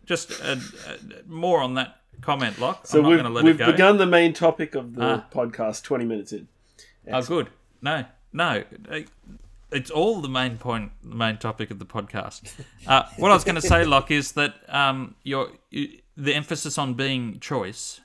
just 0.05 0.31
uh, 0.41 0.55
uh, 0.87 0.97
more 1.27 1.59
on 1.61 1.73
that 1.75 1.97
comment, 2.21 2.59
Locke. 2.59 2.85
So 2.87 2.99
I'm 2.99 3.03
not 3.03 3.09
we've, 3.09 3.17
going 3.19 3.29
to 3.31 3.35
let 3.35 3.43
we've 3.45 3.57
begun 3.73 3.97
the 3.97 4.05
main 4.05 4.33
topic 4.33 4.75
of 4.75 4.95
the 4.95 5.03
Ah. 5.03 5.25
podcast 5.33 5.83
20 5.83 6.05
minutes 6.05 6.31
in. 6.31 6.47
Oh, 7.11 7.21
good. 7.23 7.47
No, 7.81 8.05
no. 8.31 8.63
It's 9.71 9.89
all 9.89 10.21
the 10.21 10.29
main 10.29 10.57
point, 10.57 10.91
the 11.03 11.15
main 11.15 11.37
topic 11.37 11.71
of 11.71 11.79
the 11.79 11.85
podcast. 11.85 12.51
Uh, 12.87 13.03
what 13.17 13.31
I 13.31 13.35
was 13.35 13.43
going 13.43 13.55
to 13.55 13.61
say, 13.61 13.85
Locke, 13.85 14.11
is 14.11 14.31
that 14.33 14.55
um, 14.67 15.15
you're, 15.23 15.51
you, 15.69 15.99
the 16.17 16.33
emphasis 16.33 16.77
on 16.77 16.95
being 16.95 17.39
choice 17.39 18.01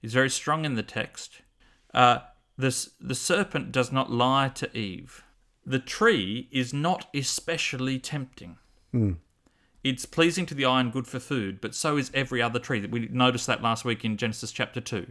is 0.00 0.12
very 0.12 0.30
strong 0.30 0.64
in 0.64 0.74
the 0.74 0.82
text. 0.82 1.42
Uh, 1.92 2.18
this, 2.56 2.90
the 3.00 3.14
serpent 3.14 3.72
does 3.72 3.90
not 3.90 4.10
lie 4.10 4.48
to 4.48 4.76
Eve. 4.76 5.24
The 5.66 5.78
tree 5.78 6.48
is 6.50 6.72
not 6.72 7.08
especially 7.14 7.98
tempting. 7.98 8.58
Mm. 8.94 9.16
It's 9.84 10.06
pleasing 10.06 10.46
to 10.46 10.54
the 10.54 10.64
eye 10.64 10.80
and 10.80 10.92
good 10.92 11.08
for 11.08 11.18
food, 11.18 11.60
but 11.60 11.74
so 11.74 11.96
is 11.96 12.10
every 12.14 12.40
other 12.40 12.58
tree. 12.58 12.86
We 12.86 13.08
noticed 13.10 13.46
that 13.48 13.62
last 13.62 13.84
week 13.84 14.04
in 14.04 14.16
Genesis 14.16 14.52
chapter 14.52 14.80
2. 14.80 15.06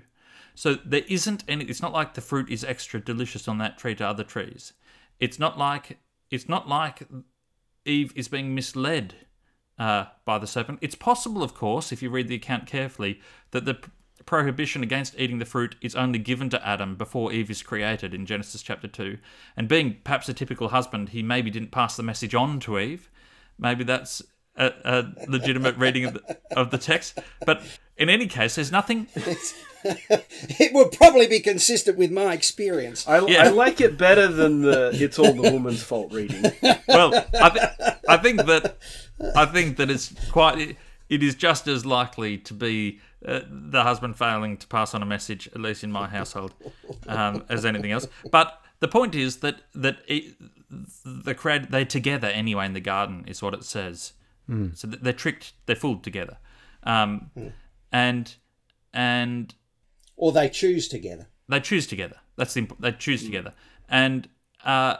So 0.56 0.76
there 0.76 1.04
isn't 1.08 1.44
any 1.48 1.66
it's 1.66 1.82
not 1.82 1.94
like 1.94 2.14
the 2.14 2.22
fruit 2.22 2.50
is 2.50 2.64
extra 2.64 3.00
delicious 3.00 3.48
on 3.48 3.58
that 3.60 3.78
tree 3.78 3.96
to 3.96 4.08
other 4.08 4.24
trees. 4.24 4.74
It's 5.22 5.40
not 5.40 5.58
like 5.58 6.00
it's 6.30 6.50
not 6.50 6.68
like 6.68 7.04
Eve 7.86 8.12
is 8.16 8.28
being 8.28 8.54
misled 8.54 9.16
uh, 9.78 10.06
by 10.26 10.38
the 10.38 10.48
serpent. 10.48 10.80
It's 10.82 10.96
possible, 10.96 11.44
of 11.44 11.54
course, 11.54 11.92
if 11.92 12.02
you 12.02 12.10
read 12.10 12.28
the 12.28 12.36
account 12.36 12.68
carefully, 12.68 13.20
that 13.52 13.66
the 13.66 13.80
prohibition 14.26 14.84
against 14.84 15.20
eating 15.20 15.40
the 15.40 15.46
fruit 15.46 15.76
is 15.82 15.96
only 15.96 16.20
given 16.20 16.50
to 16.50 16.68
Adam 16.68 16.96
before 16.96 17.32
Eve 17.34 17.50
is 17.50 17.64
created 17.64 18.14
in 18.14 18.26
Genesis 18.26 18.62
chapter 18.62 18.88
2. 18.88 19.18
And 19.58 19.68
being 19.68 19.98
perhaps 20.04 20.30
a 20.30 20.34
typical 20.34 20.70
husband, 20.70 21.10
he 21.10 21.24
maybe 21.24 21.50
didn't 21.50 21.72
pass 21.72 21.96
the 21.96 22.04
message 22.04 22.36
on 22.36 22.60
to 22.62 22.80
Eve. 22.80 23.10
Maybe 23.58 23.84
that's 23.84 24.22
a, 24.56 24.72
a 24.84 25.06
legitimate 25.28 25.78
reading 25.78 26.06
of 26.06 26.14
the, 26.14 26.38
of 26.56 26.72
the 26.72 26.78
text. 26.78 27.20
But 27.46 27.64
in 27.98 28.10
any 28.10 28.28
case, 28.28 28.56
there's 28.56 28.72
nothing. 28.72 29.08
it 29.84 30.74
would 30.74 30.92
probably 30.92 31.28
be 31.28 31.40
consistent 31.40 31.98
with 31.98 32.12
my 32.12 32.34
experience. 32.34 33.08
I, 33.08 33.26
yeah. 33.26 33.46
I, 33.46 33.50
like 33.50 33.82
it 33.82 33.98
better 33.98 34.28
than 34.28 34.62
the 34.62 34.92
"It's 34.94 35.18
all 35.18 35.34
the 35.34 35.52
woman's 35.52 35.84
fault" 35.84 36.12
reading. 36.12 36.52
Well, 36.88 37.14
I, 37.40 37.50
th- 37.50 37.96
I 38.10 38.18
think 38.18 38.46
that 38.46 38.78
I 39.36 39.46
think 39.46 39.78
that 39.78 39.90
it's 39.90 40.14
quite. 40.30 40.78
It 41.10 41.24
is 41.24 41.36
just 41.36 41.68
as 41.68 41.86
likely 41.86 42.38
to 42.40 42.54
be 42.54 43.00
uh, 43.26 43.42
the 43.48 43.84
husband 43.84 44.18
failing 44.18 44.58
to 44.58 44.68
pass 44.68 44.94
on 44.94 45.02
a 45.02 45.06
message, 45.06 45.48
at 45.48 45.62
least 45.62 45.84
in 45.84 45.92
my 45.92 46.08
household, 46.08 46.54
um, 47.08 47.44
as 47.50 47.66
anything 47.66 47.92
else. 47.92 48.08
But 48.30 48.62
the 48.80 48.88
point 48.88 49.16
is 49.16 49.38
that 49.38 49.62
that 49.74 50.00
it, 50.08 50.36
the 51.06 51.34
crowd 51.34 51.68
they're 51.70 51.86
together 51.86 52.28
anyway 52.28 52.66
in 52.66 52.74
the 52.74 52.82
garden 52.82 53.24
is 53.28 53.42
what 53.42 53.54
it 53.54 53.64
says. 53.64 54.14
Mm. 54.50 54.78
So 54.78 54.88
they're 54.88 55.14
tricked, 55.14 55.54
they're 55.66 55.76
fooled 55.76 56.04
together, 56.04 56.38
um, 56.84 57.32
mm. 57.38 57.52
and 57.92 58.36
and 58.94 59.54
or 60.16 60.32
they 60.32 60.50
choose 60.50 60.88
together. 60.88 61.28
They 61.48 61.60
choose 61.60 61.88
together. 61.88 62.18
That's 62.36 62.54
the 62.54 62.68
they 62.80 62.92
choose 62.92 63.22
mm. 63.22 63.28
together, 63.28 63.54
and 63.90 64.28
uh, 64.64 64.98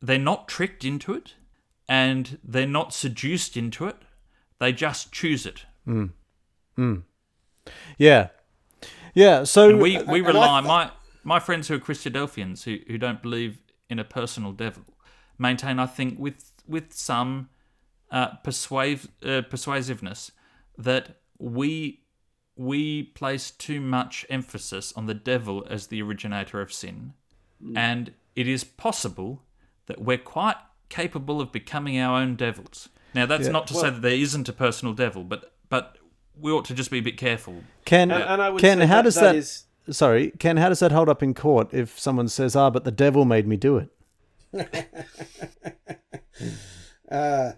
they're 0.00 0.18
not 0.18 0.48
tricked 0.48 0.84
into 0.84 1.14
it, 1.14 1.34
and 1.88 2.38
they're 2.42 2.66
not 2.66 2.92
seduced 2.92 3.56
into 3.56 3.86
it. 3.86 3.96
They 4.58 4.72
just 4.72 5.12
choose 5.12 5.46
it. 5.46 5.66
Mm. 5.86 6.10
Mm. 6.78 7.02
Yeah, 7.98 8.28
yeah. 9.14 9.44
So 9.44 9.70
and 9.70 9.80
we 9.80 10.02
we 10.02 10.20
rely 10.20 10.60
my 10.60 10.90
my 11.24 11.40
friends 11.40 11.68
who 11.68 11.74
are 11.74 11.80
Christadelphians 11.80 12.64
who 12.64 12.78
who 12.86 12.98
don't 12.98 13.20
believe 13.20 13.58
in 13.88 13.98
a 13.98 14.04
personal 14.04 14.52
devil 14.52 14.84
maintain, 15.38 15.78
I 15.78 15.86
think, 15.86 16.18
with 16.18 16.52
with 16.66 16.92
some 16.92 17.48
uh, 18.10 18.36
persuave, 18.42 19.08
uh, 19.24 19.42
persuasiveness 19.42 20.32
that 20.78 21.20
we 21.38 22.02
we 22.58 23.02
place 23.02 23.50
too 23.50 23.80
much 23.80 24.24
emphasis 24.30 24.92
on 24.96 25.04
the 25.04 25.14
devil 25.14 25.66
as 25.68 25.88
the 25.88 26.00
originator 26.00 26.60
of 26.60 26.72
sin, 26.72 27.12
mm. 27.62 27.76
and 27.76 28.12
it 28.34 28.48
is 28.48 28.64
possible 28.64 29.42
that 29.86 30.00
we're 30.00 30.18
quite 30.18 30.56
capable 30.88 31.40
of 31.40 31.52
becoming 31.52 31.98
our 31.98 32.18
own 32.18 32.34
devils. 32.34 32.88
Now, 33.14 33.26
that's 33.26 33.46
yeah, 33.46 33.52
not 33.52 33.66
to 33.68 33.74
well, 33.74 33.84
say 33.84 33.90
that 33.90 34.02
there 34.02 34.14
isn't 34.14 34.48
a 34.48 34.52
personal 34.52 34.94
devil, 34.94 35.24
but 35.24 35.52
but 35.68 35.98
we 36.38 36.52
ought 36.52 36.64
to 36.66 36.74
just 36.74 36.90
be 36.90 36.98
a 36.98 37.02
bit 37.02 37.16
careful. 37.16 37.62
Ken, 37.84 38.10
and, 38.10 38.22
and 38.22 38.42
I 38.42 38.50
would 38.50 38.60
Ken, 38.60 38.80
how 38.80 38.96
that, 38.96 39.02
does 39.02 39.14
that? 39.16 39.32
that 39.32 39.36
is... 39.36 39.64
Sorry, 39.90 40.32
Ken, 40.38 40.56
how 40.56 40.68
does 40.68 40.80
that 40.80 40.92
hold 40.92 41.08
up 41.08 41.22
in 41.22 41.32
court 41.32 41.72
if 41.72 41.98
someone 41.98 42.28
says, 42.28 42.56
"Ah, 42.56 42.70
but 42.70 42.84
the 42.84 42.90
devil 42.90 43.24
made 43.24 43.46
me 43.46 43.56
do 43.56 43.78
it"? 43.78 43.90
uh, 47.10 47.52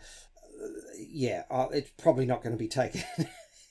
yeah, 1.18 1.42
uh, 1.50 1.66
it's 1.72 1.90
probably 2.00 2.26
not 2.26 2.44
going 2.44 2.52
to 2.52 2.58
be 2.58 2.68
taken 2.68 3.02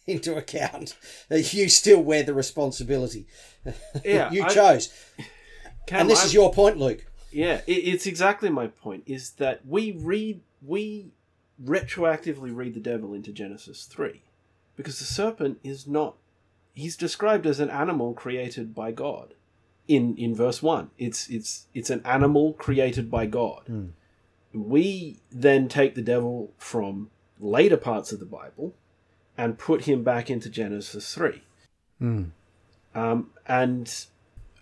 into 0.08 0.36
account. 0.36 0.98
You 1.30 1.70
still 1.70 2.02
wear 2.02 2.22
the 2.22 2.34
responsibility. 2.34 3.26
Yeah, 4.06 4.32
you 4.32 4.48
chose, 4.50 4.94
Cam, 5.88 6.02
and 6.02 6.10
this 6.10 6.22
I'm, 6.22 6.28
is 6.28 6.34
your 6.34 6.54
point, 6.54 6.78
Luke. 6.78 7.06
Yeah, 7.32 7.60
it, 7.68 7.74
it's 7.74 8.06
exactly 8.06 8.50
my 8.50 8.68
point. 8.68 9.04
Is 9.06 9.32
that 9.32 9.66
we 9.66 9.92
read 9.92 10.40
we 10.66 11.12
retroactively 11.62 12.56
read 12.56 12.76
the 12.76 12.80
devil 12.80 13.14
into 13.14 13.34
Genesis 13.34 13.84
three, 13.84 14.22
because 14.78 15.00
the 15.00 15.06
serpent 15.06 15.60
is 15.66 15.86
not. 15.86 16.16
He's 16.74 16.96
described 16.96 17.46
as 17.46 17.60
an 17.60 17.70
animal 17.70 18.14
created 18.14 18.74
by 18.74 18.94
God. 18.94 19.34
In 19.86 20.16
in 20.16 20.34
verse 20.34 20.64
one, 20.64 20.92
it's 20.98 21.28
it's 21.30 21.68
it's 21.74 21.90
an 21.90 22.02
animal 22.06 22.54
created 22.54 23.12
by 23.12 23.26
God. 23.26 23.64
Mm. 23.70 23.90
We 24.54 25.20
then 25.30 25.68
take 25.68 25.96
the 25.96 26.02
devil 26.02 26.54
from 26.58 27.10
later 27.40 27.78
parts 27.78 28.12
of 28.12 28.20
the 28.20 28.26
Bible 28.26 28.74
and 29.38 29.58
put 29.58 29.84
him 29.84 30.04
back 30.04 30.30
into 30.30 30.50
Genesis 30.50 31.14
3. 31.14 31.42
Mm. 32.02 32.32
Um, 32.96 33.30
and 33.46 34.06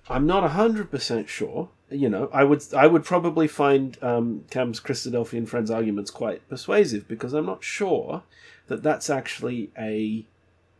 I'm 0.09 0.25
not 0.25 0.49
100% 0.49 1.27
sure. 1.27 1.69
You 1.89 2.09
know, 2.09 2.29
I 2.33 2.43
would 2.43 2.63
I 2.73 2.87
would 2.87 3.03
probably 3.03 3.47
find 3.47 3.97
um, 4.01 4.45
Cam's 4.49 4.79
Christadelphian 4.79 5.47
friends' 5.47 5.69
arguments 5.69 6.09
quite 6.09 6.47
persuasive 6.49 7.07
because 7.07 7.33
I'm 7.33 7.45
not 7.45 7.63
sure 7.63 8.23
that 8.67 8.81
that's 8.81 9.09
actually 9.09 9.69
a 9.77 10.25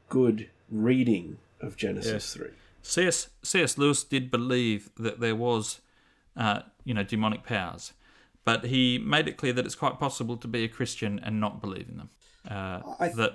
good 0.10 0.50
reading 0.70 1.38
of 1.62 1.78
Genesis 1.78 2.36
yeah. 2.36 2.46
3. 2.46 2.52
C.S. 2.82 3.30
C.S. 3.44 3.78
Lewis 3.78 4.04
did 4.04 4.30
believe 4.30 4.90
that 4.98 5.20
there 5.20 5.36
was, 5.36 5.82
uh, 6.36 6.62
you 6.84 6.94
know, 6.94 7.04
demonic 7.04 7.44
powers, 7.44 7.94
but 8.46 8.66
he 8.66 9.00
made 9.00 9.28
it 9.28 9.38
clear 9.38 9.52
that 9.54 9.66
it's 9.66 9.76
quite 9.76 10.00
possible 10.00 10.38
to 10.38 10.48
be 10.48 10.64
a 10.64 10.68
Christian 10.68 11.20
and 11.24 11.40
not 11.42 11.60
believe 11.60 11.90
in 11.90 11.98
them. 11.98 12.10
Uh, 12.50 12.82
th- 13.00 13.16
that 13.16 13.32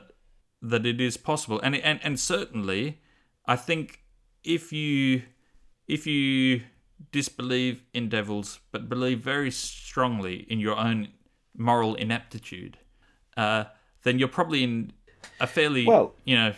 that 0.63 0.87
it 0.87 1.01
is 1.01 1.17
possible, 1.17 1.61
and 1.61 1.75
and 1.77 2.01
and 2.03 2.19
certainly, 2.19 3.01
I 3.47 3.57
think 3.57 4.03
if 4.45 4.73
you 4.73 5.23
if 5.89 6.07
you 6.07 6.63
disbelieve 7.13 7.83
in 7.93 8.09
devils 8.09 8.61
but 8.73 8.89
believe 8.89 9.21
very 9.21 9.51
strongly 9.51 10.47
in 10.49 10.61
your 10.61 10.77
own 10.77 11.09
moral 11.57 11.95
ineptitude, 11.97 12.79
uh, 13.37 13.65
then 14.05 14.19
you're 14.19 14.29
probably 14.29 14.63
in 14.63 14.93
a 15.41 15.47
fairly 15.47 15.87
well, 15.87 16.15
you 16.25 16.37
know 16.37 16.55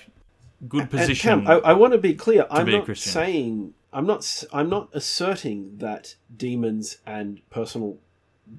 good 0.68 0.90
position. 0.90 1.46
Cam, 1.46 1.64
I, 1.64 1.70
I 1.70 1.72
want 1.72 1.92
to 1.92 1.98
be 1.98 2.14
clear. 2.14 2.46
I'm 2.50 2.66
be 2.66 2.78
not 2.78 2.96
saying 2.96 3.74
I'm 3.92 4.06
not 4.06 4.44
I'm 4.52 4.68
not 4.68 4.90
asserting 4.92 5.78
that 5.78 6.16
demons 6.34 6.98
and 7.06 7.40
personal 7.50 7.98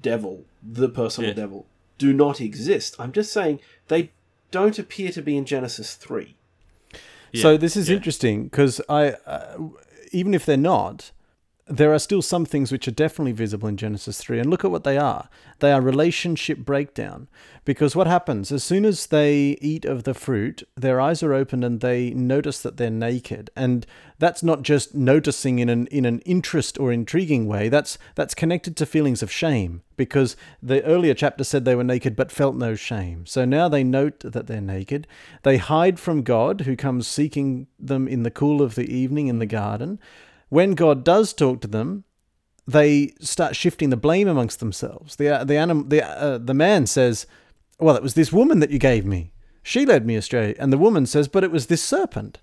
devil, 0.00 0.44
the 0.62 0.88
personal 0.88 1.30
yeah. 1.30 1.34
devil, 1.34 1.66
do 1.98 2.12
not 2.12 2.40
exist. 2.40 2.96
I'm 2.98 3.12
just 3.12 3.32
saying 3.32 3.60
they 3.88 4.10
don't 4.50 4.78
appear 4.78 5.10
to 5.12 5.22
be 5.22 5.36
in 5.36 5.44
Genesis 5.44 5.94
3. 5.94 6.36
Yeah. 7.32 7.42
So 7.42 7.56
this 7.56 7.76
is 7.76 7.88
yeah. 7.88 7.96
interesting 7.96 8.44
because 8.44 8.80
I, 8.88 9.10
uh, 9.26 9.58
even 10.12 10.34
if 10.34 10.46
they're 10.46 10.56
not, 10.56 11.10
there 11.66 11.94
are 11.94 11.98
still 11.98 12.20
some 12.20 12.44
things 12.44 12.70
which 12.70 12.86
are 12.86 12.92
definitely 12.92 13.32
visible 13.32 13.68
in 13.68 13.78
Genesis 13.78 14.18
3. 14.18 14.38
And 14.38 14.50
look 14.50 14.64
at 14.64 14.70
what 14.70 14.84
they 14.84 14.98
are. 14.98 15.30
They 15.60 15.72
are 15.72 15.80
relationship 15.80 16.58
breakdown. 16.58 17.26
Because 17.64 17.96
what 17.96 18.06
happens? 18.06 18.52
As 18.52 18.62
soon 18.62 18.84
as 18.84 19.06
they 19.06 19.56
eat 19.62 19.86
of 19.86 20.04
the 20.04 20.12
fruit, 20.12 20.62
their 20.76 21.00
eyes 21.00 21.22
are 21.22 21.32
opened 21.32 21.64
and 21.64 21.80
they 21.80 22.10
notice 22.10 22.60
that 22.60 22.76
they're 22.76 22.90
naked. 22.90 23.48
And 23.56 23.86
that's 24.18 24.42
not 24.42 24.60
just 24.60 24.94
noticing 24.94 25.58
in 25.58 25.70
an 25.70 25.86
in 25.86 26.04
an 26.04 26.20
interest 26.20 26.78
or 26.78 26.92
intriguing 26.92 27.46
way. 27.46 27.70
That's 27.70 27.96
that's 28.14 28.34
connected 28.34 28.76
to 28.76 28.86
feelings 28.86 29.22
of 29.22 29.32
shame. 29.32 29.82
Because 29.96 30.36
the 30.62 30.84
earlier 30.84 31.14
chapter 31.14 31.44
said 31.44 31.64
they 31.64 31.76
were 31.76 31.84
naked 31.84 32.14
but 32.14 32.30
felt 32.30 32.56
no 32.56 32.74
shame. 32.74 33.24
So 33.24 33.46
now 33.46 33.70
they 33.70 33.84
note 33.84 34.20
that 34.20 34.46
they're 34.46 34.60
naked. 34.60 35.06
They 35.44 35.56
hide 35.56 35.98
from 35.98 36.22
God, 36.22 36.62
who 36.62 36.76
comes 36.76 37.06
seeking 37.06 37.68
them 37.78 38.06
in 38.06 38.22
the 38.22 38.30
cool 38.30 38.60
of 38.60 38.74
the 38.74 38.94
evening 38.94 39.28
in 39.28 39.38
the 39.38 39.46
garden 39.46 39.98
when 40.54 40.74
God 40.76 41.02
does 41.02 41.32
talk 41.32 41.60
to 41.62 41.66
them, 41.66 42.04
they 42.64 43.12
start 43.20 43.56
shifting 43.56 43.90
the 43.90 43.96
blame 43.96 44.28
amongst 44.28 44.60
themselves. 44.60 45.16
The 45.16 45.40
uh, 45.40 45.44
the 45.44 45.56
anim- 45.56 45.88
the 45.88 46.06
uh, 46.06 46.38
the 46.38 46.54
man 46.54 46.86
says, 46.86 47.26
"Well, 47.80 47.96
it 47.96 48.04
was 48.04 48.14
this 48.14 48.32
woman 48.32 48.60
that 48.60 48.70
you 48.70 48.78
gave 48.78 49.04
me. 49.04 49.32
She 49.64 49.84
led 49.84 50.06
me 50.06 50.14
astray." 50.14 50.54
And 50.58 50.72
the 50.72 50.78
woman 50.78 51.06
says, 51.06 51.26
"But 51.26 51.42
it 51.42 51.50
was 51.50 51.66
this 51.66 51.82
serpent." 51.82 52.38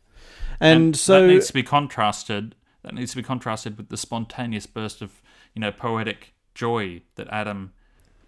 And, 0.59 0.83
and 0.83 0.97
so 0.97 1.21
that 1.21 1.33
needs 1.33 1.47
to 1.47 1.53
be 1.53 1.63
contrasted. 1.63 2.55
That 2.83 2.93
needs 2.93 3.11
to 3.11 3.17
be 3.17 3.23
contrasted 3.23 3.77
with 3.77 3.87
the 3.87 3.97
spontaneous 3.97 4.65
burst 4.65 5.01
of 5.01 5.21
you 5.55 5.61
know 5.61 5.71
poetic 5.71 6.33
joy 6.53 7.03
that 7.15 7.29
Adam. 7.29 7.71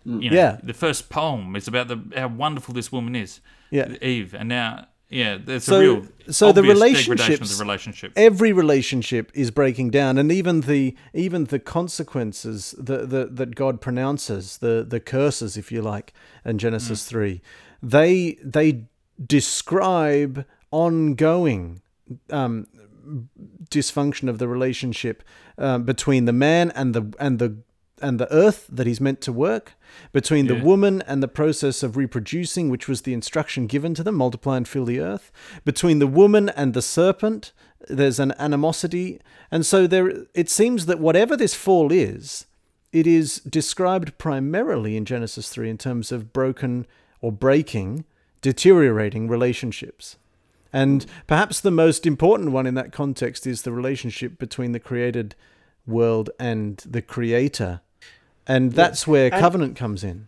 You 0.05 0.29
know, 0.29 0.35
yeah. 0.35 0.57
The 0.63 0.73
first 0.73 1.09
poem 1.09 1.55
is 1.57 1.67
about 1.67 1.89
the 1.89 1.99
how 2.15 2.29
wonderful 2.29 2.73
this 2.73 2.89
woman 2.89 3.15
is. 3.15 3.41
Yeah. 3.69 3.95
Eve, 4.01 4.33
and 4.33 4.47
now 4.47 4.87
yeah, 5.13 5.37
there's 5.43 5.63
so, 5.63 5.75
a 5.75 5.79
real 5.79 6.07
so 6.29 6.51
the 6.51 6.63
relationships, 6.63 7.57
the 7.57 7.63
relationship. 7.63 8.13
Every 8.15 8.51
relationship 8.51 9.31
is 9.33 9.51
breaking 9.51 9.91
down, 9.91 10.17
and 10.17 10.31
even 10.31 10.61
the 10.61 10.95
even 11.13 11.45
the 11.45 11.59
consequences 11.59 12.73
that 12.77 13.09
that, 13.11 13.35
that 13.35 13.55
God 13.55 13.79
pronounces, 13.79 14.57
the 14.57 14.85
the 14.87 14.99
curses, 14.99 15.55
if 15.55 15.71
you 15.71 15.81
like, 15.81 16.13
in 16.43 16.57
Genesis 16.57 17.03
mm. 17.03 17.07
three, 17.07 17.41
they 17.81 18.37
they 18.43 18.85
describe 19.23 20.45
ongoing 20.71 21.81
um, 22.31 22.67
dysfunction 23.69 24.29
of 24.29 24.39
the 24.39 24.47
relationship 24.47 25.23
uh, 25.57 25.77
between 25.77 26.25
the 26.25 26.33
man 26.33 26.71
and 26.71 26.95
the 26.95 27.13
and 27.19 27.37
the 27.37 27.57
and 28.03 28.19
the 28.19 28.31
earth 28.31 28.67
that 28.69 28.85
he's 28.85 29.01
meant 29.01 29.21
to 29.21 29.33
work, 29.33 29.73
between 30.11 30.45
yeah. 30.45 30.53
the 30.53 30.63
woman 30.63 31.01
and 31.07 31.23
the 31.23 31.27
process 31.27 31.81
of 31.81 31.97
reproducing, 31.97 32.69
which 32.69 32.87
was 32.87 33.01
the 33.01 33.13
instruction 33.13 33.65
given 33.65 33.93
to 33.95 34.03
them, 34.03 34.15
multiply 34.15 34.57
and 34.57 34.67
fill 34.67 34.85
the 34.85 34.99
earth, 34.99 35.31
between 35.65 35.99
the 35.99 36.07
woman 36.07 36.49
and 36.49 36.73
the 36.73 36.81
serpent, 36.81 37.51
there's 37.87 38.19
an 38.19 38.33
animosity. 38.37 39.19
And 39.49 39.65
so 39.65 39.87
there 39.87 40.25
it 40.33 40.49
seems 40.49 40.85
that 40.85 40.99
whatever 40.99 41.35
this 41.35 41.55
fall 41.55 41.91
is, 41.91 42.45
it 42.91 43.07
is 43.07 43.37
described 43.39 44.17
primarily 44.17 44.95
in 44.95 45.05
Genesis 45.05 45.49
3 45.49 45.69
in 45.69 45.77
terms 45.77 46.11
of 46.11 46.31
broken 46.31 46.85
or 47.21 47.31
breaking, 47.31 48.05
deteriorating 48.41 49.27
relationships. 49.27 50.17
And 50.71 51.05
perhaps 51.27 51.59
the 51.59 51.71
most 51.71 52.05
important 52.05 52.51
one 52.51 52.65
in 52.65 52.73
that 52.75 52.91
context 52.91 53.45
is 53.45 53.61
the 53.61 53.71
relationship 53.71 54.39
between 54.39 54.71
the 54.71 54.79
created 54.79 55.35
world 55.85 56.29
and 56.39 56.77
the 56.77 57.01
creator. 57.01 57.81
And 58.47 58.73
that's 58.73 59.07
where 59.07 59.31
and 59.31 59.41
covenant 59.41 59.75
comes 59.75 60.03
in. 60.03 60.27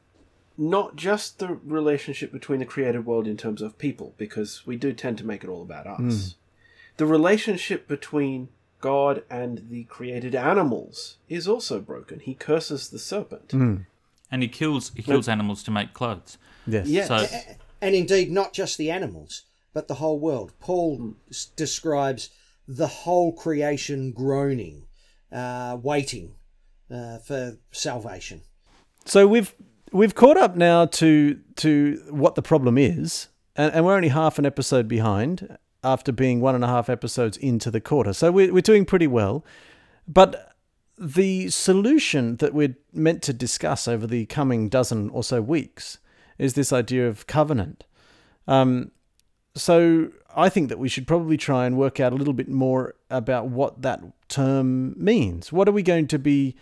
Not 0.58 0.96
just 0.96 1.40
the 1.40 1.60
relationship 1.66 2.32
between 2.32 2.60
the 2.60 2.66
created 2.66 3.06
world 3.06 3.28
in 3.28 3.36
terms 3.36 3.62
of 3.62 3.78
people, 3.78 4.14
because 4.18 4.66
we 4.66 4.78
do 4.78 4.94
tend 4.94 5.18
to 5.18 5.26
make 5.26 5.44
it 5.44 5.50
all 5.50 5.62
about 5.62 5.86
us. 5.86 6.00
Mm. 6.00 6.36
The 6.98 7.06
relationship 7.06 7.88
between 7.90 8.50
God 8.80 9.24
and 9.30 9.68
the 9.70 9.84
created 9.86 10.34
animals 10.34 11.18
is 11.28 11.48
also 11.48 11.82
broken. 11.82 12.20
He 12.20 12.34
curses 12.36 12.90
the 12.90 13.00
serpent. 13.00 13.50
Mm. 13.50 13.86
And 14.32 14.42
he 14.42 14.48
kills 14.48 14.92
he 14.96 15.02
kills 15.02 15.28
animals 15.28 15.62
to 15.64 15.72
make 15.72 15.94
clothes. 15.94 16.38
Yes. 16.66 16.88
Yeah. 16.88 17.06
So, 17.06 17.28
and 17.82 17.96
indeed 17.96 18.32
not 18.32 18.54
just 18.54 18.78
the 18.78 18.92
animals 18.92 19.44
but 19.74 19.88
the 19.90 19.96
whole 19.96 20.20
world. 20.20 20.54
Paul 20.60 20.98
mm. 20.98 21.16
s- 21.30 21.48
describes 21.56 22.30
the 22.68 22.88
whole 22.88 23.34
creation 23.34 24.12
groaning, 24.12 24.88
uh, 25.32 25.78
waiting 25.82 26.36
uh, 26.90 27.18
for 27.20 27.58
salvation. 27.72 28.42
So 29.06 29.28
we've 29.28 29.54
we've 29.92 30.16
caught 30.16 30.38
up 30.38 30.56
now 30.56 30.86
to 30.86 31.40
to 31.58 32.04
what 32.10 32.36
the 32.36 32.42
problem 32.42 32.78
is, 32.78 33.30
and, 33.56 33.74
and 33.74 33.86
we're 33.86 33.96
only 33.96 34.10
half 34.10 34.40
an 34.40 34.46
episode 34.46 34.88
behind 34.88 35.58
after 35.84 36.12
being 36.12 36.42
one 36.42 36.56
and 36.56 36.64
a 36.64 36.68
half 36.68 36.90
episodes 36.90 37.38
into 37.38 37.70
the 37.70 37.82
quarter. 37.82 38.14
So 38.14 38.32
we're 38.32 38.54
we're 38.54 38.62
doing 38.62 38.86
pretty 38.86 39.08
well, 39.08 39.46
but 40.08 40.56
the 40.98 41.50
solution 41.50 42.38
that 42.38 42.54
we're 42.54 42.76
meant 42.94 43.22
to 43.24 43.34
discuss 43.34 43.88
over 43.88 44.08
the 44.08 44.26
coming 44.28 44.70
dozen 44.70 45.10
or 45.10 45.24
so 45.24 45.42
weeks 45.42 45.98
is 46.38 46.54
this 46.54 46.72
idea 46.72 47.08
of 47.08 47.28
covenant. 47.28 47.84
Um, 48.48 48.92
so 49.56 50.10
I 50.36 50.50
think 50.50 50.70
that 50.70 50.80
we 50.80 50.90
should 50.90 51.08
probably 51.08 51.38
try 51.38 51.66
and 51.66 51.78
work 51.78 52.00
out 52.00 52.14
a 52.14 52.16
little 52.16 52.34
bit 52.34 52.50
more 52.50 52.96
about 53.10 53.48
what 53.48 53.82
that 53.82 54.02
term 54.28 54.96
means. 55.02 55.52
What 55.52 55.68
are 55.68 55.72
we 55.72 55.84
going 55.84 56.08
to 56.08 56.20
be 56.20 56.56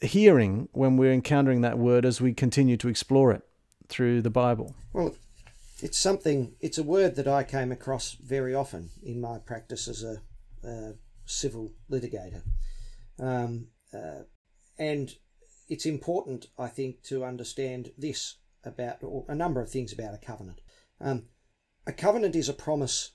hearing 0.00 0.68
when 0.72 0.96
we're 0.96 1.12
encountering 1.12 1.62
that 1.62 1.78
word 1.78 2.04
as 2.04 2.20
we 2.20 2.32
continue 2.32 2.76
to 2.76 2.88
explore 2.88 3.32
it 3.32 3.42
through 3.88 4.22
the 4.22 4.30
Bible? 4.30 4.74
Well, 4.92 5.14
it's 5.82 5.98
something, 5.98 6.54
it's 6.60 6.78
a 6.78 6.82
word 6.82 7.16
that 7.16 7.28
I 7.28 7.44
came 7.44 7.72
across 7.72 8.12
very 8.12 8.54
often 8.54 8.90
in 9.02 9.20
my 9.20 9.38
practice 9.38 9.88
as 9.88 10.02
a, 10.02 10.22
a 10.66 10.94
civil 11.24 11.72
litigator. 11.90 12.42
Um, 13.18 13.68
uh, 13.92 14.22
and 14.78 15.14
it's 15.68 15.86
important, 15.86 16.46
I 16.58 16.68
think, 16.68 17.02
to 17.04 17.24
understand 17.24 17.92
this 17.96 18.36
about, 18.64 18.98
a 19.28 19.34
number 19.34 19.60
of 19.60 19.70
things 19.70 19.92
about 19.92 20.14
a 20.14 20.18
covenant. 20.18 20.60
Um, 21.00 21.24
a 21.86 21.92
covenant 21.92 22.34
is 22.34 22.48
a 22.48 22.54
promise 22.54 23.12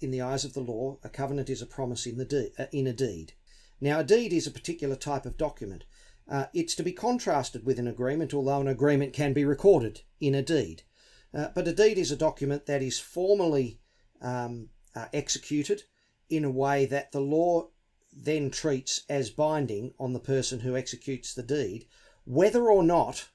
in 0.00 0.10
the 0.10 0.20
eyes 0.20 0.44
of 0.44 0.54
the 0.54 0.60
law. 0.60 0.98
A 1.02 1.08
covenant 1.08 1.50
is 1.50 1.62
a 1.62 1.66
promise 1.66 2.06
in 2.06 2.18
the 2.18 2.24
de- 2.24 2.50
uh, 2.58 2.66
in 2.72 2.86
a 2.86 2.92
deed. 2.92 3.32
Now, 3.80 4.00
a 4.00 4.04
deed 4.04 4.32
is 4.32 4.46
a 4.46 4.52
particular 4.52 4.96
type 4.96 5.26
of 5.26 5.36
document. 5.36 5.84
Uh, 6.30 6.46
it's 6.54 6.74
to 6.74 6.82
be 6.82 6.92
contrasted 6.92 7.66
with 7.66 7.78
an 7.78 7.86
agreement, 7.86 8.32
although 8.32 8.60
an 8.60 8.68
agreement 8.68 9.12
can 9.12 9.32
be 9.32 9.44
recorded 9.44 10.02
in 10.20 10.34
a 10.34 10.42
deed. 10.42 10.82
Uh, 11.34 11.48
but 11.54 11.68
a 11.68 11.72
deed 11.72 11.98
is 11.98 12.10
a 12.10 12.16
document 12.16 12.66
that 12.66 12.82
is 12.82 12.98
formally 12.98 13.80
um, 14.22 14.68
uh, 14.94 15.06
executed 15.12 15.82
in 16.30 16.44
a 16.44 16.50
way 16.50 16.86
that 16.86 17.12
the 17.12 17.20
law 17.20 17.68
then 18.12 18.50
treats 18.50 19.02
as 19.08 19.30
binding 19.30 19.92
on 19.98 20.12
the 20.12 20.20
person 20.20 20.60
who 20.60 20.76
executes 20.76 21.34
the 21.34 21.42
deed, 21.42 21.86
whether 22.24 22.70
or 22.70 22.82
not 22.82 23.28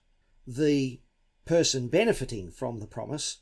the 0.47 1.01
person 1.45 1.89
benefiting 1.89 2.49
from 2.51 2.79
the 2.79 2.87
promise 2.87 3.41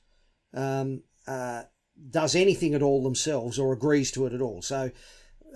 um, 0.53 1.03
uh, 1.27 1.63
does 2.09 2.35
anything 2.35 2.73
at 2.73 2.81
all 2.81 3.03
themselves 3.03 3.59
or 3.59 3.73
agrees 3.73 4.11
to 4.11 4.25
it 4.25 4.33
at 4.33 4.41
all. 4.41 4.61
So 4.61 4.91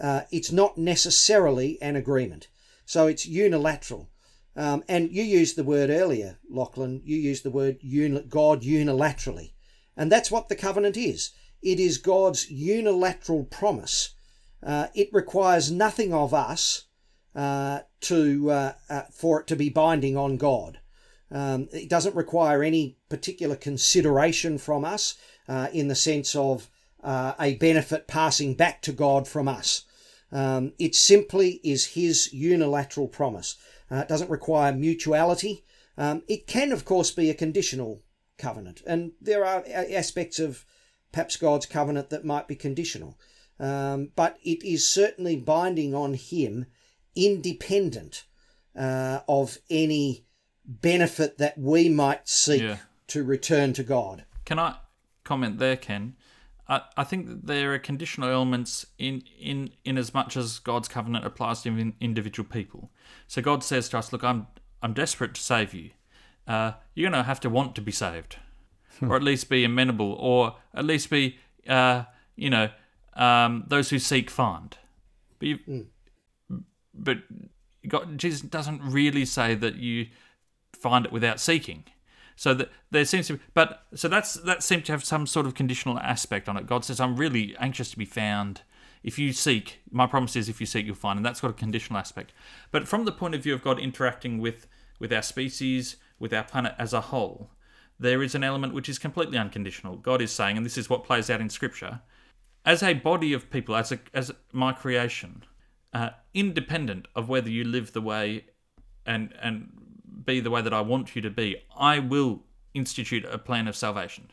uh, 0.01 0.21
it's 0.31 0.51
not 0.51 0.77
necessarily 0.77 1.81
an 1.81 1.95
agreement. 1.95 2.47
So 2.91 3.07
it's 3.07 3.25
unilateral. 3.25 4.09
Um, 4.53 4.83
and 4.89 5.13
you 5.13 5.23
used 5.23 5.55
the 5.55 5.63
word 5.63 5.89
earlier, 5.89 6.39
Lachlan. 6.49 7.01
You 7.05 7.15
used 7.15 7.45
the 7.45 7.49
word 7.49 7.77
uni- 7.79 8.25
God 8.27 8.63
unilaterally. 8.63 9.53
And 9.95 10.11
that's 10.11 10.29
what 10.29 10.49
the 10.49 10.57
covenant 10.57 10.97
is 10.97 11.31
it 11.61 11.79
is 11.79 11.97
God's 11.97 12.51
unilateral 12.51 13.45
promise. 13.45 14.13
Uh, 14.61 14.87
it 14.93 15.07
requires 15.13 15.71
nothing 15.71 16.13
of 16.13 16.33
us 16.33 16.87
uh, 17.33 17.79
to 18.01 18.51
uh, 18.51 18.73
uh, 18.89 19.03
for 19.13 19.39
it 19.39 19.47
to 19.47 19.55
be 19.55 19.69
binding 19.69 20.17
on 20.17 20.35
God. 20.35 20.81
Um, 21.31 21.69
it 21.71 21.89
doesn't 21.89 22.13
require 22.13 22.61
any 22.61 22.97
particular 23.07 23.55
consideration 23.55 24.57
from 24.57 24.83
us 24.83 25.15
uh, 25.47 25.69
in 25.71 25.87
the 25.87 25.95
sense 25.95 26.35
of 26.35 26.69
uh, 27.01 27.35
a 27.39 27.55
benefit 27.55 28.09
passing 28.09 28.53
back 28.53 28.81
to 28.81 28.91
God 28.91 29.29
from 29.29 29.47
us. 29.47 29.85
Um, 30.31 30.73
it 30.79 30.95
simply 30.95 31.59
is 31.63 31.87
His 31.87 32.31
unilateral 32.33 33.07
promise. 33.07 33.57
Uh, 33.89 33.97
it 33.97 34.07
doesn't 34.07 34.29
require 34.29 34.71
mutuality. 34.71 35.65
Um, 35.97 36.23
it 36.27 36.47
can, 36.47 36.71
of 36.71 36.85
course, 36.85 37.11
be 37.11 37.29
a 37.29 37.35
conditional 37.35 38.01
covenant, 38.37 38.81
and 38.87 39.11
there 39.21 39.45
are 39.45 39.63
aspects 39.69 40.39
of 40.39 40.65
perhaps 41.11 41.35
God's 41.35 41.65
covenant 41.65 42.09
that 42.09 42.25
might 42.25 42.47
be 42.47 42.55
conditional, 42.55 43.19
um, 43.59 44.11
but 44.15 44.37
it 44.43 44.63
is 44.63 44.87
certainly 44.87 45.35
binding 45.35 45.93
on 45.93 46.13
Him, 46.13 46.65
independent 47.15 48.23
uh, 48.75 49.19
of 49.27 49.57
any 49.69 50.25
benefit 50.65 51.37
that 51.37 51.57
we 51.57 51.89
might 51.89 52.27
seek 52.27 52.61
yeah. 52.61 52.77
to 53.07 53.23
return 53.23 53.73
to 53.73 53.83
God. 53.83 54.25
Can 54.45 54.57
I 54.57 54.75
comment 55.23 55.59
there, 55.59 55.75
Ken. 55.75 56.15
I, 56.71 56.81
I 56.95 57.03
think 57.03 57.27
that 57.27 57.47
there 57.47 57.73
are 57.73 57.79
conditional 57.79 58.29
elements 58.29 58.85
in, 58.97 59.23
in, 59.37 59.71
in 59.83 59.97
as 59.97 60.13
much 60.13 60.37
as 60.37 60.57
God's 60.57 60.87
covenant 60.87 61.25
applies 61.25 61.61
to 61.63 61.93
individual 61.99 62.47
people. 62.49 62.89
So 63.27 63.41
God 63.41 63.61
says 63.61 63.89
to 63.89 63.97
us, 63.97 64.13
Look, 64.13 64.23
I'm, 64.23 64.47
I'm 64.81 64.93
desperate 64.93 65.35
to 65.35 65.41
save 65.41 65.73
you. 65.73 65.91
Uh, 66.47 66.71
you're 66.95 67.11
going 67.11 67.21
to 67.21 67.27
have 67.27 67.41
to 67.41 67.49
want 67.49 67.75
to 67.75 67.81
be 67.81 67.91
saved, 67.91 68.37
or 69.01 69.17
at 69.17 69.21
least 69.21 69.49
be 69.49 69.65
amenable, 69.65 70.13
or 70.13 70.55
at 70.73 70.85
least 70.85 71.09
be, 71.09 71.37
uh, 71.67 72.05
you 72.37 72.49
know, 72.49 72.69
um, 73.15 73.65
those 73.67 73.89
who 73.89 73.99
seek 73.99 74.29
find. 74.29 74.77
But, 75.39 75.47
mm. 75.67 75.85
but 76.93 77.17
God, 77.85 78.17
Jesus 78.17 78.41
doesn't 78.41 78.81
really 78.81 79.25
say 79.25 79.55
that 79.55 79.75
you 79.75 80.07
find 80.73 81.05
it 81.05 81.11
without 81.11 81.41
seeking. 81.41 81.83
So 82.41 82.55
that 82.55 82.71
there 82.89 83.05
seems 83.05 83.27
to 83.27 83.33
be, 83.33 83.43
but 83.53 83.85
so 83.93 84.07
that's 84.07 84.33
that 84.33 84.63
seems 84.63 84.85
to 84.85 84.93
have 84.93 85.03
some 85.03 85.27
sort 85.27 85.45
of 85.45 85.53
conditional 85.53 85.99
aspect 85.99 86.49
on 86.49 86.57
it. 86.57 86.65
God 86.65 86.83
says, 86.83 86.99
"I'm 86.99 87.15
really 87.15 87.55
anxious 87.59 87.91
to 87.91 87.97
be 87.99 88.03
found. 88.03 88.63
If 89.03 89.19
you 89.19 89.31
seek, 89.31 89.81
my 89.91 90.07
promise 90.07 90.35
is, 90.35 90.49
if 90.49 90.59
you 90.59 90.65
seek, 90.65 90.87
you'll 90.87 90.95
find." 90.95 91.17
And 91.17 91.23
that's 91.23 91.39
got 91.39 91.51
a 91.51 91.53
conditional 91.53 91.99
aspect. 91.99 92.33
But 92.71 92.87
from 92.87 93.05
the 93.05 93.11
point 93.11 93.35
of 93.35 93.43
view 93.43 93.53
of 93.53 93.61
God 93.61 93.77
interacting 93.77 94.39
with 94.39 94.65
with 94.97 95.13
our 95.13 95.21
species, 95.21 95.97
with 96.17 96.33
our 96.33 96.43
planet 96.43 96.73
as 96.79 96.93
a 96.93 97.01
whole, 97.01 97.51
there 97.99 98.23
is 98.23 98.33
an 98.33 98.43
element 98.43 98.73
which 98.73 98.89
is 98.89 98.97
completely 98.97 99.37
unconditional. 99.37 99.97
God 99.97 100.19
is 100.19 100.31
saying, 100.31 100.57
and 100.57 100.65
this 100.65 100.79
is 100.79 100.89
what 100.89 101.03
plays 101.03 101.29
out 101.29 101.41
in 101.41 101.49
Scripture, 101.51 102.01
as 102.65 102.81
a 102.81 102.93
body 102.93 103.33
of 103.33 103.51
people, 103.51 103.75
as 103.75 103.91
a 103.91 103.99
as 104.15 104.31
my 104.51 104.71
creation, 104.73 105.43
uh, 105.93 106.09
independent 106.33 107.07
of 107.15 107.29
whether 107.29 107.51
you 107.51 107.63
live 107.63 107.93
the 107.93 108.01
way 108.01 108.45
and 109.05 109.31
and 109.39 109.80
be 110.25 110.39
the 110.39 110.51
way 110.51 110.61
that 110.61 110.73
I 110.73 110.81
want 110.81 111.15
you 111.15 111.21
to 111.21 111.29
be, 111.29 111.57
I 111.77 111.99
will 111.99 112.43
institute 112.73 113.25
a 113.25 113.37
plan 113.37 113.67
of 113.67 113.75
salvation. 113.75 114.29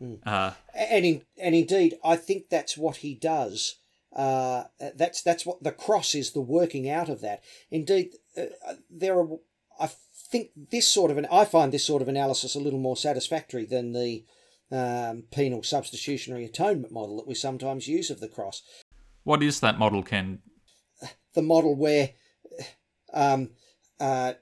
Mm. 0.00 0.18
Uh, 0.24 0.52
and 0.74 1.04
in, 1.04 1.22
and 1.38 1.54
indeed, 1.54 1.98
I 2.04 2.16
think 2.16 2.48
that's 2.48 2.76
what 2.76 2.96
he 2.96 3.14
does. 3.14 3.76
Uh, 4.14 4.64
that's 4.96 5.22
that's 5.22 5.46
what 5.46 5.62
the 5.62 5.70
cross 5.70 6.14
is, 6.14 6.32
the 6.32 6.40
working 6.40 6.88
out 6.88 7.08
of 7.08 7.20
that. 7.20 7.42
Indeed, 7.70 8.14
uh, 8.36 8.74
there 8.90 9.18
are. 9.18 9.28
I 9.78 9.90
think 10.12 10.50
this 10.70 10.88
sort 10.88 11.10
of 11.10 11.18
an 11.18 11.26
I 11.30 11.44
find 11.44 11.72
this 11.72 11.84
sort 11.84 12.02
of 12.02 12.08
analysis 12.08 12.54
a 12.54 12.60
little 12.60 12.78
more 12.78 12.96
satisfactory 12.96 13.64
than 13.64 13.92
the 13.92 14.24
um, 14.72 15.24
penal 15.30 15.62
substitutionary 15.62 16.44
atonement 16.44 16.92
model 16.92 17.16
that 17.16 17.26
we 17.26 17.34
sometimes 17.34 17.88
use 17.88 18.10
of 18.10 18.20
the 18.20 18.28
cross. 18.28 18.62
What 19.22 19.42
is 19.42 19.60
that 19.60 19.78
model, 19.78 20.02
Ken? 20.02 20.40
The 21.34 21.42
model 21.42 21.76
where 21.76 22.10
um, 23.12 23.50
uh, 23.98 24.34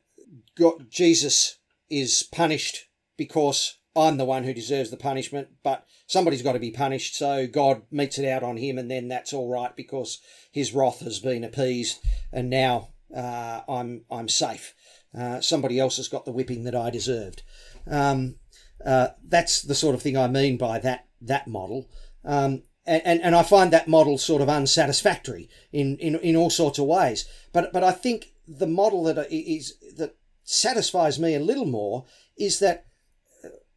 God, 0.56 0.90
Jesus 0.90 1.58
is 1.90 2.22
punished 2.32 2.88
because 3.16 3.78
I'm 3.96 4.16
the 4.16 4.24
one 4.24 4.44
who 4.44 4.54
deserves 4.54 4.90
the 4.90 4.96
punishment, 4.96 5.48
but 5.62 5.84
somebody's 6.06 6.42
got 6.42 6.52
to 6.52 6.58
be 6.58 6.70
punished, 6.70 7.16
so 7.16 7.46
God 7.46 7.82
metes 7.90 8.18
it 8.18 8.28
out 8.28 8.42
on 8.42 8.56
him, 8.56 8.78
and 8.78 8.90
then 8.90 9.08
that's 9.08 9.32
all 9.32 9.50
right 9.50 9.74
because 9.74 10.20
his 10.52 10.72
wrath 10.72 11.00
has 11.00 11.18
been 11.18 11.44
appeased, 11.44 11.98
and 12.32 12.48
now 12.48 12.90
uh, 13.14 13.62
I'm 13.68 14.04
I'm 14.10 14.28
safe. 14.28 14.74
Uh, 15.18 15.40
somebody 15.40 15.80
else 15.80 15.96
has 15.96 16.08
got 16.08 16.24
the 16.24 16.32
whipping 16.32 16.64
that 16.64 16.74
I 16.74 16.90
deserved. 16.90 17.42
Um, 17.90 18.36
uh, 18.84 19.08
that's 19.26 19.62
the 19.62 19.74
sort 19.74 19.94
of 19.94 20.02
thing 20.02 20.16
I 20.16 20.28
mean 20.28 20.56
by 20.56 20.78
that 20.80 21.06
that 21.22 21.48
model. 21.48 21.90
Um, 22.24 22.62
and, 22.86 23.20
and 23.20 23.36
I 23.36 23.42
find 23.42 23.70
that 23.72 23.88
model 23.88 24.16
sort 24.16 24.40
of 24.40 24.48
unsatisfactory 24.48 25.50
in, 25.72 25.98
in, 25.98 26.14
in 26.20 26.36
all 26.36 26.48
sorts 26.48 26.78
of 26.78 26.86
ways. 26.86 27.26
But 27.52 27.72
but 27.72 27.84
I 27.84 27.90
think 27.90 28.32
the 28.48 28.66
model 28.66 29.04
that 29.04 29.30
is 29.30 29.74
that 29.96 30.16
satisfies 30.42 31.18
me 31.18 31.34
a 31.34 31.40
little 31.40 31.66
more 31.66 32.06
is 32.36 32.58
that 32.60 32.86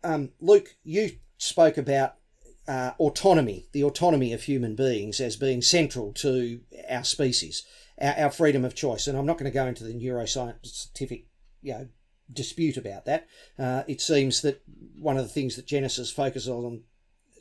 um, 0.03 0.31
Luke, 0.39 0.75
you 0.83 1.17
spoke 1.37 1.77
about 1.77 2.15
uh, 2.67 2.91
autonomy, 2.99 3.67
the 3.73 3.83
autonomy 3.83 4.33
of 4.33 4.43
human 4.43 4.75
beings 4.75 5.19
as 5.19 5.35
being 5.35 5.61
central 5.61 6.13
to 6.13 6.61
our 6.89 7.03
species, 7.03 7.65
our, 7.99 8.13
our 8.17 8.31
freedom 8.31 8.63
of 8.63 8.75
choice. 8.75 9.07
And 9.07 9.17
I'm 9.17 9.25
not 9.25 9.37
going 9.37 9.51
to 9.51 9.53
go 9.53 9.67
into 9.67 9.83
the 9.83 9.93
neuroscientific, 9.93 11.25
you 11.61 11.73
know, 11.73 11.87
dispute 12.31 12.77
about 12.77 13.05
that. 13.05 13.27
Uh, 13.59 13.83
it 13.87 13.99
seems 13.99 14.41
that 14.41 14.61
one 14.97 15.17
of 15.17 15.23
the 15.23 15.33
things 15.33 15.55
that 15.55 15.67
Genesis 15.67 16.11
focuses 16.11 16.47
on 16.47 16.83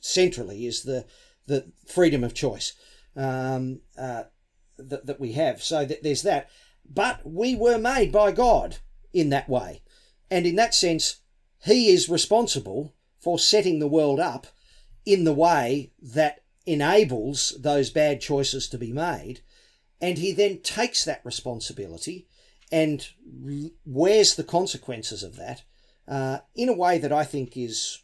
centrally 0.01 0.67
is 0.67 0.83
the 0.83 1.05
the 1.47 1.71
freedom 1.87 2.23
of 2.23 2.33
choice 2.33 2.75
um, 3.17 3.81
uh, 3.99 4.25
that, 4.79 5.07
that 5.07 5.21
we 5.21 5.33
have. 5.33 5.63
So 5.63 5.85
that 5.85 6.03
there's 6.03 6.23
that. 6.23 6.49
But 6.93 7.21
we 7.25 7.55
were 7.55 7.79
made 7.79 8.11
by 8.11 8.33
God 8.33 8.79
in 9.13 9.31
that 9.31 9.49
way. 9.49 9.83
And 10.31 10.47
in 10.47 10.57
that 10.57 10.75
sense, 10.75 11.21
He 11.65 11.89
is 11.89 12.09
responsible 12.09 12.95
for 13.19 13.39
setting 13.39 13.79
the 13.79 13.89
world 13.89 14.19
up 14.19 14.49
in 15.07 15.25
the 15.25 15.33
way 15.33 15.93
that 16.01 16.43
enables 16.67 17.57
those 17.61 17.91
bad 17.91 18.21
choices 18.21 18.69
to 18.69 18.79
be 18.79 18.93
made. 18.93 19.41
And 20.01 20.19
He 20.19 20.33
then 20.33 20.59
takes 20.59 21.05
that 21.05 21.25
responsibility 21.25 22.27
and 22.73 23.09
wears 23.85 24.35
the 24.35 24.45
consequences 24.45 25.23
of 25.23 25.37
that 25.37 25.63
uh, 26.07 26.39
in 26.55 26.69
a 26.69 26.77
way 26.77 26.99
that 26.99 27.13
I 27.13 27.25
think 27.25 27.57
is 27.57 28.03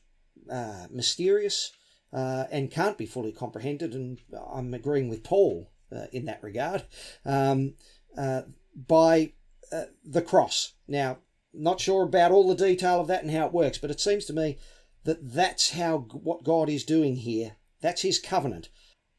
uh, 0.50 0.86
mysterious 0.90 1.72
uh, 2.12 2.44
and 2.50 2.70
can't 2.70 2.98
be 2.98 3.06
fully 3.06 3.32
comprehended. 3.32 3.94
And 3.94 4.20
I'm 4.52 4.74
agreeing 4.74 5.08
with 5.08 5.24
Paul 5.24 5.70
uh, 5.94 6.06
in 6.12 6.24
that 6.26 6.42
regard 6.42 6.84
um, 7.24 7.74
uh, 8.16 8.42
by 8.76 9.32
uh, 9.72 9.84
the 10.04 10.22
cross. 10.22 10.74
Now, 10.86 11.18
not 11.52 11.80
sure 11.80 12.04
about 12.04 12.32
all 12.32 12.46
the 12.46 12.54
detail 12.54 13.00
of 13.00 13.06
that 13.08 13.22
and 13.22 13.32
how 13.32 13.46
it 13.46 13.52
works, 13.52 13.78
but 13.78 13.90
it 13.90 14.00
seems 14.00 14.26
to 14.26 14.32
me 14.32 14.58
that 15.04 15.32
that's 15.34 15.70
how 15.70 15.98
what 15.98 16.44
God 16.44 16.68
is 16.68 16.84
doing 16.84 17.16
here. 17.16 17.52
That's 17.80 18.02
His 18.02 18.18
covenant. 18.18 18.68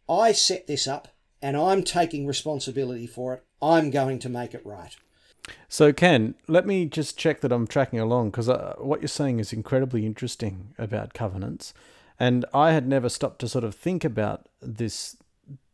I 0.08 0.32
set 0.32 0.68
this 0.68 0.88
up, 0.88 1.10
and 1.42 1.58
I'm 1.58 1.84
taking 1.84 2.26
responsibility 2.28 3.08
for 3.08 3.34
it. 3.34 3.44
I'm 3.62 3.90
going 3.90 4.20
to 4.20 4.30
make 4.30 4.54
it 4.54 4.66
right. 4.66 4.96
So, 5.70 5.94
Ken, 5.94 6.36
let 6.48 6.66
me 6.66 6.86
just 6.86 7.18
check 7.18 7.42
that 7.42 7.52
I'm 7.52 7.68
tracking 7.68 8.00
along 8.00 8.32
because 8.32 8.50
uh, 8.50 8.76
what 8.78 9.02
you're 9.02 9.08
saying 9.08 9.40
is 9.40 9.54
incredibly 9.54 10.06
interesting 10.06 10.74
about 10.78 11.14
covenants. 11.14 11.74
And 12.20 12.46
I 12.54 12.72
had 12.72 12.88
never 12.88 13.10
stopped 13.10 13.40
to 13.40 13.48
sort 13.50 13.64
of 13.64 13.76
think 13.76 14.04
about 14.04 14.48
this 14.62 15.18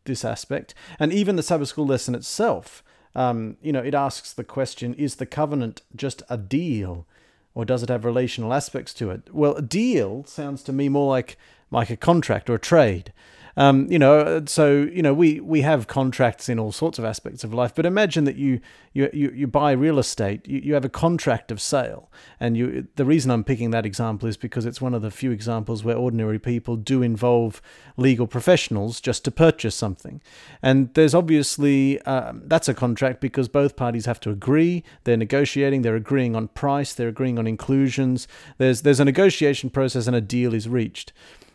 this 0.04 0.24
aspect. 0.24 0.74
And 0.98 1.12
even 1.12 1.36
the 1.36 1.42
Sabbath 1.42 1.68
school 1.68 1.86
lesson 1.86 2.14
itself, 2.14 2.84
um, 3.14 3.56
you 3.62 3.72
know, 3.72 3.82
it 3.82 3.94
asks 3.94 4.32
the 4.32 4.44
question: 4.44 4.94
Is 4.94 5.16
the 5.16 5.26
covenant 5.26 5.82
just 5.94 6.22
a 6.28 6.36
deal, 6.36 7.06
or 7.54 7.64
does 7.64 7.82
it 7.82 7.88
have 7.88 8.04
relational 8.04 8.52
aspects 8.52 8.92
to 8.94 9.10
it? 9.10 9.32
Well, 9.32 9.54
a 9.54 9.62
deal 9.62 10.24
sounds 10.24 10.62
to 10.64 10.72
me 10.72 10.88
more 10.88 11.08
like 11.08 11.36
like 11.70 11.90
a 11.90 11.96
contract 11.96 12.50
or 12.50 12.54
a 12.54 12.60
trade. 12.60 13.12
Um, 13.56 13.90
you 13.90 13.98
know, 13.98 14.44
so 14.46 14.82
you 14.92 15.02
know 15.02 15.14
we 15.14 15.40
we 15.40 15.60
have 15.62 15.86
contracts 15.86 16.48
in 16.48 16.58
all 16.58 16.72
sorts 16.72 16.98
of 16.98 17.04
aspects 17.04 17.44
of 17.44 17.54
life. 17.54 17.74
But 17.74 17.86
imagine 17.86 18.24
that 18.24 18.36
you 18.36 18.60
you 18.92 19.08
you, 19.12 19.30
you 19.30 19.46
buy 19.46 19.72
real 19.72 19.98
estate, 19.98 20.46
you, 20.46 20.60
you 20.60 20.74
have 20.74 20.84
a 20.84 20.88
contract 20.88 21.50
of 21.50 21.60
sale, 21.60 22.10
and 22.40 22.56
you. 22.56 22.88
The 22.96 23.04
reason 23.04 23.30
I'm 23.30 23.44
picking 23.44 23.70
that 23.70 23.86
example 23.86 24.28
is 24.28 24.36
because 24.36 24.66
it's 24.66 24.80
one 24.80 24.94
of 24.94 25.02
the 25.02 25.10
few 25.10 25.30
examples 25.30 25.84
where 25.84 25.96
ordinary 25.96 26.38
people 26.38 26.76
do 26.76 27.02
involve 27.02 27.62
legal 27.96 28.26
professionals 28.26 29.00
just 29.00 29.24
to 29.24 29.30
purchase 29.30 29.74
something, 29.74 30.20
and 30.62 30.92
there's 30.94 31.14
obviously 31.14 32.00
um, 32.02 32.42
that's 32.46 32.68
a 32.68 32.74
contract 32.74 33.20
because 33.20 33.48
both 33.48 33.76
parties 33.76 34.06
have 34.06 34.20
to 34.20 34.30
agree. 34.30 34.82
They're 35.04 35.16
negotiating. 35.16 35.82
They're 35.82 35.96
agreeing 35.96 36.34
on 36.34 36.48
price. 36.48 36.92
They're 36.92 37.08
agreeing 37.08 37.38
on 37.38 37.46
inclusions. 37.46 38.26
There's 38.58 38.82
there's 38.82 39.00
a 39.00 39.04
negotiation 39.04 39.70
process, 39.70 40.06
and 40.08 40.16
a 40.16 40.20
deal 40.20 40.54
is 40.54 40.68
reached. 40.68 41.12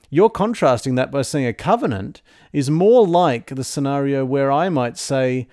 You're 0.10 0.30
contrasting 0.30 0.96
that 0.96 1.12
by 1.12 1.22
saying 1.22 1.46
a 1.46 1.54
covenant 1.54 2.22
is 2.52 2.70
more 2.70 3.06
like 3.06 3.48
the 3.48 3.64
scenario 3.64 4.26
where 4.26 4.52
I 4.52 4.70
might 4.70 4.98
say, 4.98 5.48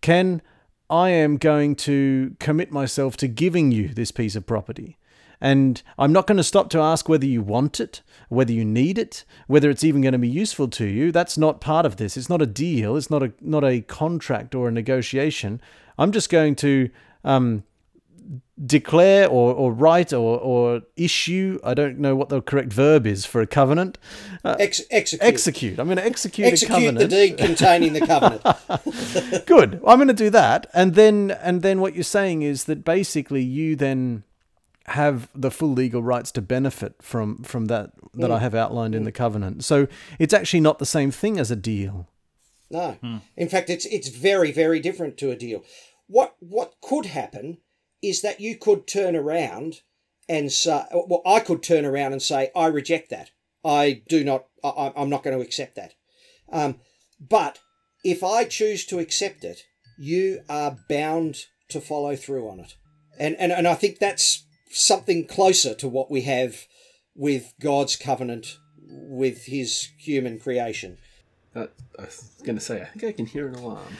Ken, 0.00 0.42
I 0.90 1.08
am 1.10 1.38
going 1.38 1.74
to 1.76 2.36
commit 2.38 2.70
myself 2.70 3.16
to 3.18 3.28
giving 3.28 3.72
you 3.72 3.88
this 3.88 4.10
piece 4.10 4.36
of 4.36 4.46
property. 4.46 4.98
And 5.40 5.82
I'm 5.98 6.12
not 6.12 6.26
going 6.26 6.36
to 6.36 6.44
stop 6.44 6.70
to 6.70 6.78
ask 6.78 7.08
whether 7.08 7.26
you 7.26 7.42
want 7.42 7.80
it, 7.80 8.02
whether 8.28 8.52
you 8.52 8.64
need 8.64 8.96
it, 8.96 9.24
whether 9.48 9.70
it's 9.70 9.82
even 9.82 10.02
going 10.02 10.12
to 10.12 10.18
be 10.18 10.28
useful 10.28 10.68
to 10.68 10.86
you. 10.86 11.10
That's 11.10 11.36
not 11.36 11.60
part 11.60 11.84
of 11.84 11.96
this. 11.96 12.16
It's 12.16 12.28
not 12.28 12.42
a 12.42 12.46
deal. 12.46 12.96
It's 12.96 13.10
not 13.10 13.24
a 13.24 13.32
not 13.40 13.64
a 13.64 13.80
contract 13.80 14.54
or 14.54 14.68
a 14.68 14.72
negotiation. 14.72 15.60
I'm 15.98 16.12
just 16.12 16.30
going 16.30 16.54
to 16.56 16.90
um, 17.24 17.64
declare 18.64 19.28
or, 19.28 19.54
or 19.54 19.72
write 19.72 20.12
or, 20.12 20.38
or 20.38 20.82
issue. 20.96 21.58
I 21.64 21.74
don't 21.74 21.98
know 21.98 22.14
what 22.14 22.28
the 22.28 22.40
correct 22.40 22.72
verb 22.72 23.06
is 23.06 23.24
for 23.24 23.40
a 23.40 23.46
covenant. 23.46 23.98
Uh, 24.44 24.56
Ex- 24.58 24.82
execute. 24.90 25.22
Execute. 25.22 25.78
I'm 25.78 25.86
going 25.86 25.96
to 25.96 26.04
execute, 26.04 26.48
execute 26.48 26.70
a 26.70 26.80
covenant. 26.80 26.98
the 26.98 27.08
deed 27.08 27.38
containing 27.38 27.92
the 27.92 28.06
covenant. 28.06 28.42
Good. 29.46 29.80
I'm 29.86 29.98
going 29.98 30.08
to 30.08 30.14
do 30.14 30.30
that, 30.30 30.66
and 30.72 30.94
then 30.94 31.30
and 31.30 31.62
then 31.62 31.80
what 31.80 31.94
you're 31.94 32.04
saying 32.04 32.42
is 32.42 32.64
that 32.64 32.84
basically 32.84 33.42
you 33.42 33.76
then 33.76 34.24
have 34.86 35.28
the 35.34 35.50
full 35.50 35.72
legal 35.72 36.02
rights 36.02 36.32
to 36.32 36.42
benefit 36.42 36.94
from 37.00 37.42
from 37.42 37.66
that 37.66 37.92
that 38.14 38.30
mm. 38.30 38.34
I 38.34 38.38
have 38.40 38.54
outlined 38.54 38.94
mm. 38.94 38.98
in 38.98 39.04
the 39.04 39.12
covenant. 39.12 39.64
So 39.64 39.86
it's 40.18 40.34
actually 40.34 40.60
not 40.60 40.78
the 40.78 40.86
same 40.86 41.10
thing 41.10 41.38
as 41.38 41.50
a 41.50 41.56
deal. 41.56 42.08
No. 42.70 42.92
Hmm. 43.00 43.18
In 43.36 43.48
fact, 43.48 43.68
it's 43.70 43.84
it's 43.86 44.08
very 44.08 44.50
very 44.50 44.80
different 44.80 45.16
to 45.18 45.30
a 45.30 45.36
deal. 45.36 45.62
What 46.06 46.34
what 46.40 46.74
could 46.80 47.06
happen 47.06 47.58
is 48.02 48.22
that 48.22 48.40
you 48.40 48.56
could 48.56 48.86
turn 48.86 49.16
around 49.16 49.80
and 50.28 50.50
say, 50.50 50.84
well, 50.92 51.22
I 51.26 51.40
could 51.40 51.62
turn 51.62 51.84
around 51.84 52.12
and 52.12 52.22
say, 52.22 52.50
I 52.54 52.66
reject 52.66 53.10
that. 53.10 53.30
I 53.64 54.02
do 54.08 54.24
not, 54.24 54.46
I, 54.64 54.92
am 54.96 55.08
not 55.08 55.22
going 55.22 55.36
to 55.36 55.44
accept 55.44 55.76
that. 55.76 55.94
Um, 56.50 56.80
but 57.20 57.60
if 58.04 58.24
I 58.24 58.44
choose 58.44 58.84
to 58.86 58.98
accept 58.98 59.44
it, 59.44 59.64
you 59.98 60.40
are 60.48 60.78
bound 60.88 61.46
to 61.68 61.80
follow 61.80 62.16
through 62.16 62.48
on 62.48 62.60
it. 62.60 62.76
And, 63.18 63.36
and, 63.38 63.52
and 63.52 63.68
I 63.68 63.74
think 63.74 63.98
that's 63.98 64.44
something 64.70 65.26
closer 65.26 65.74
to 65.74 65.88
what 65.88 66.10
we 66.10 66.22
have 66.22 66.66
with 67.14 67.52
God's 67.60 67.96
covenant 67.96 68.58
with 68.84 69.46
his 69.46 69.90
human 69.98 70.38
creation. 70.38 70.98
Uh, 71.54 71.66
I 71.98 72.02
was 72.02 72.32
going 72.44 72.56
to 72.56 72.64
say, 72.64 72.82
I 72.82 72.86
think 72.86 73.04
I 73.04 73.12
can 73.12 73.26
hear 73.26 73.46
an 73.46 73.54
alarm. 73.54 73.96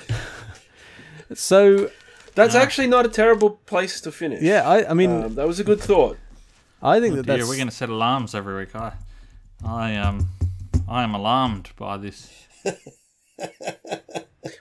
so 1.34 1.90
that's 2.34 2.54
actually 2.54 2.86
not 2.86 3.06
a 3.06 3.08
terrible 3.08 3.50
place 3.50 4.00
to 4.02 4.12
finish. 4.12 4.42
Yeah, 4.42 4.68
I, 4.68 4.90
I 4.90 4.94
mean, 4.94 5.10
um, 5.10 5.34
that 5.34 5.46
was 5.46 5.60
a 5.60 5.64
good 5.64 5.80
thought. 5.80 6.18
I 6.82 7.00
think 7.00 7.12
oh 7.12 7.16
that 7.16 7.26
dear, 7.26 7.36
that's. 7.38 7.48
We're 7.48 7.56
going 7.56 7.68
to 7.68 7.74
set 7.74 7.88
alarms 7.88 8.34
every 8.34 8.56
week. 8.56 8.74
I, 8.74 8.92
I 9.64 9.96
um, 9.96 10.28
I 10.88 11.02
am 11.02 11.14
alarmed 11.14 11.70
by 11.76 11.96
this. 11.96 12.46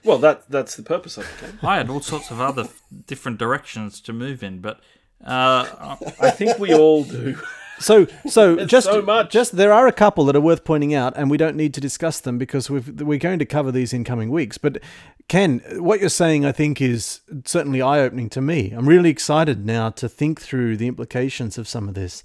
well, 0.03 0.17
that 0.19 0.49
that's 0.49 0.75
the 0.75 0.83
purpose 0.83 1.17
of 1.17 1.23
it. 1.23 1.63
I 1.63 1.77
had 1.77 1.89
all 1.89 2.01
sorts 2.01 2.31
of 2.31 2.39
other 2.39 2.67
different 3.07 3.37
directions 3.37 3.99
to 4.01 4.13
move 4.13 4.43
in, 4.43 4.59
but 4.59 4.79
uh, 5.25 5.95
I 6.19 6.31
think 6.31 6.59
we 6.59 6.73
all 6.73 7.03
do. 7.03 7.37
So, 7.81 8.07
so 8.27 8.65
just 8.65 8.87
so 8.87 9.23
just 9.23 9.57
there 9.57 9.73
are 9.73 9.87
a 9.87 9.91
couple 9.91 10.25
that 10.25 10.35
are 10.35 10.41
worth 10.41 10.63
pointing 10.63 10.93
out, 10.93 11.13
and 11.17 11.29
we 11.29 11.37
don't 11.37 11.55
need 11.55 11.73
to 11.73 11.81
discuss 11.81 12.19
them 12.19 12.37
because 12.37 12.69
we 12.69 12.79
we're 12.79 13.17
going 13.17 13.39
to 13.39 13.45
cover 13.45 13.71
these 13.71 13.93
in 13.93 14.03
coming 14.03 14.29
weeks. 14.29 14.57
But 14.57 14.79
Ken, 15.27 15.61
what 15.77 15.99
you're 15.99 16.09
saying, 16.09 16.45
I 16.45 16.51
think, 16.51 16.81
is 16.81 17.21
certainly 17.45 17.81
eye 17.81 17.99
opening 17.99 18.29
to 18.31 18.41
me. 18.41 18.71
I'm 18.71 18.87
really 18.87 19.09
excited 19.09 19.65
now 19.65 19.89
to 19.91 20.07
think 20.07 20.41
through 20.41 20.77
the 20.77 20.87
implications 20.87 21.57
of 21.57 21.67
some 21.67 21.87
of 21.87 21.95
this. 21.95 22.23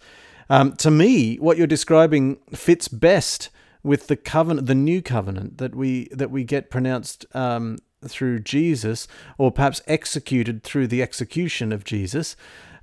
Um, 0.48 0.76
to 0.76 0.90
me, 0.90 1.36
what 1.36 1.56
you're 1.56 1.66
describing 1.66 2.36
fits 2.52 2.88
best 2.88 3.48
with 3.82 4.08
the 4.08 4.16
covenant, 4.16 4.66
the 4.66 4.74
new 4.74 5.02
covenant 5.02 5.58
that 5.58 5.74
we 5.74 6.08
that 6.12 6.30
we 6.30 6.44
get 6.44 6.70
pronounced 6.70 7.26
um, 7.34 7.78
through 8.04 8.40
Jesus, 8.40 9.08
or 9.38 9.50
perhaps 9.50 9.82
executed 9.86 10.62
through 10.62 10.86
the 10.86 11.02
execution 11.02 11.72
of 11.72 11.84
Jesus 11.84 12.36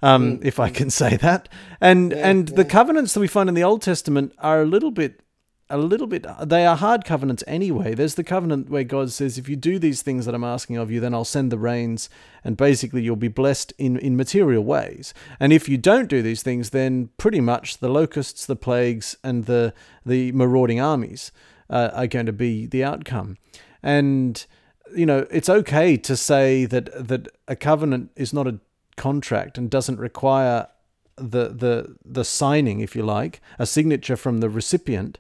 um, 0.04 0.38
mm. 0.38 0.46
if 0.46 0.60
I 0.60 0.70
can 0.70 0.90
say 0.90 1.16
that. 1.18 1.50
And 1.82 2.12
yeah, 2.12 2.30
and 2.30 2.50
yeah. 2.50 2.56
the 2.58 2.66
covenants 2.66 3.14
that 3.14 3.22
we 3.22 3.28
find 3.28 3.50
in 3.50 3.56
the 3.56 3.64
Old 3.64 3.82
Testament 3.82 4.34
are 4.38 4.62
a 4.62 4.66
little 4.66 4.92
bit 4.92 5.22
a 5.70 5.78
little 5.78 6.08
bit. 6.08 6.28
They 6.44 6.68
are 6.68 6.76
hard 6.76 7.04
covenants 7.04 7.44
anyway. 7.48 7.96
There's 7.96 8.14
the 8.14 8.24
covenant 8.24 8.70
where 8.70 8.84
God 8.84 9.12
says, 9.12 9.38
"If 9.38 9.48
you 9.48 9.56
do 9.56 9.80
these 9.80 10.02
things 10.02 10.26
that 10.26 10.36
I'm 10.36 10.44
asking 10.44 10.76
of 10.78 10.92
you, 10.92 11.00
then 11.00 11.14
I'll 11.14 11.26
send 11.26 11.52
the 11.52 11.58
rains, 11.58 12.10
and 12.44 12.58
basically 12.58 13.02
you'll 13.02 13.16
be 13.16 13.30
blessed 13.30 13.74
in 13.78 13.98
in 13.98 14.16
material 14.18 14.64
ways. 14.64 15.14
And 15.40 15.54
if 15.54 15.70
you 15.70 15.78
don't 15.78 16.10
do 16.10 16.22
these 16.22 16.44
things, 16.44 16.72
then 16.72 17.10
pretty 17.18 17.42
much 17.42 17.78
the 17.80 17.90
locusts, 17.90 18.46
the 18.46 18.58
plagues, 18.58 19.18
and 19.24 19.46
the 19.46 19.74
the 20.06 20.34
marauding 20.34 20.82
armies 20.82 21.32
uh, 21.70 21.92
are 21.94 22.08
going 22.08 22.28
to 22.28 22.34
be 22.34 22.68
the 22.68 22.84
outcome. 22.84 23.38
And 23.82 24.46
you 24.96 25.06
know, 25.06 25.26
it's 25.32 25.50
okay 25.50 25.98
to 25.98 26.16
say 26.18 26.66
that 26.66 27.08
that 27.08 27.30
a 27.48 27.56
covenant 27.56 28.12
is 28.16 28.34
not 28.34 28.48
a 28.48 28.60
contract 28.96 29.58
and 29.58 29.70
doesn't 29.70 30.00
require 30.00 30.68
the 31.16 31.50
the 31.50 31.96
the 32.04 32.26
signing, 32.26 32.80
if 32.80 32.96
you 32.96 33.04
like, 33.04 33.42
a 33.60 33.66
signature 33.66 34.16
from 34.16 34.40
the 34.40 34.50
recipient. 34.50 35.20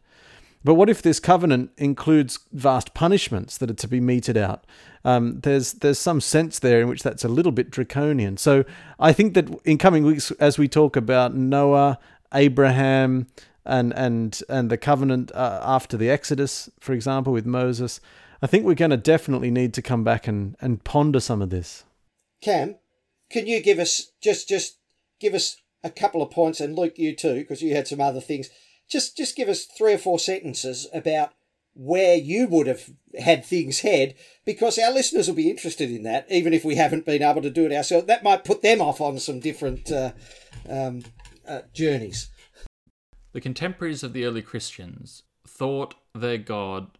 But 0.65 0.75
what 0.75 0.89
if 0.89 1.01
this 1.01 1.19
covenant 1.19 1.71
includes 1.77 2.39
vast 2.53 2.93
punishments 2.93 3.57
that 3.57 3.69
are 3.69 3.75
to 3.75 3.87
be 3.87 3.99
meted 3.99 4.37
out? 4.37 4.65
Um, 5.03 5.41
there's 5.41 5.73
there's 5.73 5.99
some 5.99 6.21
sense 6.21 6.59
there 6.59 6.81
in 6.81 6.87
which 6.87 7.03
that's 7.03 7.25
a 7.25 7.29
little 7.29 7.51
bit 7.51 7.69
draconian. 7.69 8.37
So 8.37 8.63
I 8.97 9.11
think 9.11 9.33
that 9.33 9.49
in 9.65 9.77
coming 9.77 10.03
weeks, 10.03 10.31
as 10.31 10.57
we 10.57 10.67
talk 10.69 10.95
about 10.95 11.35
Noah, 11.35 11.99
Abraham, 12.33 13.27
and 13.65 13.93
and 13.93 14.41
and 14.47 14.69
the 14.69 14.77
covenant 14.77 15.31
uh, 15.33 15.59
after 15.63 15.97
the 15.97 16.09
Exodus, 16.09 16.69
for 16.79 16.93
example, 16.93 17.33
with 17.33 17.45
Moses, 17.45 17.99
I 18.41 18.47
think 18.47 18.65
we're 18.65 18.73
going 18.73 18.91
to 18.91 18.97
definitely 18.97 19.51
need 19.51 19.73
to 19.73 19.81
come 19.81 20.05
back 20.05 20.27
and 20.27 20.55
and 20.61 20.83
ponder 20.83 21.19
some 21.19 21.41
of 21.41 21.49
this. 21.49 21.83
Cam, 22.41 22.75
can 23.33 23.47
you 23.47 23.61
give 23.61 23.79
us 23.79 24.11
just 24.21 24.47
just 24.47 24.77
give 25.19 25.33
us 25.33 25.57
a 25.83 25.89
couple 25.89 26.21
of 26.21 26.31
points, 26.31 26.61
and 26.61 26.77
Luke, 26.77 26.97
you 26.97 27.15
too, 27.15 27.39
because 27.39 27.61
you 27.61 27.75
had 27.75 27.87
some 27.87 27.99
other 27.99 28.21
things. 28.21 28.49
Just 28.87 29.17
just 29.17 29.35
give 29.35 29.49
us 29.49 29.65
three 29.65 29.93
or 29.93 29.97
four 29.97 30.19
sentences 30.19 30.87
about 30.93 31.33
where 31.73 32.15
you 32.15 32.47
would 32.47 32.67
have 32.67 32.91
had 33.19 33.43
things 33.43 33.79
head, 33.79 34.13
because 34.45 34.77
our 34.77 34.93
listeners 34.93 35.27
will 35.27 35.35
be 35.35 35.49
interested 35.49 35.89
in 35.89 36.03
that, 36.03 36.27
even 36.29 36.53
if 36.53 36.63
we 36.63 36.75
haven't 36.75 37.05
been 37.05 37.23
able 37.23 37.41
to 37.41 37.49
do 37.49 37.65
it 37.65 37.73
ourselves. 37.73 38.05
That 38.05 38.23
might 38.23 38.45
put 38.45 38.61
them 38.61 38.79
off 38.79 39.01
on 39.01 39.17
some 39.17 39.39
different 39.39 39.91
uh, 39.91 40.11
um, 40.69 41.03
uh, 41.47 41.61
journeys. 41.73 42.29
The 43.31 43.41
contemporaries 43.41 44.03
of 44.03 44.13
the 44.13 44.25
early 44.25 44.43
Christians 44.43 45.23
thought 45.47 45.95
their 46.13 46.37
God 46.37 46.99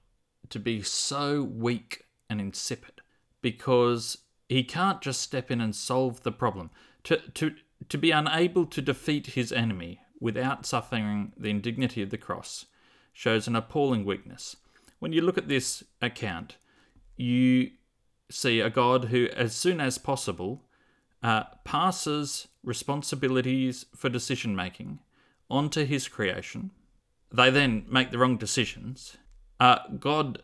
to 0.49 0.57
be 0.57 0.81
so 0.81 1.43
weak 1.43 2.05
and 2.27 2.41
insipid 2.41 3.01
because 3.43 4.17
he 4.53 4.63
can't 4.63 5.01
just 5.01 5.21
step 5.21 5.51
in 5.51 5.59
and 5.59 5.75
solve 5.75 6.23
the 6.23 6.31
problem. 6.31 6.69
To, 7.05 7.17
to, 7.17 7.55
to 7.89 7.97
be 7.97 8.11
unable 8.11 8.65
to 8.67 8.81
defeat 8.81 9.27
his 9.27 9.51
enemy 9.51 9.99
without 10.19 10.65
suffering 10.65 11.33
the 11.37 11.49
indignity 11.49 12.01
of 12.01 12.09
the 12.09 12.17
cross 12.17 12.65
shows 13.11 13.47
an 13.47 13.55
appalling 13.55 14.05
weakness. 14.05 14.55
When 14.99 15.11
you 15.11 15.21
look 15.21 15.37
at 15.37 15.49
this 15.49 15.83
account, 16.01 16.57
you 17.17 17.71
see 18.31 18.59
a 18.59 18.69
God 18.69 19.05
who, 19.05 19.27
as 19.35 19.53
soon 19.53 19.81
as 19.81 19.97
possible, 19.97 20.63
uh, 21.21 21.43
passes 21.63 22.47
responsibilities 22.63 23.85
for 23.95 24.09
decision 24.09 24.55
making 24.55 24.99
onto 25.49 25.85
his 25.85 26.07
creation. 26.07 26.71
They 27.31 27.49
then 27.49 27.85
make 27.89 28.11
the 28.11 28.17
wrong 28.17 28.37
decisions. 28.37 29.17
Uh, 29.59 29.79
God 29.99 30.41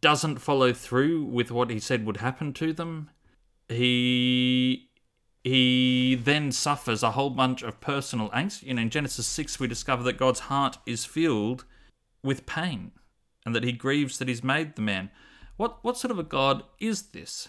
doesn't 0.00 0.38
follow 0.38 0.72
through 0.72 1.24
with 1.24 1.50
what 1.50 1.70
he 1.70 1.80
said 1.80 2.06
would 2.06 2.18
happen 2.18 2.52
to 2.54 2.72
them. 2.72 3.10
He 3.68 4.90
he 5.44 6.14
then 6.14 6.52
suffers 6.52 7.02
a 7.02 7.10
whole 7.10 7.30
bunch 7.30 7.62
of 7.62 7.80
personal 7.80 8.30
angst. 8.30 8.62
You 8.62 8.74
know, 8.74 8.82
in 8.82 8.90
Genesis 8.90 9.26
6, 9.26 9.60
we 9.60 9.68
discover 9.68 10.02
that 10.04 10.16
God's 10.16 10.40
heart 10.40 10.78
is 10.86 11.04
filled 11.04 11.66
with 12.22 12.46
pain 12.46 12.92
and 13.44 13.54
that 13.54 13.62
he 13.62 13.72
grieves 13.72 14.18
that 14.18 14.28
he's 14.28 14.42
made 14.42 14.74
the 14.74 14.82
man. 14.82 15.10
What, 15.58 15.84
what 15.84 15.98
sort 15.98 16.10
of 16.10 16.18
a 16.18 16.22
God 16.22 16.64
is 16.80 17.02
this? 17.02 17.48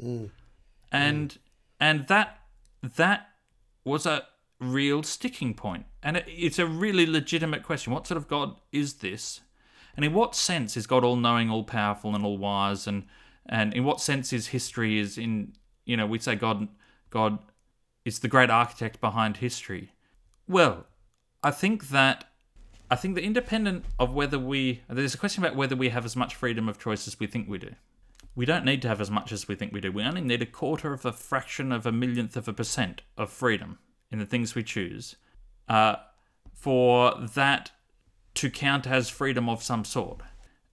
Mm. 0.00 0.30
And, 0.92 1.30
mm. 1.30 1.38
and 1.80 2.06
that, 2.06 2.38
that 2.82 3.30
was 3.84 4.06
a 4.06 4.26
real 4.60 5.02
sticking 5.02 5.54
point. 5.54 5.86
And 6.04 6.18
it, 6.18 6.24
it's 6.28 6.60
a 6.60 6.66
really 6.66 7.04
legitimate 7.04 7.64
question. 7.64 7.92
What 7.92 8.06
sort 8.06 8.16
of 8.16 8.28
God 8.28 8.54
is 8.70 8.94
this? 8.94 9.40
And 9.96 10.04
in 10.04 10.12
what 10.12 10.34
sense 10.34 10.76
is 10.76 10.86
God 10.86 11.04
all 11.04 11.16
knowing, 11.16 11.50
all 11.50 11.64
powerful, 11.64 12.14
and 12.14 12.24
all 12.24 12.38
wise? 12.38 12.86
And, 12.86 13.04
and 13.46 13.72
in 13.74 13.84
what 13.84 14.00
sense 14.00 14.32
is 14.32 14.48
history 14.48 14.98
is 14.98 15.16
in, 15.16 15.52
you 15.84 15.96
know, 15.96 16.06
we 16.06 16.18
say 16.18 16.34
God 16.34 16.68
God 17.10 17.38
is 18.04 18.18
the 18.18 18.28
great 18.28 18.50
architect 18.50 19.00
behind 19.00 19.38
history. 19.38 19.92
Well, 20.48 20.86
I 21.42 21.52
think 21.52 21.88
that 21.88 22.24
I 22.90 22.96
think 22.96 23.14
that 23.14 23.24
independent 23.24 23.84
of 23.98 24.12
whether 24.12 24.38
we 24.38 24.82
there's 24.88 25.14
a 25.14 25.18
question 25.18 25.42
about 25.42 25.56
whether 25.56 25.76
we 25.76 25.88
have 25.90 26.04
as 26.04 26.16
much 26.16 26.34
freedom 26.34 26.68
of 26.68 26.78
choice 26.78 27.06
as 27.06 27.18
we 27.18 27.26
think 27.26 27.48
we 27.48 27.58
do. 27.58 27.70
We 28.34 28.46
don't 28.46 28.64
need 28.64 28.82
to 28.82 28.88
have 28.88 29.00
as 29.00 29.12
much 29.12 29.30
as 29.30 29.46
we 29.46 29.54
think 29.54 29.72
we 29.72 29.80
do. 29.80 29.92
We 29.92 30.02
only 30.02 30.20
need 30.20 30.42
a 30.42 30.46
quarter 30.46 30.92
of 30.92 31.04
a 31.04 31.12
fraction 31.12 31.70
of 31.70 31.86
a 31.86 31.92
millionth 31.92 32.36
of 32.36 32.48
a 32.48 32.52
percent 32.52 33.02
of 33.16 33.30
freedom 33.30 33.78
in 34.10 34.18
the 34.18 34.26
things 34.26 34.54
we 34.54 34.64
choose 34.64 35.16
uh, 35.68 35.96
for 36.52 37.14
that 37.34 37.70
to 38.34 38.50
count 38.50 38.86
as 38.86 39.08
freedom 39.08 39.48
of 39.48 39.62
some 39.62 39.84
sort. 39.84 40.20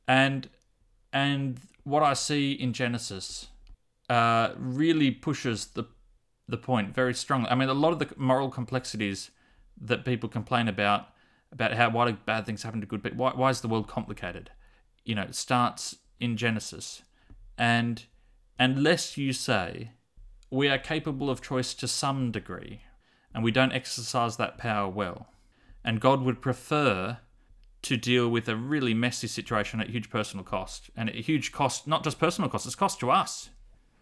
And 0.07 0.49
and 1.13 1.59
what 1.83 2.03
I 2.03 2.13
see 2.13 2.51
in 2.51 2.73
Genesis 2.73 3.47
uh, 4.09 4.53
really 4.57 5.11
pushes 5.11 5.67
the 5.67 5.85
the 6.47 6.57
point 6.57 6.93
very 6.93 7.13
strongly. 7.13 7.49
I 7.49 7.55
mean, 7.55 7.69
a 7.69 7.73
lot 7.73 7.93
of 7.93 7.99
the 7.99 8.09
moral 8.17 8.49
complexities 8.49 9.31
that 9.79 10.05
people 10.05 10.29
complain 10.29 10.67
about 10.67 11.07
about 11.51 11.73
how 11.73 11.89
why 11.89 12.11
do 12.11 12.17
bad 12.25 12.45
things 12.45 12.63
happen 12.63 12.81
to 12.81 12.87
good 12.87 13.03
people? 13.03 13.17
Why, 13.17 13.31
why 13.33 13.49
is 13.49 13.61
the 13.61 13.67
world 13.67 13.87
complicated? 13.87 14.51
You 15.05 15.15
know, 15.15 15.23
it 15.23 15.35
starts 15.35 15.97
in 16.19 16.37
Genesis, 16.37 17.03
and 17.57 18.05
unless 18.59 19.17
you 19.17 19.33
say 19.33 19.91
we 20.49 20.67
are 20.67 20.77
capable 20.77 21.29
of 21.29 21.41
choice 21.41 21.73
to 21.75 21.87
some 21.87 22.31
degree, 22.31 22.81
and 23.33 23.43
we 23.43 23.51
don't 23.51 23.71
exercise 23.71 24.37
that 24.37 24.57
power 24.57 24.89
well, 24.89 25.29
and 25.83 26.01
God 26.01 26.21
would 26.21 26.41
prefer 26.41 27.19
to 27.83 27.97
deal 27.97 28.29
with 28.29 28.47
a 28.47 28.55
really 28.55 28.93
messy 28.93 29.27
situation 29.27 29.81
at 29.81 29.89
huge 29.89 30.09
personal 30.09 30.43
cost 30.43 30.89
and 30.95 31.09
a 31.09 31.13
huge 31.13 31.51
cost, 31.51 31.87
not 31.87 32.03
just 32.03 32.19
personal 32.19 32.49
cost, 32.49 32.65
it's 32.65 32.75
cost 32.75 32.99
to 32.99 33.09
us. 33.09 33.49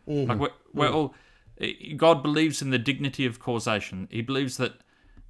Mm-hmm. 0.08 0.30
Like 0.30 0.40
we're, 0.40 0.50
we're 0.74 0.90
mm. 0.90 0.96
all 0.96 1.16
God 1.98 2.24
believes 2.24 2.62
in 2.62 2.70
the 2.70 2.78
dignity 2.80 3.26
of 3.26 3.40
causation. 3.40 4.08
He 4.12 4.22
believes 4.22 4.58
that 4.58 4.74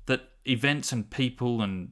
that 0.06 0.30
events 0.46 0.92
and 0.92 1.10
people 1.10 1.62
and 1.62 1.92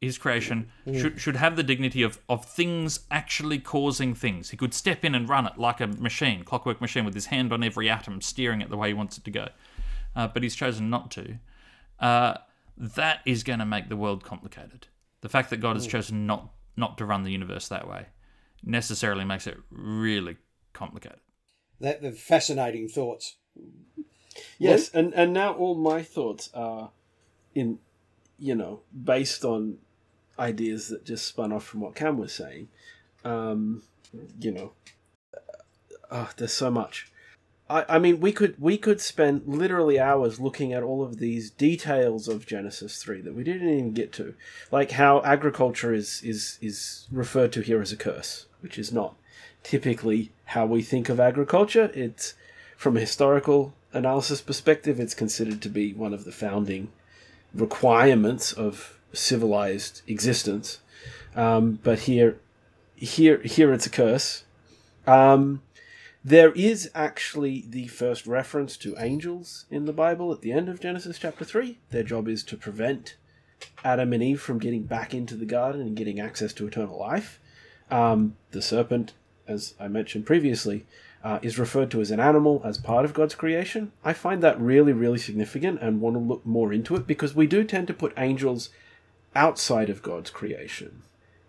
his 0.00 0.18
creation 0.18 0.70
mm. 0.86 1.00
should 1.00 1.20
should 1.20 1.36
have 1.36 1.56
the 1.56 1.62
dignity 1.62 2.02
of, 2.02 2.18
of 2.28 2.44
things 2.44 3.00
actually 3.10 3.58
causing 3.58 4.14
things. 4.14 4.50
He 4.50 4.56
could 4.56 4.74
step 4.74 5.04
in 5.04 5.14
and 5.14 5.28
run 5.28 5.46
it 5.46 5.58
like 5.58 5.80
a 5.80 5.86
machine, 5.86 6.44
clockwork 6.44 6.80
machine, 6.80 7.04
with 7.04 7.14
his 7.14 7.26
hand 7.26 7.52
on 7.52 7.62
every 7.62 7.88
atom, 7.88 8.20
steering 8.20 8.60
it 8.60 8.70
the 8.70 8.76
way 8.76 8.88
he 8.88 8.94
wants 8.94 9.18
it 9.18 9.24
to 9.24 9.30
go. 9.30 9.48
Uh, 10.14 10.28
but 10.28 10.42
he's 10.42 10.54
chosen 10.54 10.90
not 10.90 11.10
to. 11.12 11.38
Uh, 12.00 12.34
that 12.76 13.20
is 13.24 13.42
going 13.42 13.58
to 13.58 13.64
make 13.64 13.88
the 13.88 13.96
world 13.96 14.24
complicated. 14.24 14.86
The 15.20 15.28
fact 15.28 15.50
that 15.50 15.58
God 15.58 15.76
has 15.76 15.86
chosen 15.86 16.26
not 16.26 16.52
not 16.76 16.98
to 16.98 17.06
run 17.06 17.24
the 17.24 17.32
universe 17.32 17.68
that 17.68 17.88
way 17.88 18.06
necessarily 18.62 19.24
makes 19.24 19.46
it 19.46 19.56
really 19.70 20.36
complicated. 20.72 21.20
That 21.80 22.02
the 22.02 22.12
fascinating 22.12 22.88
thoughts. 22.88 23.36
Yes, 24.58 24.90
and 24.90 25.14
and 25.14 25.32
now 25.32 25.54
all 25.54 25.74
my 25.74 26.02
thoughts 26.02 26.50
are 26.54 26.90
in, 27.54 27.78
you 28.38 28.54
know, 28.54 28.80
based 29.04 29.44
on 29.44 29.78
ideas 30.38 30.88
that 30.88 31.04
just 31.04 31.26
spun 31.26 31.52
off 31.52 31.64
from 31.64 31.80
what 31.80 31.94
Cam 31.94 32.18
was 32.18 32.34
saying. 32.34 32.68
Um, 33.24 33.82
you 34.38 34.52
know, 34.52 34.72
uh, 36.10 36.26
there's 36.36 36.52
so 36.52 36.70
much. 36.70 37.10
I, 37.68 37.84
I 37.88 37.98
mean, 37.98 38.20
we 38.20 38.32
could 38.32 38.54
we 38.60 38.78
could 38.78 39.00
spend 39.00 39.42
literally 39.46 39.98
hours 39.98 40.38
looking 40.38 40.72
at 40.72 40.82
all 40.82 41.02
of 41.02 41.18
these 41.18 41.50
details 41.50 42.28
of 42.28 42.46
Genesis 42.46 43.02
three 43.02 43.20
that 43.22 43.34
we 43.34 43.44
didn't 43.44 43.68
even 43.68 43.92
get 43.92 44.12
to, 44.14 44.34
like 44.70 44.92
how 44.92 45.22
agriculture 45.22 45.92
is 45.92 46.22
is 46.22 46.58
is 46.60 47.06
referred 47.10 47.52
to 47.52 47.60
here 47.60 47.80
as 47.80 47.92
a 47.92 47.96
curse, 47.96 48.46
which 48.60 48.78
is 48.78 48.92
not 48.92 49.16
typically 49.62 50.30
how 50.46 50.64
we 50.64 50.82
think 50.82 51.08
of 51.08 51.18
agriculture. 51.18 51.90
It's 51.94 52.34
from 52.76 52.96
a 52.96 53.00
historical 53.00 53.74
analysis 53.92 54.40
perspective, 54.40 55.00
it's 55.00 55.14
considered 55.14 55.62
to 55.62 55.68
be 55.68 55.92
one 55.92 56.12
of 56.12 56.24
the 56.24 56.32
founding 56.32 56.92
requirements 57.54 58.52
of 58.52 58.98
civilized 59.12 60.02
existence. 60.06 60.78
Um, 61.34 61.78
but 61.82 62.00
here, 62.00 62.38
here, 62.94 63.38
here, 63.42 63.72
it's 63.72 63.86
a 63.86 63.90
curse. 63.90 64.44
Um, 65.06 65.62
there 66.26 66.50
is 66.54 66.90
actually 66.92 67.64
the 67.68 67.86
first 67.86 68.26
reference 68.26 68.76
to 68.76 68.96
angels 68.98 69.64
in 69.70 69.84
the 69.84 69.92
Bible 69.92 70.32
at 70.32 70.40
the 70.40 70.50
end 70.50 70.68
of 70.68 70.80
Genesis 70.80 71.20
chapter 71.20 71.44
3. 71.44 71.78
Their 71.90 72.02
job 72.02 72.26
is 72.26 72.42
to 72.44 72.56
prevent 72.56 73.14
Adam 73.84 74.12
and 74.12 74.20
Eve 74.20 74.40
from 74.40 74.58
getting 74.58 74.82
back 74.82 75.14
into 75.14 75.36
the 75.36 75.44
garden 75.44 75.82
and 75.82 75.96
getting 75.96 76.18
access 76.18 76.52
to 76.54 76.66
eternal 76.66 76.98
life. 76.98 77.38
Um, 77.92 78.34
the 78.50 78.60
serpent, 78.60 79.12
as 79.46 79.74
I 79.78 79.86
mentioned 79.86 80.26
previously, 80.26 80.84
uh, 81.22 81.38
is 81.42 81.60
referred 81.60 81.92
to 81.92 82.00
as 82.00 82.10
an 82.10 82.18
animal 82.18 82.60
as 82.64 82.76
part 82.76 83.04
of 83.04 83.14
God's 83.14 83.36
creation. 83.36 83.92
I 84.04 84.12
find 84.12 84.42
that 84.42 84.60
really, 84.60 84.92
really 84.92 85.18
significant 85.18 85.80
and 85.80 86.00
want 86.00 86.16
to 86.16 86.20
look 86.20 86.44
more 86.44 86.72
into 86.72 86.96
it 86.96 87.06
because 87.06 87.36
we 87.36 87.46
do 87.46 87.62
tend 87.62 87.86
to 87.86 87.94
put 87.94 88.12
angels 88.16 88.70
outside 89.36 89.88
of 89.88 90.02
God's 90.02 90.30
creation 90.30 91.04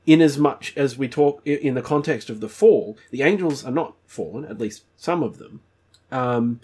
in 0.07 0.21
as 0.21 0.37
much 0.37 0.73
as 0.77 0.97
we 0.97 1.07
talk 1.07 1.45
in 1.45 1.75
the 1.75 1.81
context 1.81 2.29
of 2.29 2.39
the 2.39 2.49
fall, 2.49 2.97
the 3.11 3.21
angels 3.21 3.63
are 3.65 3.71
not 3.71 3.93
fallen, 4.07 4.45
at 4.45 4.57
least 4.57 4.85
some 4.95 5.21
of 5.21 5.37
them. 5.37 5.59
Um, 6.11 6.61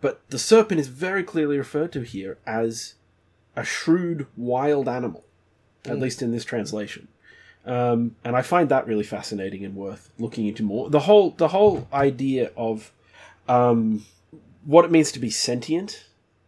but 0.00 0.22
the 0.30 0.38
serpent 0.38 0.80
is 0.80 0.86
very 0.86 1.24
clearly 1.24 1.58
referred 1.58 1.92
to 1.92 2.02
here 2.02 2.38
as 2.46 2.94
a 3.56 3.64
shrewd 3.64 4.28
wild 4.36 4.88
animal, 4.88 5.24
mm. 5.82 5.90
at 5.90 5.98
least 5.98 6.22
in 6.22 6.30
this 6.30 6.44
translation. 6.44 7.08
Um, 7.64 8.14
and 8.24 8.36
I 8.36 8.42
find 8.42 8.68
that 8.68 8.86
really 8.86 9.02
fascinating 9.02 9.64
and 9.64 9.74
worth 9.74 10.12
looking 10.18 10.46
into 10.46 10.62
more. 10.62 10.88
The 10.88 11.00
whole 11.00 11.30
the 11.30 11.48
whole 11.48 11.88
idea 11.92 12.52
of 12.56 12.92
um, 13.48 14.06
what 14.64 14.84
it 14.84 14.92
means 14.92 15.10
to 15.12 15.18
be 15.18 15.30
sentient 15.30 16.06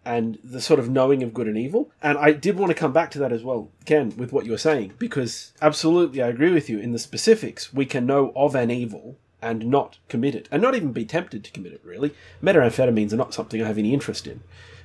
and 0.09 0.39
the 0.43 0.61
sort 0.61 0.81
of 0.81 0.89
knowing 0.89 1.23
of 1.23 1.35
good 1.35 1.47
and 1.47 1.59
evil. 1.59 1.91
And 2.03 2.17
I 2.17 2.33
did 2.33 2.57
want 2.57 2.71
to 2.71 2.75
come 2.75 2.95
back 2.95 3.11
to 3.11 3.19
that 3.19 3.31
as 3.31 3.45
well, 3.45 3.71
Ken, 3.85 4.15
with 4.17 4.33
what 4.33 4.47
you 4.47 4.53
were 4.53 4.57
saying, 4.57 4.95
because 4.99 5.53
absolutely 5.61 6.23
I 6.23 6.29
agree 6.29 6.51
with 6.51 6.71
you. 6.71 6.79
In 6.79 6.93
the 6.93 6.99
specifics, 6.99 7.75
we 7.75 7.85
can 7.85 8.07
know 8.07 8.33
of 8.35 8.55
an 8.55 8.71
evil 8.71 9.19
and 9.43 9.67
not 9.67 9.99
commit 10.09 10.35
it, 10.35 10.49
and 10.51 10.63
not 10.63 10.75
even 10.75 10.93
be 10.93 11.05
tempted 11.05 11.45
to 11.45 11.51
commit 11.51 11.75
it, 11.75 11.83
really. 11.85 12.15
Methamphetamines 12.43 13.13
are 13.13 13.19
not 13.19 13.35
something 13.35 13.63
I 13.63 13.67
have 13.67 13.77
any 13.77 13.93
interest 13.93 14.27
in, 14.27 14.41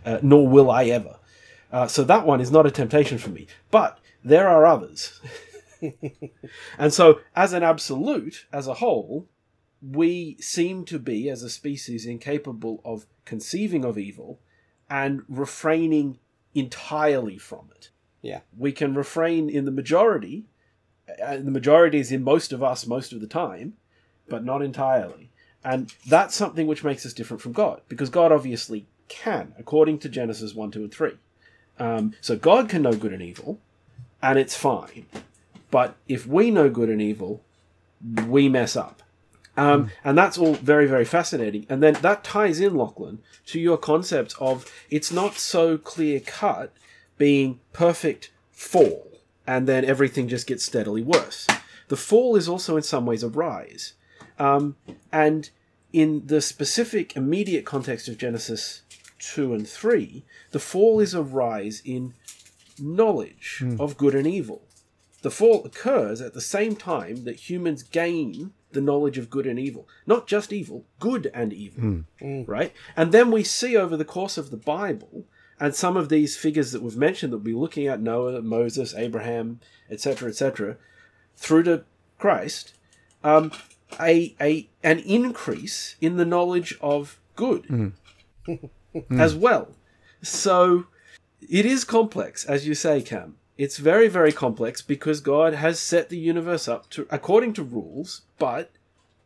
uh, 0.05 0.19
nor 0.21 0.45
will 0.45 0.69
I 0.69 0.85
ever. 0.87 1.15
Uh, 1.71 1.87
so 1.87 2.03
that 2.03 2.25
one 2.27 2.41
is 2.41 2.51
not 2.51 2.67
a 2.67 2.71
temptation 2.71 3.17
for 3.17 3.29
me. 3.29 3.47
But 3.71 3.99
there 4.25 4.49
are 4.49 4.65
others. 4.65 5.21
and 6.77 6.93
so, 6.93 7.21
as 7.33 7.53
an 7.53 7.63
absolute, 7.63 8.45
as 8.51 8.67
a 8.67 8.75
whole, 8.75 9.29
we 9.81 10.35
seem 10.41 10.83
to 10.85 10.99
be, 10.99 11.29
as 11.29 11.43
a 11.43 11.49
species, 11.49 12.05
incapable 12.05 12.81
of 12.83 13.05
conceiving 13.23 13.85
of 13.85 13.97
evil 13.97 14.39
and 14.89 15.23
refraining 15.27 16.19
entirely 16.55 17.37
from 17.37 17.69
it. 17.75 17.89
Yeah. 18.21 18.41
We 18.57 18.71
can 18.71 18.93
refrain 18.93 19.49
in 19.49 19.65
the 19.65 19.71
majority, 19.71 20.45
and 21.21 21.45
the 21.45 21.51
majority 21.51 21.99
is 21.99 22.11
in 22.11 22.23
most 22.23 22.53
of 22.53 22.63
us 22.63 22.87
most 22.87 23.11
of 23.13 23.21
the 23.21 23.27
time, 23.27 23.73
but 24.27 24.43
not 24.43 24.61
entirely. 24.61 25.29
And 25.63 25.93
that's 26.07 26.35
something 26.35 26.67
which 26.67 26.83
makes 26.83 27.05
us 27.05 27.13
different 27.13 27.41
from 27.41 27.53
God, 27.53 27.81
because 27.87 28.09
God 28.09 28.31
obviously 28.31 28.85
can, 29.07 29.53
according 29.57 29.99
to 29.99 30.09
Genesis 30.09 30.53
1, 30.53 30.71
2, 30.71 30.79
and 30.83 30.91
3. 30.93 31.11
Um, 31.79 32.13
so 32.21 32.35
God 32.35 32.69
can 32.69 32.81
know 32.81 32.93
good 32.93 33.13
and 33.13 33.21
evil, 33.21 33.59
and 34.21 34.39
it's 34.39 34.55
fine. 34.55 35.05
But 35.71 35.95
if 36.07 36.25
we 36.25 36.51
know 36.51 36.69
good 36.69 36.89
and 36.89 37.01
evil, 37.01 37.41
we 38.27 38.49
mess 38.49 38.75
up. 38.75 39.02
Um. 39.55 39.91
And 40.03 40.17
that's 40.17 40.37
all 40.37 40.55
very, 40.55 40.87
very 40.87 41.05
fascinating. 41.05 41.65
And 41.69 41.81
then 41.83 41.93
that 42.01 42.23
ties 42.23 42.59
in, 42.59 42.75
Lachlan, 42.75 43.19
to 43.47 43.59
your 43.59 43.77
concept 43.77 44.35
of 44.39 44.71
it's 44.89 45.11
not 45.11 45.35
so 45.35 45.77
clear 45.77 46.19
cut 46.19 46.73
being 47.17 47.59
perfect 47.71 48.31
fall, 48.51 49.19
and 49.45 49.67
then 49.67 49.85
everything 49.85 50.27
just 50.27 50.47
gets 50.47 50.63
steadily 50.63 51.03
worse. 51.03 51.47
The 51.87 51.97
fall 51.97 52.35
is 52.35 52.47
also 52.47 52.77
in 52.77 52.83
some 52.83 53.05
ways 53.05 53.23
a 53.23 53.29
rise. 53.29 53.93
Um, 54.39 54.75
and 55.11 55.49
in 55.91 56.23
the 56.25 56.41
specific 56.41 57.15
immediate 57.15 57.65
context 57.65 58.07
of 58.07 58.17
Genesis 58.17 58.81
2 59.19 59.53
and 59.53 59.67
3, 59.67 60.23
the 60.51 60.59
fall 60.59 60.99
is 60.99 61.13
a 61.13 61.21
rise 61.21 61.81
in 61.85 62.13
knowledge 62.79 63.59
mm. 63.61 63.79
of 63.79 63.97
good 63.97 64.15
and 64.15 64.25
evil. 64.25 64.63
The 65.23 65.31
fall 65.31 65.63
occurs 65.63 66.19
at 66.21 66.33
the 66.33 66.41
same 66.41 66.75
time 66.75 67.23
that 67.23 67.49
humans 67.49 67.81
gain 67.81 68.51
the 68.73 68.81
knowledge 68.81 69.17
of 69.17 69.29
good 69.29 69.47
and 69.47 69.57
evil. 69.57 69.87
Not 70.05 70.27
just 70.27 70.51
evil, 70.51 70.85
good 70.99 71.31
and 71.33 71.53
evil. 71.53 72.03
Mm. 72.21 72.47
Right? 72.47 72.73
And 72.97 73.13
then 73.13 73.31
we 73.31 73.43
see 73.43 73.77
over 73.77 73.95
the 73.95 74.05
course 74.05 74.37
of 74.37 74.51
the 74.51 74.57
Bible, 74.57 75.25
and 75.61 75.73
some 75.73 75.95
of 75.95 76.09
these 76.09 76.35
figures 76.35 76.73
that 76.73 76.81
we've 76.81 76.97
mentioned 76.97 77.31
that 77.31 77.37
we'll 77.37 77.45
be 77.45 77.53
looking 77.53 77.87
at 77.87 78.01
Noah, 78.01 78.41
Moses, 78.41 78.93
Abraham, 78.93 79.61
etc., 79.89 80.27
etc., 80.27 80.75
through 81.37 81.63
to 81.63 81.85
Christ, 82.19 82.73
um, 83.23 83.53
a, 84.01 84.35
a 84.41 84.67
an 84.83 84.99
increase 84.99 85.95
in 86.01 86.17
the 86.17 86.25
knowledge 86.25 86.77
of 86.81 87.17
good 87.37 87.63
mm. 87.63 87.93
as 89.09 89.35
well. 89.35 89.69
So 90.21 90.87
it 91.49 91.65
is 91.65 91.85
complex, 91.85 92.43
as 92.43 92.67
you 92.67 92.75
say, 92.75 93.01
Cam. 93.01 93.37
It's 93.57 93.77
very, 93.77 94.07
very 94.07 94.31
complex 94.31 94.81
because 94.81 95.21
God 95.21 95.53
has 95.53 95.79
set 95.79 96.09
the 96.09 96.17
universe 96.17 96.67
up 96.67 96.89
to 96.91 97.07
according 97.11 97.53
to 97.53 97.63
rules, 97.63 98.21
but 98.39 98.71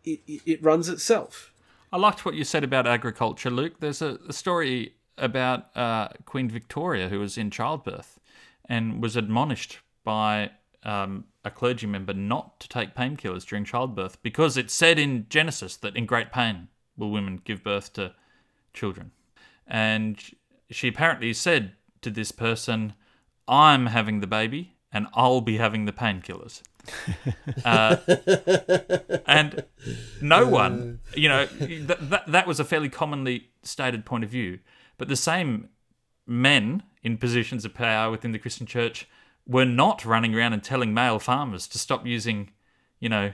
it, 0.03 0.19
it 0.45 0.63
runs 0.63 0.89
itself. 0.89 1.53
I 1.91 1.97
liked 1.97 2.25
what 2.25 2.36
you 2.36 2.43
said 2.43 2.63
about 2.63 2.86
agriculture, 2.86 3.49
Luke. 3.49 3.80
There's 3.80 4.01
a, 4.01 4.19
a 4.28 4.34
story 4.34 4.95
about 5.17 5.75
uh, 5.75 6.09
Queen 6.25 6.49
Victoria 6.49 7.07
who 7.09 7.19
was 7.19 7.38
in 7.38 7.49
childbirth 7.49 8.19
and 8.65 9.01
was 9.01 9.15
admonished 9.15 9.80
by 10.03 10.51
um, 10.84 11.25
a 11.43 11.51
clergy 11.51 11.88
member 11.88 12.13
not 12.13 12.59
to 12.59 12.67
take 12.67 12.95
painkillers 12.95 13.45
during 13.45 13.63
childbirth 13.65 14.21
because 14.21 14.57
it 14.57 14.69
said 14.69 14.99
in 14.99 15.25
Genesis 15.30 15.78
that 15.78 15.95
in 15.95 16.05
great 16.05 16.32
pain 16.32 16.67
will 16.97 17.09
women 17.09 17.41
give 17.43 17.63
birth 17.63 17.93
to 17.93 18.13
children. 18.73 19.11
And 19.65 20.21
she 20.69 20.89
apparently 20.89 21.34
said 21.34 21.73
to 22.01 22.09
this 22.09 22.32
person, 22.32 22.93
I'm 23.48 23.88
having 23.88 24.20
the 24.20 24.28
baby 24.28 24.76
and 24.91 25.08
I'll 25.14 25.41
be 25.41 25.58
having 25.58 25.86
the 25.86 25.91
painkillers. 25.91 26.62
uh, 27.66 27.98
and 29.26 29.66
no 30.22 30.48
one, 30.48 31.00
you 31.14 31.30
know, 31.30 31.45
that, 31.45 32.10
that, 32.10 32.32
that 32.32 32.48
was 32.48 32.60
a 32.60 32.66
fairly 32.66 32.89
commonly 32.89 33.50
stated 33.64 34.06
point 34.06 34.24
of 34.24 34.30
view. 34.30 34.60
But 34.98 35.10
the 35.10 35.16
same 35.16 35.70
men 36.26 36.84
in 37.04 37.18
positions 37.18 37.66
of 37.66 37.74
power 37.74 38.10
within 38.10 38.32
the 38.32 38.39
Christian 38.39 38.66
church 38.66 39.08
were 39.45 39.66
not 39.66 40.06
running 40.06 40.36
around 40.36 40.54
and 40.54 40.64
telling 40.64 40.93
male 40.93 41.20
farmers 41.20 41.68
to 41.68 41.80
stop 41.80 42.06
using, 42.06 42.52
you 43.00 43.10
know, 43.10 43.34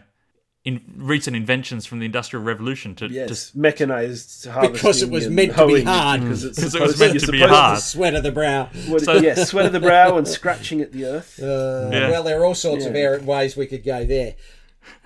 in 0.65 0.81
recent 0.95 1.35
inventions 1.35 1.85
from 1.85 1.99
the 1.99 2.05
Industrial 2.05 2.43
Revolution 2.43 2.95
to, 2.95 3.07
yes, 3.07 3.49
to 3.51 3.57
mechanized 3.57 4.47
because 4.61 5.01
it 5.01 5.09
was 5.09 5.27
meant 5.27 5.55
to 5.55 5.67
be 5.67 5.83
hard 5.83 6.21
because 6.21 6.45
it 6.45 6.81
was 6.81 6.97
meant 6.97 7.19
to 7.19 7.31
be 7.31 7.41
hard. 7.41 7.79
sweat 7.79 8.15
of 8.15 8.23
the 8.23 8.31
brow. 8.31 8.69
so, 8.99 9.15
yes, 9.15 9.49
sweat 9.49 9.65
of 9.65 9.73
the 9.73 9.81
brow 9.81 10.17
and 10.17 10.27
scratching 10.27 10.81
at 10.81 10.91
the 10.91 11.05
earth. 11.05 11.39
Uh, 11.53 11.89
yeah. 11.91 12.09
Well, 12.09 12.23
there 12.23 12.41
are 12.41 12.45
all 12.45 12.55
sorts 12.55 12.85
yeah. 12.85 13.15
of 13.15 13.25
ways 13.25 13.57
we 13.57 13.67
could 13.67 13.83
go 13.83 14.05
there. 14.05 14.35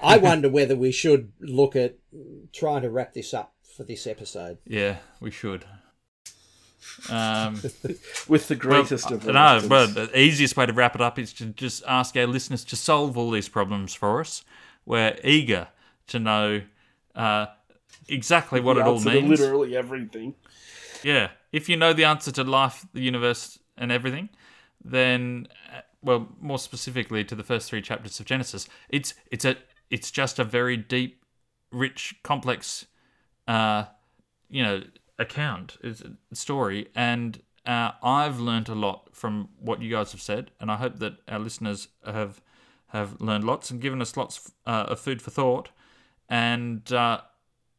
I 0.02 0.18
wonder 0.18 0.50
whether 0.50 0.76
we 0.76 0.92
should 0.92 1.32
look 1.40 1.76
at 1.76 1.96
trying 2.54 2.84
to 2.84 2.90
wrap 2.90 3.14
this 3.14 3.34
up 3.34 3.54
for 3.76 3.84
this 3.84 4.06
episode. 4.06 4.60
Yeah, 4.66 4.98
we 5.20 5.32
should. 5.32 5.66
Um, 7.10 7.54
With 8.28 8.48
the 8.48 8.56
greatest 8.56 9.10
well, 9.10 9.16
of 9.16 9.26
no, 9.26 9.68
but 9.68 9.94
the 9.94 10.20
easiest 10.20 10.56
way 10.58 10.68
to 10.68 10.74
wrap 10.74 10.96
it 10.96 11.02
up 11.02 11.18
is 11.18 11.34
to 11.34 11.48
just 11.48 11.84
ask 11.88 12.16
our 12.16 12.28
listeners 12.28 12.64
to 12.66 12.76
solve 12.76 13.18
all 13.18 13.32
these 13.32 13.50
problems 13.50 13.94
for 13.94 14.20
us 14.22 14.44
we're 14.88 15.18
eager 15.24 15.68
to 16.08 16.18
know 16.18 16.62
uh, 17.14 17.48
exactly 18.08 18.62
what 18.62 18.76
the 18.76 18.80
it 18.80 18.88
all 18.88 19.00
means. 19.02 19.40
literally 19.40 19.76
everything. 19.76 20.34
Yeah, 21.04 21.32
if 21.52 21.70
you 21.70 21.76
know 21.76 21.94
the 21.94 22.06
answer 22.06 22.32
to 22.32 22.44
life, 22.44 22.86
the 22.94 23.02
universe, 23.02 23.60
and 23.78 23.92
everything, 23.92 24.30
then, 24.84 25.48
uh, 25.72 25.82
well, 26.02 26.30
more 26.40 26.58
specifically 26.58 27.24
to 27.26 27.36
the 27.36 27.44
first 27.44 27.70
three 27.70 27.82
chapters 27.82 28.20
of 28.20 28.26
Genesis, 28.26 28.68
it's 28.90 29.14
it's 29.30 29.46
a 29.46 29.58
it's 29.92 30.10
just 30.10 30.40
a 30.40 30.44
very 30.44 30.78
deep, 30.78 31.24
rich, 31.72 32.16
complex, 32.24 32.86
uh, 33.48 33.86
you 34.50 34.64
know, 34.64 34.82
account, 35.20 35.78
it's 35.84 36.02
a 36.02 36.36
story, 36.36 36.88
and 36.96 37.42
uh, 37.66 37.92
I've 38.02 38.40
learned 38.40 38.70
a 38.70 38.76
lot 38.76 39.10
from 39.12 39.50
what 39.60 39.82
you 39.82 39.92
guys 39.92 40.14
have 40.14 40.22
said, 40.22 40.52
and 40.62 40.72
I 40.72 40.78
hope 40.78 41.00
that 41.00 41.18
our 41.28 41.40
listeners 41.40 41.90
have 42.06 42.42
have 42.90 43.20
learned 43.22 43.44
lots 43.44 43.70
and 43.70 43.82
given 43.82 44.02
us 44.02 44.16
lots 44.16 44.52
uh, 44.66 44.86
of 44.88 45.00
food 45.00 45.22
for 45.22 45.32
thought, 45.32 45.70
and 46.30 46.92
uh, 46.92 47.22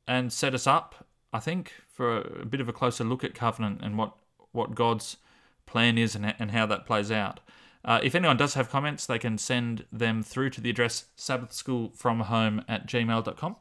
and 0.06 0.32
set 0.32 0.54
us 0.54 0.66
up, 0.66 1.06
I 1.32 1.40
think, 1.40 1.72
for 1.88 2.18
a, 2.18 2.42
a, 2.42 2.44
bit 2.44 2.60
of 2.60 2.68
a 2.68 2.72
closer 2.72 3.04
look 3.04 3.24
at 3.24 3.34
covenant 3.34 3.80
and 3.82 3.96
what 3.96 4.14
what 4.52 4.74
God's 4.74 5.16
plan 5.66 5.98
is 5.98 6.14
and, 6.14 6.34
and 6.38 6.50
how 6.50 6.66
that 6.66 6.86
plays 6.86 7.10
out. 7.10 7.40
Uh, 7.84 8.00
if 8.02 8.14
anyone 8.14 8.36
does 8.36 8.54
have 8.54 8.70
comments, 8.70 9.06
they 9.06 9.18
can 9.18 9.38
send 9.38 9.86
them 9.92 10.22
through 10.22 10.50
to 10.50 10.60
the 10.60 10.70
address 10.70 11.06
sabbathschoolfromhome 11.16 12.64
at 12.68 12.86
gmail.com. 12.86 13.56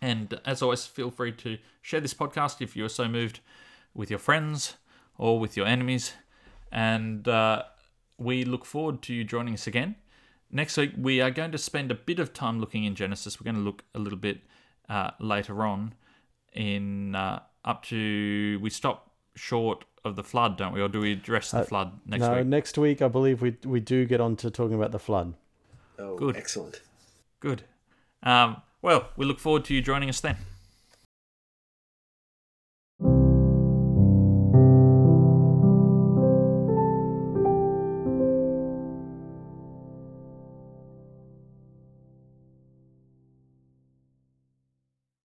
And 0.00 0.40
as 0.44 0.62
always, 0.62 0.86
feel 0.86 1.10
free 1.10 1.32
to 1.32 1.58
share 1.80 2.00
this 2.00 2.14
podcast 2.14 2.60
if 2.60 2.74
you 2.74 2.84
are 2.84 2.88
so 2.88 3.06
moved 3.06 3.40
with 3.94 4.10
your 4.10 4.18
friends 4.18 4.76
or 5.18 5.38
with 5.38 5.56
your 5.56 5.66
enemies. 5.66 6.14
And 6.72 7.28
uh, 7.28 7.64
we 8.18 8.44
look 8.44 8.64
forward 8.64 9.02
to 9.02 9.14
you 9.14 9.22
joining 9.22 9.54
us 9.54 9.66
again. 9.66 9.96
Next 10.54 10.76
week, 10.76 10.92
we 10.98 11.22
are 11.22 11.30
going 11.30 11.50
to 11.52 11.58
spend 11.58 11.90
a 11.90 11.94
bit 11.94 12.18
of 12.18 12.34
time 12.34 12.60
looking 12.60 12.84
in 12.84 12.94
Genesis. 12.94 13.40
We're 13.40 13.50
going 13.50 13.56
to 13.56 13.62
look 13.62 13.84
a 13.94 13.98
little 13.98 14.18
bit 14.18 14.40
uh, 14.88 15.12
later 15.18 15.64
on 15.64 15.94
in 16.52 17.14
uh, 17.14 17.40
up 17.64 17.84
to. 17.84 18.58
We 18.60 18.68
stop 18.68 19.10
short 19.34 19.86
of 20.04 20.14
the 20.14 20.22
flood, 20.22 20.58
don't 20.58 20.74
we? 20.74 20.82
Or 20.82 20.88
do 20.88 21.00
we 21.00 21.12
address 21.12 21.52
the 21.52 21.60
uh, 21.60 21.64
flood 21.64 21.92
next 22.04 22.20
no, 22.20 22.28
week? 22.28 22.38
No, 22.38 22.42
next 22.44 22.76
week, 22.76 23.00
I 23.00 23.08
believe 23.08 23.40
we, 23.40 23.56
we 23.64 23.80
do 23.80 24.04
get 24.04 24.20
on 24.20 24.36
to 24.36 24.50
talking 24.50 24.76
about 24.76 24.92
the 24.92 24.98
flood. 24.98 25.32
Oh, 25.98 26.16
good. 26.16 26.36
Excellent. 26.36 26.82
Good. 27.40 27.62
Um, 28.22 28.60
well, 28.82 29.08
we 29.16 29.24
look 29.24 29.40
forward 29.40 29.64
to 29.66 29.74
you 29.74 29.80
joining 29.80 30.10
us 30.10 30.20
then. 30.20 30.36